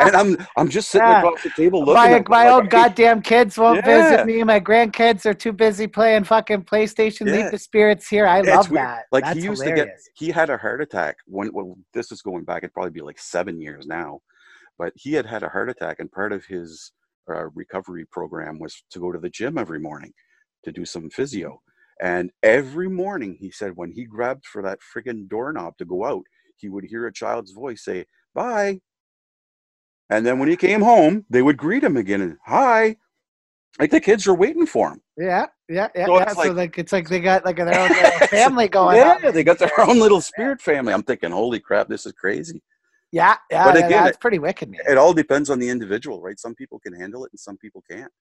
And 0.00 0.14
I'm 0.14 0.36
I'm 0.56 0.68
just 0.68 0.90
sitting 0.90 1.08
Yeah. 1.08 1.18
across 1.18 1.42
the 1.42 1.50
table 1.50 1.80
looking. 1.80 1.94
my 1.94 2.12
at 2.12 2.28
my 2.28 2.44
like, 2.44 2.52
old 2.54 2.62
"Hey, 2.64 2.68
goddamn 2.68 3.20
kids 3.22 3.58
won't 3.58 3.84
Yeah. 3.84 4.10
visit 4.10 4.26
me. 4.26 4.44
My 4.44 4.60
grandkids 4.60 5.26
are 5.26 5.34
too 5.34 5.52
busy 5.52 5.86
playing 5.88 6.24
fucking 6.24 6.62
PlayStation. 6.64 7.26
Yeah. 7.26 7.32
Leave 7.42 7.50
the 7.50 7.58
spirits 7.58 8.06
here. 8.08 8.26
I 8.26 8.42
Yeah, 8.42 8.56
love 8.56 8.68
that. 8.70 9.04
Like 9.10 9.24
That's 9.24 9.38
he 9.38 9.44
used 9.46 9.62
hilarious. 9.62 9.86
to 10.14 10.20
get, 10.20 10.26
he 10.26 10.30
had 10.30 10.50
a 10.50 10.56
heart 10.56 10.80
attack 10.80 11.16
when, 11.26 11.50
well, 11.52 11.76
this 11.94 12.12
is 12.12 12.22
going 12.22 12.44
back, 12.44 12.62
it'd 12.62 12.72
probably 12.74 12.92
be 12.92 13.00
like 13.00 13.18
seven 13.18 13.60
years 13.60 13.86
now, 13.86 14.20
but 14.78 14.92
he 14.94 15.12
had 15.14 15.26
had 15.26 15.42
a 15.42 15.48
heart 15.48 15.68
attack, 15.68 15.96
and 15.98 16.10
part 16.12 16.32
of 16.32 16.44
his 16.46 16.92
uh, 17.30 17.46
recovery 17.54 18.04
program 18.12 18.58
was 18.60 18.84
to 18.90 19.00
go 19.00 19.10
to 19.10 19.18
the 19.18 19.30
gym 19.30 19.58
every 19.58 19.80
morning 19.80 20.12
to 20.64 20.70
do 20.70 20.84
some 20.84 21.10
physio. 21.10 21.60
And 22.00 22.30
every 22.42 22.88
morning, 22.88 23.36
he 23.40 23.50
said, 23.50 23.72
when 23.74 23.90
he 23.90 24.04
grabbed 24.04 24.46
for 24.46 24.62
that 24.62 24.78
friggin' 24.80 25.28
doorknob 25.28 25.76
to 25.78 25.84
go 25.84 26.04
out, 26.04 26.22
he 26.56 26.68
would 26.68 26.84
hear 26.84 27.06
a 27.06 27.12
child's 27.12 27.52
voice 27.52 27.84
say, 27.84 28.06
"Bye." 28.34 28.80
And 30.10 30.24
then 30.26 30.38
when 30.38 30.48
he 30.48 30.56
came 30.56 30.82
home, 30.82 31.24
they 31.30 31.42
would 31.42 31.56
greet 31.56 31.84
him 31.84 31.96
again 31.96 32.20
and 32.20 32.36
"Hi." 32.46 32.96
Like 33.78 33.90
the 33.90 34.00
kids 34.00 34.26
are 34.26 34.34
waiting 34.34 34.66
for 34.66 34.90
him. 34.92 35.00
Yeah, 35.16 35.46
yeah, 35.68 35.88
yeah. 35.94 36.06
So 36.06 36.16
yeah. 36.16 36.22
it's 36.24 36.32
so 36.34 36.38
like- 36.40 36.52
like 36.54 36.78
it's 36.78 36.92
like 36.92 37.08
they 37.08 37.20
got 37.20 37.44
like 37.44 37.56
their 37.56 37.78
own 37.78 37.90
family 38.28 38.68
going 38.78 38.96
yeah, 38.96 39.18
on. 39.24 39.32
they 39.32 39.44
got 39.44 39.58
their 39.58 39.80
own 39.80 39.98
little 39.98 40.20
spirit 40.20 40.60
family. 40.60 40.92
I'm 40.92 41.02
thinking, 41.02 41.30
holy 41.30 41.60
crap, 41.60 41.88
this 41.88 42.06
is 42.06 42.12
crazy. 42.12 42.62
Yeah, 43.12 43.36
yeah. 43.50 43.64
But 43.64 43.78
yeah, 43.78 43.86
again, 43.86 44.04
that's 44.04 44.16
pretty 44.18 44.38
wicked, 44.38 44.68
man. 44.70 44.80
It 44.88 44.98
all 44.98 45.14
depends 45.14 45.48
on 45.48 45.58
the 45.58 45.68
individual, 45.68 46.20
right? 46.20 46.38
Some 46.38 46.54
people 46.54 46.78
can 46.78 46.92
handle 46.92 47.24
it 47.24 47.32
and 47.32 47.40
some 47.40 47.56
people 47.56 47.82
can't. 47.90 48.12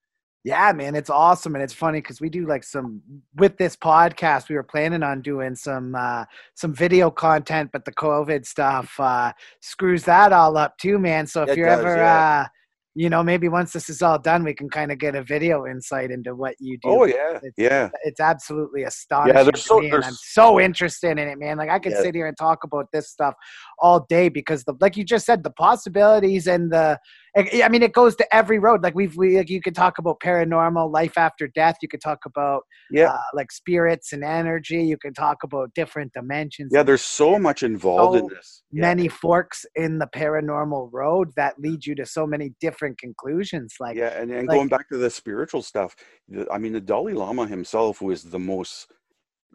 Yeah, 0.48 0.72
man, 0.72 0.96
it's 0.96 1.10
awesome, 1.10 1.56
and 1.56 1.64
it's 1.64 1.74
funny 1.74 2.00
because 2.00 2.22
we 2.22 2.30
do 2.30 2.48
like 2.48 2.64
some 2.64 3.02
with 3.36 3.58
this 3.58 3.76
podcast. 3.76 4.48
We 4.48 4.56
were 4.56 4.64
planning 4.64 5.04
on 5.04 5.22
doing 5.22 5.56
some 5.56 5.94
uh, 5.94 6.24
some 6.56 6.74
video 6.74 7.12
content, 7.12 7.72
but 7.74 7.84
the 7.84 7.92
COVID 7.92 8.46
stuff 8.46 8.98
uh, 8.98 9.34
screws 9.60 10.04
that 10.06 10.32
all 10.32 10.56
up 10.56 10.78
too, 10.78 11.00
man. 11.00 11.28
So 11.28 11.44
if 11.44 11.50
It 11.50 11.58
you're 11.58 11.68
does, 11.68 11.80
ever, 11.82 11.98
yeah. 11.98 12.44
uh, 12.44 12.48
you 12.96 13.10
know, 13.10 13.22
maybe 13.24 13.50
once 13.50 13.74
this 13.74 13.90
is 13.90 14.02
all 14.02 14.18
done, 14.18 14.44
we 14.46 14.54
can 14.54 14.70
kind 14.70 14.90
of 14.92 15.00
get 15.00 15.16
a 15.16 15.22
video 15.22 15.68
insight 15.68 16.12
into 16.12 16.34
what 16.34 16.56
you 16.60 16.78
do. 16.82 16.90
Oh 16.92 17.04
yeah, 17.06 17.32
It's- 17.36 17.52
yeah. 17.58 17.90
it's 18.06 18.22
absolutely 18.22 18.84
astonishing. 18.84 19.36
there's 19.44 19.64
to 19.64 19.68
so- 19.68 19.82
I'm 20.02 20.14
so 20.14 20.60
interested 20.62 21.12
in 21.20 21.28
it, 21.28 21.38
man. 21.38 21.58
Like 21.58 21.70
I 21.70 21.78
could 21.78 21.92
Yeah. 21.92 22.04
sit 22.04 22.16
here 22.16 22.26
and 22.26 22.38
talk 22.38 22.64
about 22.64 22.88
this 22.94 23.10
stuff 23.10 23.36
all 23.80 24.06
day 24.08 24.30
because 24.30 24.64
the 24.64 24.74
like 24.80 24.96
you 24.96 25.04
just 25.04 25.26
said, 25.26 25.44
the 25.44 25.52
possibilities 25.52 26.48
and 26.48 26.72
the 26.72 26.98
I 27.38 27.62
I 27.66 27.70
mean, 27.70 27.84
it 27.84 27.94
goes 27.94 28.16
to 28.18 28.36
every 28.36 28.60
road. 28.60 28.82
Like 28.84 28.96
we've 28.96 29.16
we 29.16 29.38
like 29.38 29.50
you 29.50 29.62
could 29.62 29.76
talk 29.76 29.98
about 30.00 30.20
paranormal, 30.20 30.92
life 30.92 31.18
after 31.18 31.48
death. 31.48 31.76
You 31.82 31.88
could 31.88 32.02
talk 32.02 32.26
about 32.26 32.64
Yeah. 32.92 33.12
uh, 33.12 33.18
like 33.34 33.52
spirits 33.52 34.12
and 34.14 34.24
energy. 34.24 34.82
You 34.84 34.98
can 34.98 35.14
talk 35.14 35.44
about 35.44 35.74
different 35.76 36.14
dimensions. 36.14 36.72
Yeah, 36.74 36.84
there's 36.84 37.02
so 37.04 37.38
much 37.38 37.64
involved 37.64 38.18
in 38.18 38.28
So 38.30 38.36
this. 38.36 38.64
Yeah. 38.72 38.82
many 38.82 39.08
forks 39.08 39.66
in 39.76 40.00
the 40.00 40.08
paranormal 40.08 40.90
road 40.92 41.32
that 41.36 41.60
lead 41.60 41.86
you 41.86 41.96
to 41.96 42.06
so 42.06 42.26
many 42.26 42.54
different 42.60 42.98
conclusions. 43.00 43.76
Like 43.80 43.98
yeah, 43.98 44.20
and, 44.20 44.32
and 44.32 44.48
like- 44.48 44.58
going 44.58 44.68
back 44.70 44.90
to 44.90 44.98
the 44.98 45.10
spiritual 45.10 45.62
stuff, 45.62 45.96
the, 46.28 46.48
I 46.52 46.58
mean, 46.58 46.74
the 46.74 46.82
Dalai 46.82 47.14
Lama 47.14 47.48
himself 47.48 48.00
who 48.00 48.12
is 48.12 48.24
the 48.24 48.40
most 48.40 48.92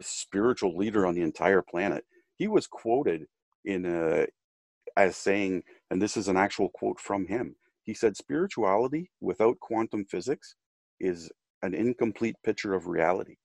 spiritual 0.00 0.76
leader 0.76 1.06
on 1.06 1.14
the 1.14 1.22
entire 1.22 1.62
planet. 1.62 2.04
He 2.38 2.48
was 2.48 2.66
quoted 2.66 3.26
in 3.64 3.84
a, 3.86 4.26
as 4.96 5.16
saying, 5.16 5.62
and 5.90 6.00
this 6.00 6.16
is 6.16 6.28
an 6.28 6.36
actual 6.36 6.68
quote 6.70 6.98
from 6.98 7.26
him. 7.26 7.56
He 7.84 7.94
said, 7.94 8.16
"Spirituality 8.16 9.10
without 9.20 9.58
quantum 9.60 10.04
physics 10.04 10.54
is 11.00 11.30
an 11.62 11.74
incomplete 11.74 12.36
picture 12.44 12.74
of 12.74 12.86
reality." 12.86 13.36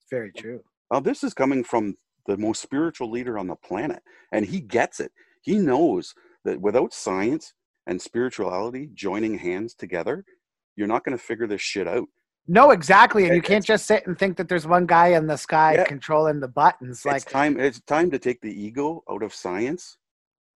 it's 0.00 0.10
very 0.10 0.32
true. 0.32 0.62
Now, 0.92 1.00
this 1.00 1.24
is 1.24 1.34
coming 1.34 1.64
from 1.64 1.96
the 2.26 2.36
most 2.36 2.60
spiritual 2.60 3.10
leader 3.10 3.38
on 3.38 3.46
the 3.46 3.56
planet, 3.56 4.02
and 4.32 4.44
he 4.44 4.60
gets 4.60 5.00
it. 5.00 5.12
He 5.42 5.58
knows 5.58 6.14
that 6.44 6.60
without 6.60 6.92
science 6.92 7.54
and 7.86 8.00
spirituality 8.00 8.90
joining 8.94 9.38
hands 9.38 9.74
together, 9.74 10.24
you're 10.76 10.86
not 10.88 11.04
going 11.04 11.16
to 11.16 11.22
figure 11.22 11.46
this 11.46 11.60
shit 11.60 11.86
out. 11.88 12.08
No, 12.46 12.70
exactly. 12.70 13.26
And 13.26 13.34
you 13.36 13.42
can't 13.42 13.64
just 13.64 13.86
sit 13.86 14.06
and 14.06 14.18
think 14.18 14.36
that 14.36 14.48
there's 14.48 14.66
one 14.66 14.86
guy 14.86 15.08
in 15.08 15.26
the 15.26 15.36
sky 15.36 15.74
Yeah. 15.74 15.84
controlling 15.84 16.40
the 16.40 16.48
buttons. 16.48 17.04
Like 17.04 17.16
it's 17.16 17.24
time. 17.24 17.58
It's 17.58 17.80
time 17.80 18.10
to 18.10 18.18
take 18.18 18.40
the 18.42 18.52
ego 18.52 19.02
out 19.10 19.22
of 19.22 19.32
science 19.32 19.96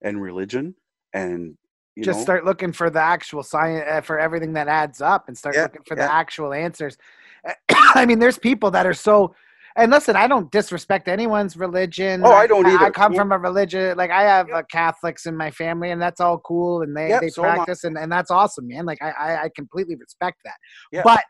and 0.02 0.20
religion, 0.20 0.74
and 1.14 1.57
you 1.99 2.05
just 2.05 2.19
know, 2.19 2.23
start 2.23 2.45
looking 2.45 2.73
for 2.73 2.91
the 2.91 3.01
actual 3.01 3.43
science 3.43 3.85
uh, 3.91 4.01
for 4.01 4.19
everything 4.19 4.53
that 4.53 4.69
adds 4.69 5.01
up 5.01 5.27
and 5.29 5.37
start 5.37 5.57
Yeah, 5.57 5.63
looking 5.65 5.83
for 5.87 5.97
the 5.97 6.11
actual 6.11 6.53
answers 6.53 6.97
i 7.95 8.07
mean 8.07 8.19
there's 8.19 8.39
people 8.39 8.71
that 8.71 8.87
are 8.87 8.95
so 8.95 9.35
and 9.77 9.91
listen 9.91 10.15
i 10.15 10.27
don't 10.29 10.51
disrespect 10.53 11.09
anyone's 11.09 11.57
religion 11.57 12.23
Oh, 12.25 12.33
I 12.33 12.47
don't 12.47 12.67
either. 12.67 12.87
i 12.87 12.91
come 12.91 13.13
Yeah. 13.13 13.21
from 13.21 13.33
a 13.33 13.39
religion 13.39 13.97
like 13.97 14.11
i 14.11 14.23
have 14.23 14.49
uh, 14.51 14.63
catholics 14.71 15.27
in 15.27 15.37
my 15.37 15.51
family 15.51 15.91
and 15.91 16.01
that's 16.01 16.21
all 16.21 16.39
cool 16.39 16.83
and 16.83 16.97
they, 16.97 17.09
Yeah, 17.11 17.21
they 17.21 17.29
so 17.31 17.43
practice 17.43 17.85
and, 17.85 17.99
and 17.99 18.11
that's 18.11 18.31
awesome 18.31 18.69
man 18.69 18.87
like 18.87 19.03
I, 19.03 19.11
I 19.11 19.43
i 19.45 19.51
completely 19.55 19.97
respect 19.97 20.39
that 20.45 20.57
Yeah. 20.93 21.03
but 21.05 21.23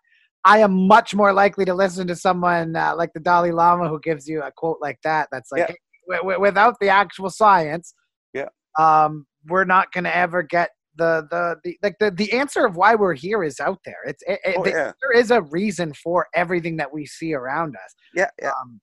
I 0.44 0.58
am 0.60 0.86
much 0.86 1.14
more 1.14 1.32
likely 1.32 1.64
to 1.64 1.74
listen 1.74 2.06
to 2.06 2.16
someone 2.16 2.74
uh, 2.76 2.94
like 2.96 3.12
the 3.12 3.20
Dalai 3.20 3.50
Lama 3.50 3.88
who 3.88 4.00
gives 4.00 4.26
you 4.28 4.40
a 4.42 4.52
quote 4.56 4.78
like 4.80 4.98
that. 5.02 5.28
That's 5.32 5.50
like, 5.50 5.62
Yeah. 5.62 5.66
"Hey, 5.66 5.78
wi- 6.08 6.22
wi- 6.22 6.38
without 6.38 6.76
the 6.80 6.88
actual 6.88 7.28
science, 7.28 7.92
Yeah. 8.32 8.48
um, 8.78 9.26
we're 9.46 9.64
not 9.64 9.92
going 9.92 10.04
to 10.04 10.16
ever 10.16 10.42
get 10.42 10.70
the, 10.96 11.26
the 11.30 11.56
the 11.62 11.76
like 11.82 11.94
the, 12.00 12.10
the 12.10 12.32
answer 12.32 12.66
of 12.66 12.74
why 12.76 12.94
we're 12.94 13.14
here 13.14 13.44
is 13.44 13.60
out 13.60 13.78
there. 13.84 14.02
It's 14.06 14.22
it, 14.26 14.40
Oh, 14.56 14.66
yeah. 14.66 14.92
there 15.00 15.12
is 15.12 15.30
a 15.30 15.42
reason 15.42 15.92
for 15.94 16.26
everything 16.34 16.76
that 16.78 16.92
we 16.92 17.06
see 17.06 17.34
around 17.34 17.76
us. 17.76 17.94
yeah, 18.14 18.30
yeah, 18.42 18.50
Um, 18.60 18.80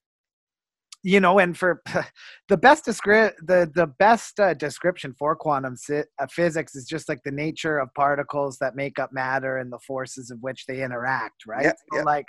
you 1.04 1.20
know, 1.20 1.38
and 1.40 1.58
for 1.58 1.82
the 2.50 2.58
best 2.58 2.86
descri- 2.86 3.34
the 3.46 3.70
the 3.76 3.88
best 4.00 4.40
uh, 4.40 4.54
description 4.54 5.14
for 5.20 5.36
quantum 5.36 5.76
si- 5.76 6.04
uh, 6.20 6.28
physics 6.32 6.74
is 6.76 6.86
just 6.86 7.10
like 7.10 7.20
the 7.26 7.32
nature 7.32 7.78
of 7.80 7.90
particles 7.96 8.58
that 8.60 8.76
make 8.76 8.98
up 8.98 9.12
matter 9.12 9.58
and 9.58 9.72
the 9.72 9.80
forces 9.86 10.32
of 10.32 10.38
which 10.42 10.66
they 10.68 10.82
interact, 10.84 11.46
right? 11.46 11.66
Yeah, 11.66 11.74
So, 11.92 11.98
yeah. 11.98 12.04
Like 12.04 12.26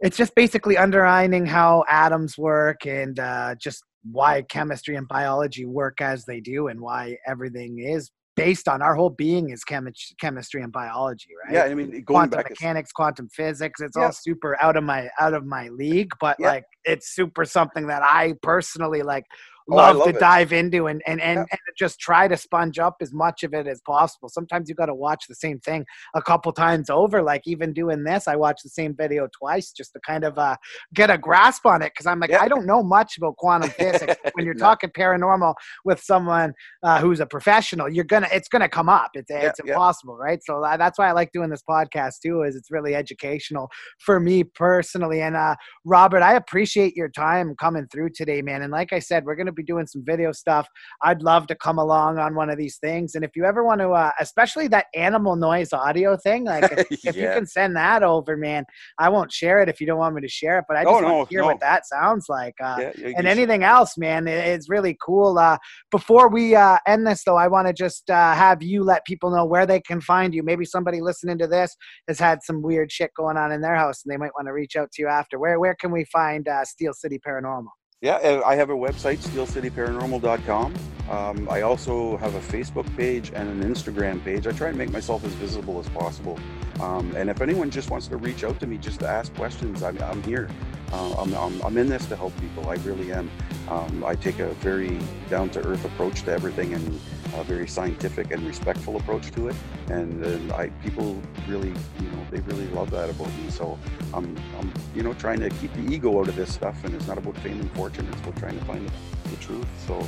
it's 0.00 0.16
just 0.16 0.34
basically 0.34 0.76
underlining 0.76 1.46
how 1.46 1.84
atoms 1.88 2.38
work 2.38 2.86
and 2.86 3.18
uh, 3.18 3.54
just 3.60 3.82
why 4.10 4.42
chemistry 4.42 4.96
and 4.96 5.06
biology 5.08 5.66
work 5.66 6.00
as 6.00 6.24
they 6.24 6.40
do 6.40 6.68
and 6.68 6.80
why 6.80 7.16
everything 7.26 7.78
is 7.80 8.10
based 8.36 8.68
on 8.68 8.80
our 8.80 8.94
whole 8.94 9.10
being 9.10 9.50
is 9.50 9.62
chemi- 9.68 9.92
chemistry 10.18 10.62
and 10.62 10.72
biology, 10.72 11.28
right? 11.44 11.54
yeah. 11.54 11.64
I 11.64 11.74
mean, 11.74 11.90
going 11.90 12.04
quantum 12.04 12.30
back, 12.38 12.50
mechanics, 12.50 12.90
quantum 12.92 13.28
physics. 13.28 13.82
It's 13.82 13.96
Yeah. 13.96 14.04
all 14.04 14.12
super 14.12 14.56
out 14.62 14.76
of 14.76 14.84
my 14.84 15.10
out 15.18 15.34
of 15.34 15.44
my 15.44 15.68
league, 15.68 16.12
but 16.20 16.36
Yeah. 16.38 16.48
like 16.48 16.64
it's 16.84 17.14
super 17.14 17.44
something 17.44 17.88
that 17.88 18.02
I 18.02 18.34
personally 18.42 19.02
like 19.02 19.24
Oh, 19.70 19.76
love, 19.76 19.96
love 19.96 20.08
to 20.08 20.16
it. 20.16 20.20
dive 20.20 20.52
into 20.52 20.86
and 20.86 21.02
and 21.06 21.20
and, 21.20 21.38
Yeah. 21.38 21.44
and 21.50 21.60
just 21.78 22.00
try 22.00 22.28
to 22.28 22.36
sponge 22.36 22.78
up 22.78 22.96
as 23.00 23.12
much 23.12 23.42
of 23.42 23.54
it 23.54 23.66
as 23.66 23.80
possible. 23.86 24.28
Sometimes 24.28 24.68
you 24.68 24.74
got 24.74 24.86
to 24.86 24.94
watch 24.94 25.24
the 25.28 25.34
same 25.34 25.58
thing 25.60 25.84
a 26.14 26.22
couple 26.22 26.52
times 26.52 26.90
over. 26.90 27.22
Like 27.22 27.42
even 27.46 27.72
doing 27.72 28.04
this, 28.04 28.28
I 28.28 28.36
watched 28.36 28.62
the 28.62 28.68
same 28.70 28.94
video 28.96 29.28
twice 29.38 29.72
just 29.72 29.92
to 29.94 30.00
kind 30.06 30.24
of 30.24 30.38
uh, 30.38 30.56
get 30.94 31.10
a 31.10 31.18
grasp 31.18 31.66
on 31.66 31.82
it 31.82 31.92
because 31.94 32.06
I'm 32.06 32.20
like 32.20 32.30
Yeah. 32.30 32.40
I 32.42 32.48
don't 32.48 32.66
know 32.66 32.82
much 32.82 33.16
about 33.18 33.36
quantum 33.36 33.70
physics. 33.70 34.16
when 34.34 34.44
you're 34.44 34.54
No. 34.54 34.64
talking 34.66 34.90
paranormal 34.90 35.54
with 35.84 36.00
someone 36.00 36.52
uh, 36.82 37.00
who's 37.00 37.20
a 37.20 37.26
professional, 37.26 37.88
you're 37.88 38.04
gonna 38.04 38.28
it's 38.32 38.48
gonna 38.48 38.68
come 38.68 38.88
up. 38.88 39.10
It's 39.14 39.30
it's 39.30 39.60
yeah. 39.64 39.72
impossible, 39.72 40.16
right? 40.16 40.40
So 40.44 40.62
uh, 40.64 40.76
that's 40.76 40.98
why 40.98 41.08
I 41.08 41.12
like 41.12 41.30
doing 41.32 41.50
this 41.50 41.62
podcast 41.68 42.14
too. 42.24 42.42
Is 42.42 42.56
it's 42.56 42.70
really 42.70 42.94
educational 42.94 43.68
for 43.98 44.18
me 44.20 44.44
personally. 44.44 45.20
And 45.22 45.36
uh, 45.36 45.54
Robert, 45.84 46.22
I 46.22 46.34
appreciate 46.34 46.94
your 46.96 47.08
time 47.08 47.54
coming 47.56 47.86
through 47.92 48.10
today, 48.14 48.42
man. 48.42 48.62
And 48.62 48.72
like 48.72 48.92
I 48.92 48.98
said, 48.98 49.24
we're 49.24 49.36
gonna 49.36 49.52
be 49.52 49.59
doing 49.62 49.86
some 49.86 50.04
video 50.04 50.32
stuff. 50.32 50.68
I'd 51.02 51.22
love 51.22 51.46
to 51.48 51.54
come 51.54 51.78
along 51.78 52.18
on 52.18 52.34
one 52.34 52.50
of 52.50 52.58
these 52.58 52.78
things. 52.78 53.14
And 53.14 53.24
if 53.24 53.32
you 53.34 53.44
ever 53.44 53.64
want 53.64 53.80
to, 53.80 53.90
uh, 53.90 54.12
especially 54.20 54.68
that 54.68 54.86
animal 54.94 55.36
noise 55.36 55.72
audio 55.72 56.16
thing, 56.16 56.44
like 56.44 56.70
if, 56.72 56.86
if 57.04 57.16
you 57.16 57.22
can 57.22 57.46
send 57.46 57.76
that 57.76 58.02
over, 58.02 58.36
man, 58.36 58.64
I 58.98 59.08
won't 59.08 59.32
share 59.32 59.62
it 59.62 59.68
if 59.68 59.80
you 59.80 59.86
don't 59.86 59.98
want 59.98 60.14
me 60.14 60.22
to 60.22 60.28
share 60.28 60.58
it. 60.58 60.64
But 60.68 60.76
I 60.76 60.84
just 60.84 61.00
no, 61.00 61.12
want 61.12 61.28
to 61.28 61.32
hear 61.32 61.40
no. 61.42 61.46
what 61.46 61.60
that 61.60 61.86
sounds 61.86 62.26
like. 62.28 62.54
Uh, 62.62 62.76
yeah, 62.78 62.92
yeah, 62.96 63.06
and 63.08 63.16
should- 63.18 63.26
anything 63.26 63.64
else, 63.64 63.96
man, 63.96 64.26
it- 64.26 64.46
it's 64.50 64.68
really 64.68 64.96
cool. 65.04 65.38
Uh, 65.38 65.58
before 65.90 66.28
we 66.28 66.54
uh, 66.54 66.78
end 66.86 67.06
this, 67.06 67.24
though, 67.24 67.36
I 67.36 67.48
want 67.48 67.66
to 67.66 67.72
just 67.72 68.10
uh, 68.10 68.34
have 68.34 68.62
you 68.62 68.82
let 68.82 69.04
people 69.04 69.30
know 69.30 69.44
where 69.44 69.66
they 69.66 69.80
can 69.80 70.00
find 70.00 70.34
you. 70.34 70.42
Maybe 70.42 70.64
somebody 70.64 71.00
listening 71.00 71.38
to 71.38 71.46
this 71.46 71.76
has 72.08 72.18
had 72.18 72.42
some 72.42 72.62
weird 72.62 72.90
shit 72.92 73.10
going 73.16 73.36
on 73.36 73.52
in 73.52 73.60
their 73.60 73.76
house, 73.76 74.02
and 74.04 74.12
they 74.12 74.16
might 74.16 74.32
want 74.36 74.46
to 74.46 74.52
reach 74.52 74.76
out 74.76 74.90
to 74.92 75.02
you 75.02 75.08
after. 75.08 75.38
Where 75.38 75.58
where 75.58 75.74
can 75.74 75.90
we 75.90 76.04
find 76.04 76.48
uh, 76.48 76.64
Steel 76.64 76.92
City 76.92 77.18
Paranormal? 77.26 77.68
Yeah, 78.02 78.40
I 78.46 78.56
have 78.56 78.70
a 78.70 78.74
website, 78.74 79.18
steelcityparanormal.com. 79.18 80.74
Um, 81.10 81.48
I 81.50 81.60
also 81.60 82.16
have 82.16 82.34
a 82.34 82.40
Facebook 82.40 82.86
page 82.96 83.30
and 83.34 83.46
an 83.62 83.70
Instagram 83.70 84.24
page. 84.24 84.46
I 84.46 84.52
try 84.52 84.68
and 84.68 84.78
make 84.78 84.90
myself 84.90 85.22
as 85.22 85.34
visible 85.34 85.78
as 85.78 85.86
possible. 85.90 86.38
Um, 86.80 87.14
and 87.14 87.28
if 87.28 87.42
anyone 87.42 87.70
just 87.70 87.90
wants 87.90 88.08
to 88.08 88.16
reach 88.16 88.42
out 88.42 88.58
to 88.60 88.66
me 88.66 88.78
just 88.78 89.00
to 89.00 89.06
ask 89.06 89.34
questions, 89.34 89.82
I'm, 89.82 90.00
I'm 90.02 90.22
here. 90.22 90.48
Uh, 90.90 91.12
I'm, 91.18 91.34
I'm, 91.34 91.60
I'm 91.60 91.76
in 91.76 91.90
this 91.90 92.06
to 92.06 92.16
help 92.16 92.32
people. 92.40 92.70
I 92.70 92.76
really 92.76 93.12
am. 93.12 93.30
Um, 93.68 94.02
I 94.02 94.14
take 94.14 94.38
a 94.38 94.48
very 94.54 94.98
down 95.28 95.50
to 95.50 95.60
earth 95.66 95.84
approach 95.84 96.22
to 96.22 96.32
everything 96.32 96.72
and 96.72 96.98
a 97.34 97.44
very 97.44 97.66
scientific 97.68 98.30
and 98.32 98.46
respectful 98.46 98.96
approach 98.96 99.30
to 99.32 99.48
it. 99.48 99.56
And 99.88 100.50
uh, 100.50 100.56
I, 100.56 100.68
people 100.84 101.20
really, 101.48 101.68
you 101.68 102.08
know, 102.12 102.26
they 102.30 102.40
really 102.40 102.66
love 102.68 102.90
that 102.90 103.10
about 103.10 103.28
me. 103.38 103.50
So 103.50 103.78
I'm, 104.14 104.36
I'm, 104.58 104.72
you 104.94 105.02
know, 105.02 105.12
trying 105.14 105.40
to 105.40 105.50
keep 105.50 105.72
the 105.74 105.92
ego 105.92 106.20
out 106.20 106.28
of 106.28 106.36
this 106.36 106.52
stuff, 106.52 106.82
and 106.84 106.94
it's 106.94 107.06
not 107.06 107.18
about 107.18 107.36
fame 107.38 107.60
and 107.60 107.70
fortune. 107.72 108.06
It's 108.12 108.20
about 108.20 108.36
trying 108.36 108.58
to 108.58 108.64
find 108.64 108.88
the, 108.88 109.28
the 109.30 109.36
truth. 109.36 109.66
So, 109.86 110.04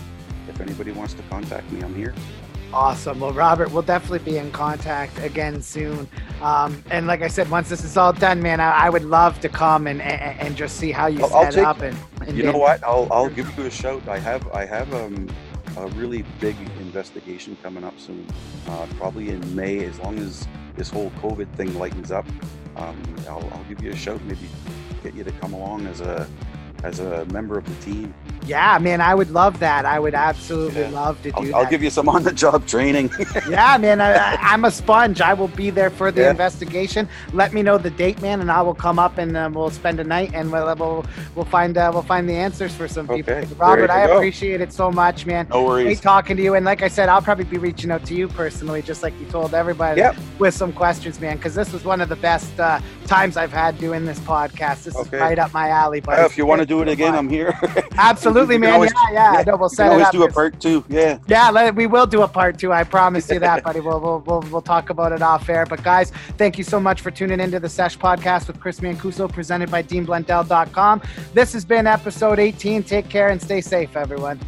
if 0.48 0.60
anybody 0.60 0.90
wants 0.90 1.14
to 1.14 1.22
contact 1.30 1.70
me, 1.70 1.82
I'm 1.82 1.94
here. 1.94 2.12
Awesome. 2.74 3.20
Well, 3.20 3.32
Robert, 3.32 3.70
we'll 3.70 3.82
definitely 3.82 4.18
be 4.20 4.38
in 4.38 4.50
contact 4.50 5.18
again 5.22 5.60
soon. 5.62 6.08
Um, 6.40 6.82
and 6.90 7.06
like 7.06 7.20
I 7.22 7.28
said, 7.28 7.48
once 7.50 7.68
this 7.68 7.84
is 7.84 7.96
all 7.96 8.12
done, 8.14 8.40
man, 8.42 8.60
I, 8.60 8.70
I 8.72 8.90
would 8.90 9.04
love 9.04 9.38
to 9.40 9.48
come 9.48 9.86
and, 9.86 10.00
and, 10.02 10.40
and 10.40 10.56
just 10.56 10.78
see 10.78 10.90
how 10.90 11.06
you 11.06 11.22
I'll- 11.22 11.34
I'll 11.34 11.44
set 11.44 11.54
take- 11.54 11.66
up. 11.66 11.80
And, 11.82 11.96
and 12.26 12.36
You 12.36 12.44
know 12.44 12.56
what? 12.58 12.82
I'll, 12.82 13.06
I'll 13.12 13.28
give 13.28 13.56
you 13.58 13.66
a 13.66 13.70
shout. 13.70 14.08
I 14.08 14.18
have, 14.18 14.50
I 14.52 14.64
have 14.64 14.92
um, 14.94 15.28
a 15.76 15.86
really 15.88 16.24
big 16.40 16.56
investigation 16.92 17.56
coming 17.62 17.84
up 17.84 17.98
soon, 17.98 18.26
uh, 18.68 18.86
probably 18.98 19.30
in 19.30 19.56
May. 19.56 19.82
As 19.86 19.98
long 19.98 20.18
as 20.18 20.46
this 20.76 20.90
whole 20.90 21.10
COVID 21.22 21.50
thing 21.54 21.78
lightens 21.78 22.12
up, 22.12 22.26
um, 22.76 23.02
I'll, 23.26 23.48
I'll 23.54 23.64
give 23.66 23.82
you 23.82 23.92
a 23.92 23.96
shout. 23.96 24.22
Maybe 24.24 24.46
get 25.02 25.14
you 25.14 25.24
to 25.24 25.32
come 25.32 25.54
along 25.54 25.86
as 25.86 26.02
a, 26.02 26.28
as 26.82 26.98
a 27.00 27.24
member 27.26 27.58
of 27.58 27.64
the 27.66 27.84
team. 27.84 28.12
Yeah, 28.46 28.76
man, 28.78 29.00
I 29.00 29.14
would 29.14 29.30
love 29.30 29.60
that. 29.60 29.84
I 29.86 30.00
would 30.00 30.14
absolutely 30.14 30.80
Yeah. 30.82 30.88
love 30.90 31.22
to 31.22 31.30
do 31.30 31.36
I'll, 31.36 31.42
that. 31.44 31.54
I'll 31.54 31.70
give 31.70 31.82
you 31.82 31.90
some 31.90 32.08
on-the-job 32.14 32.66
training. 32.66 33.10
yeah, 33.48 33.78
man, 33.78 34.00
I, 34.00 34.34
I'm 34.40 34.64
a 34.64 34.70
sponge. 34.70 35.20
I 35.20 35.32
will 35.32 35.48
be 35.48 35.70
there 35.70 35.90
for 35.90 36.10
the 36.10 36.22
Yeah. 36.22 36.30
investigation. 36.30 37.08
Let 37.32 37.52
me 37.52 37.62
know 37.62 37.78
the 37.78 37.90
date, 37.90 38.20
man, 38.20 38.40
and 38.40 38.50
I 38.50 38.60
will 38.62 38.74
come 38.74 38.98
up 38.98 39.18
and 39.18 39.36
uh, 39.36 39.48
we'll 39.52 39.70
spend 39.70 40.00
a 40.00 40.04
night 40.04 40.32
and 40.34 40.50
we'll 40.50 40.74
we'll, 40.74 41.04
we'll 41.36 41.44
find 41.44 41.78
uh, 41.78 41.90
we'll 41.92 42.02
find 42.02 42.28
the 42.28 42.34
answers 42.34 42.74
for 42.74 42.88
some 42.88 43.06
people. 43.06 43.32
Okay, 43.32 43.46
Robert, 43.58 43.90
I 43.90 44.06
go. 44.08 44.16
appreciate 44.16 44.60
it 44.60 44.72
so 44.72 44.90
much, 44.90 45.24
man. 45.24 45.46
no 45.50 45.62
worries. 45.64 45.84
Great 45.86 46.02
talking 46.02 46.36
to 46.36 46.42
you, 46.42 46.54
and 46.54 46.64
like 46.64 46.82
I 46.82 46.88
said, 46.88 47.08
I'll 47.08 47.22
probably 47.22 47.44
be 47.44 47.58
reaching 47.58 47.92
out 47.92 48.04
to 48.06 48.14
you 48.14 48.26
personally, 48.26 48.82
just 48.82 49.02
like 49.04 49.18
you 49.20 49.26
told 49.26 49.54
everybody. 49.54 50.00
Yep. 50.00 50.16
with 50.40 50.54
some 50.54 50.72
questions, 50.72 51.20
man, 51.20 51.36
because 51.36 51.54
this 51.54 51.72
was 51.72 51.84
one 51.84 52.00
of 52.00 52.08
the 52.08 52.16
best 52.16 52.58
uh, 52.58 52.80
times 53.06 53.36
I've 53.36 53.52
had 53.52 53.78
doing 53.78 54.04
this 54.04 54.18
podcast. 54.20 54.84
This 54.84 54.96
Okay. 54.96 55.16
is 55.16 55.20
right 55.22 55.38
up 55.38 55.52
my 55.52 55.68
alley. 55.68 56.00
But 56.00 56.18
Uh, 56.18 56.22
if 56.24 56.36
you 56.38 56.46
want 56.46 56.60
to 56.60 56.66
do 56.66 56.82
it 56.82 56.88
again, 56.88 57.14
I'm 57.14 57.28
here. 57.28 57.52
absolutely, 57.98 58.58
man. 58.62 58.72
always- 58.74 58.92
yeah, 59.12 59.32
yeah. 59.34 59.42
No, 59.46 59.56
we'll 59.56 59.68
we 59.68 59.74
set 59.74 59.84
can 59.84 59.86
it 59.86 59.92
always 59.94 60.06
up. 60.06 60.12
do 60.12 60.22
a 60.24 60.30
part 60.30 60.60
two. 60.60 60.84
Yeah. 60.88 61.18
Yeah, 61.26 61.50
let, 61.50 61.74
we 61.74 61.86
will 61.86 62.06
do 62.06 62.22
a 62.22 62.28
part 62.28 62.58
two. 62.58 62.72
I 62.72 62.84
promise 62.84 63.28
you 63.30 63.38
that, 63.40 63.62
buddy. 63.64 63.80
We'll, 63.80 64.00
we'll, 64.00 64.20
we'll, 64.26 64.40
we'll 64.50 64.62
talk 64.62 64.90
about 64.90 65.12
it 65.12 65.22
off 65.22 65.48
air. 65.48 65.66
But, 65.66 65.82
guys, 65.82 66.10
thank 66.38 66.58
you 66.58 66.64
so 66.64 66.80
much 66.80 67.00
for 67.00 67.10
tuning 67.10 67.40
into 67.40 67.60
the 67.60 67.68
Sesh 67.68 67.98
podcast 67.98 68.46
with 68.46 68.60
Chris 68.60 68.80
Mancuso, 68.80 69.30
presented 69.30 69.70
by 69.70 69.82
DeanBlundell.com. 69.82 71.02
This 71.34 71.52
has 71.52 71.64
been 71.64 71.86
episode 71.86 72.38
18. 72.38 72.82
Take 72.82 73.08
care 73.08 73.28
and 73.28 73.40
stay 73.40 73.60
safe, 73.60 73.96
everyone. 73.96 74.38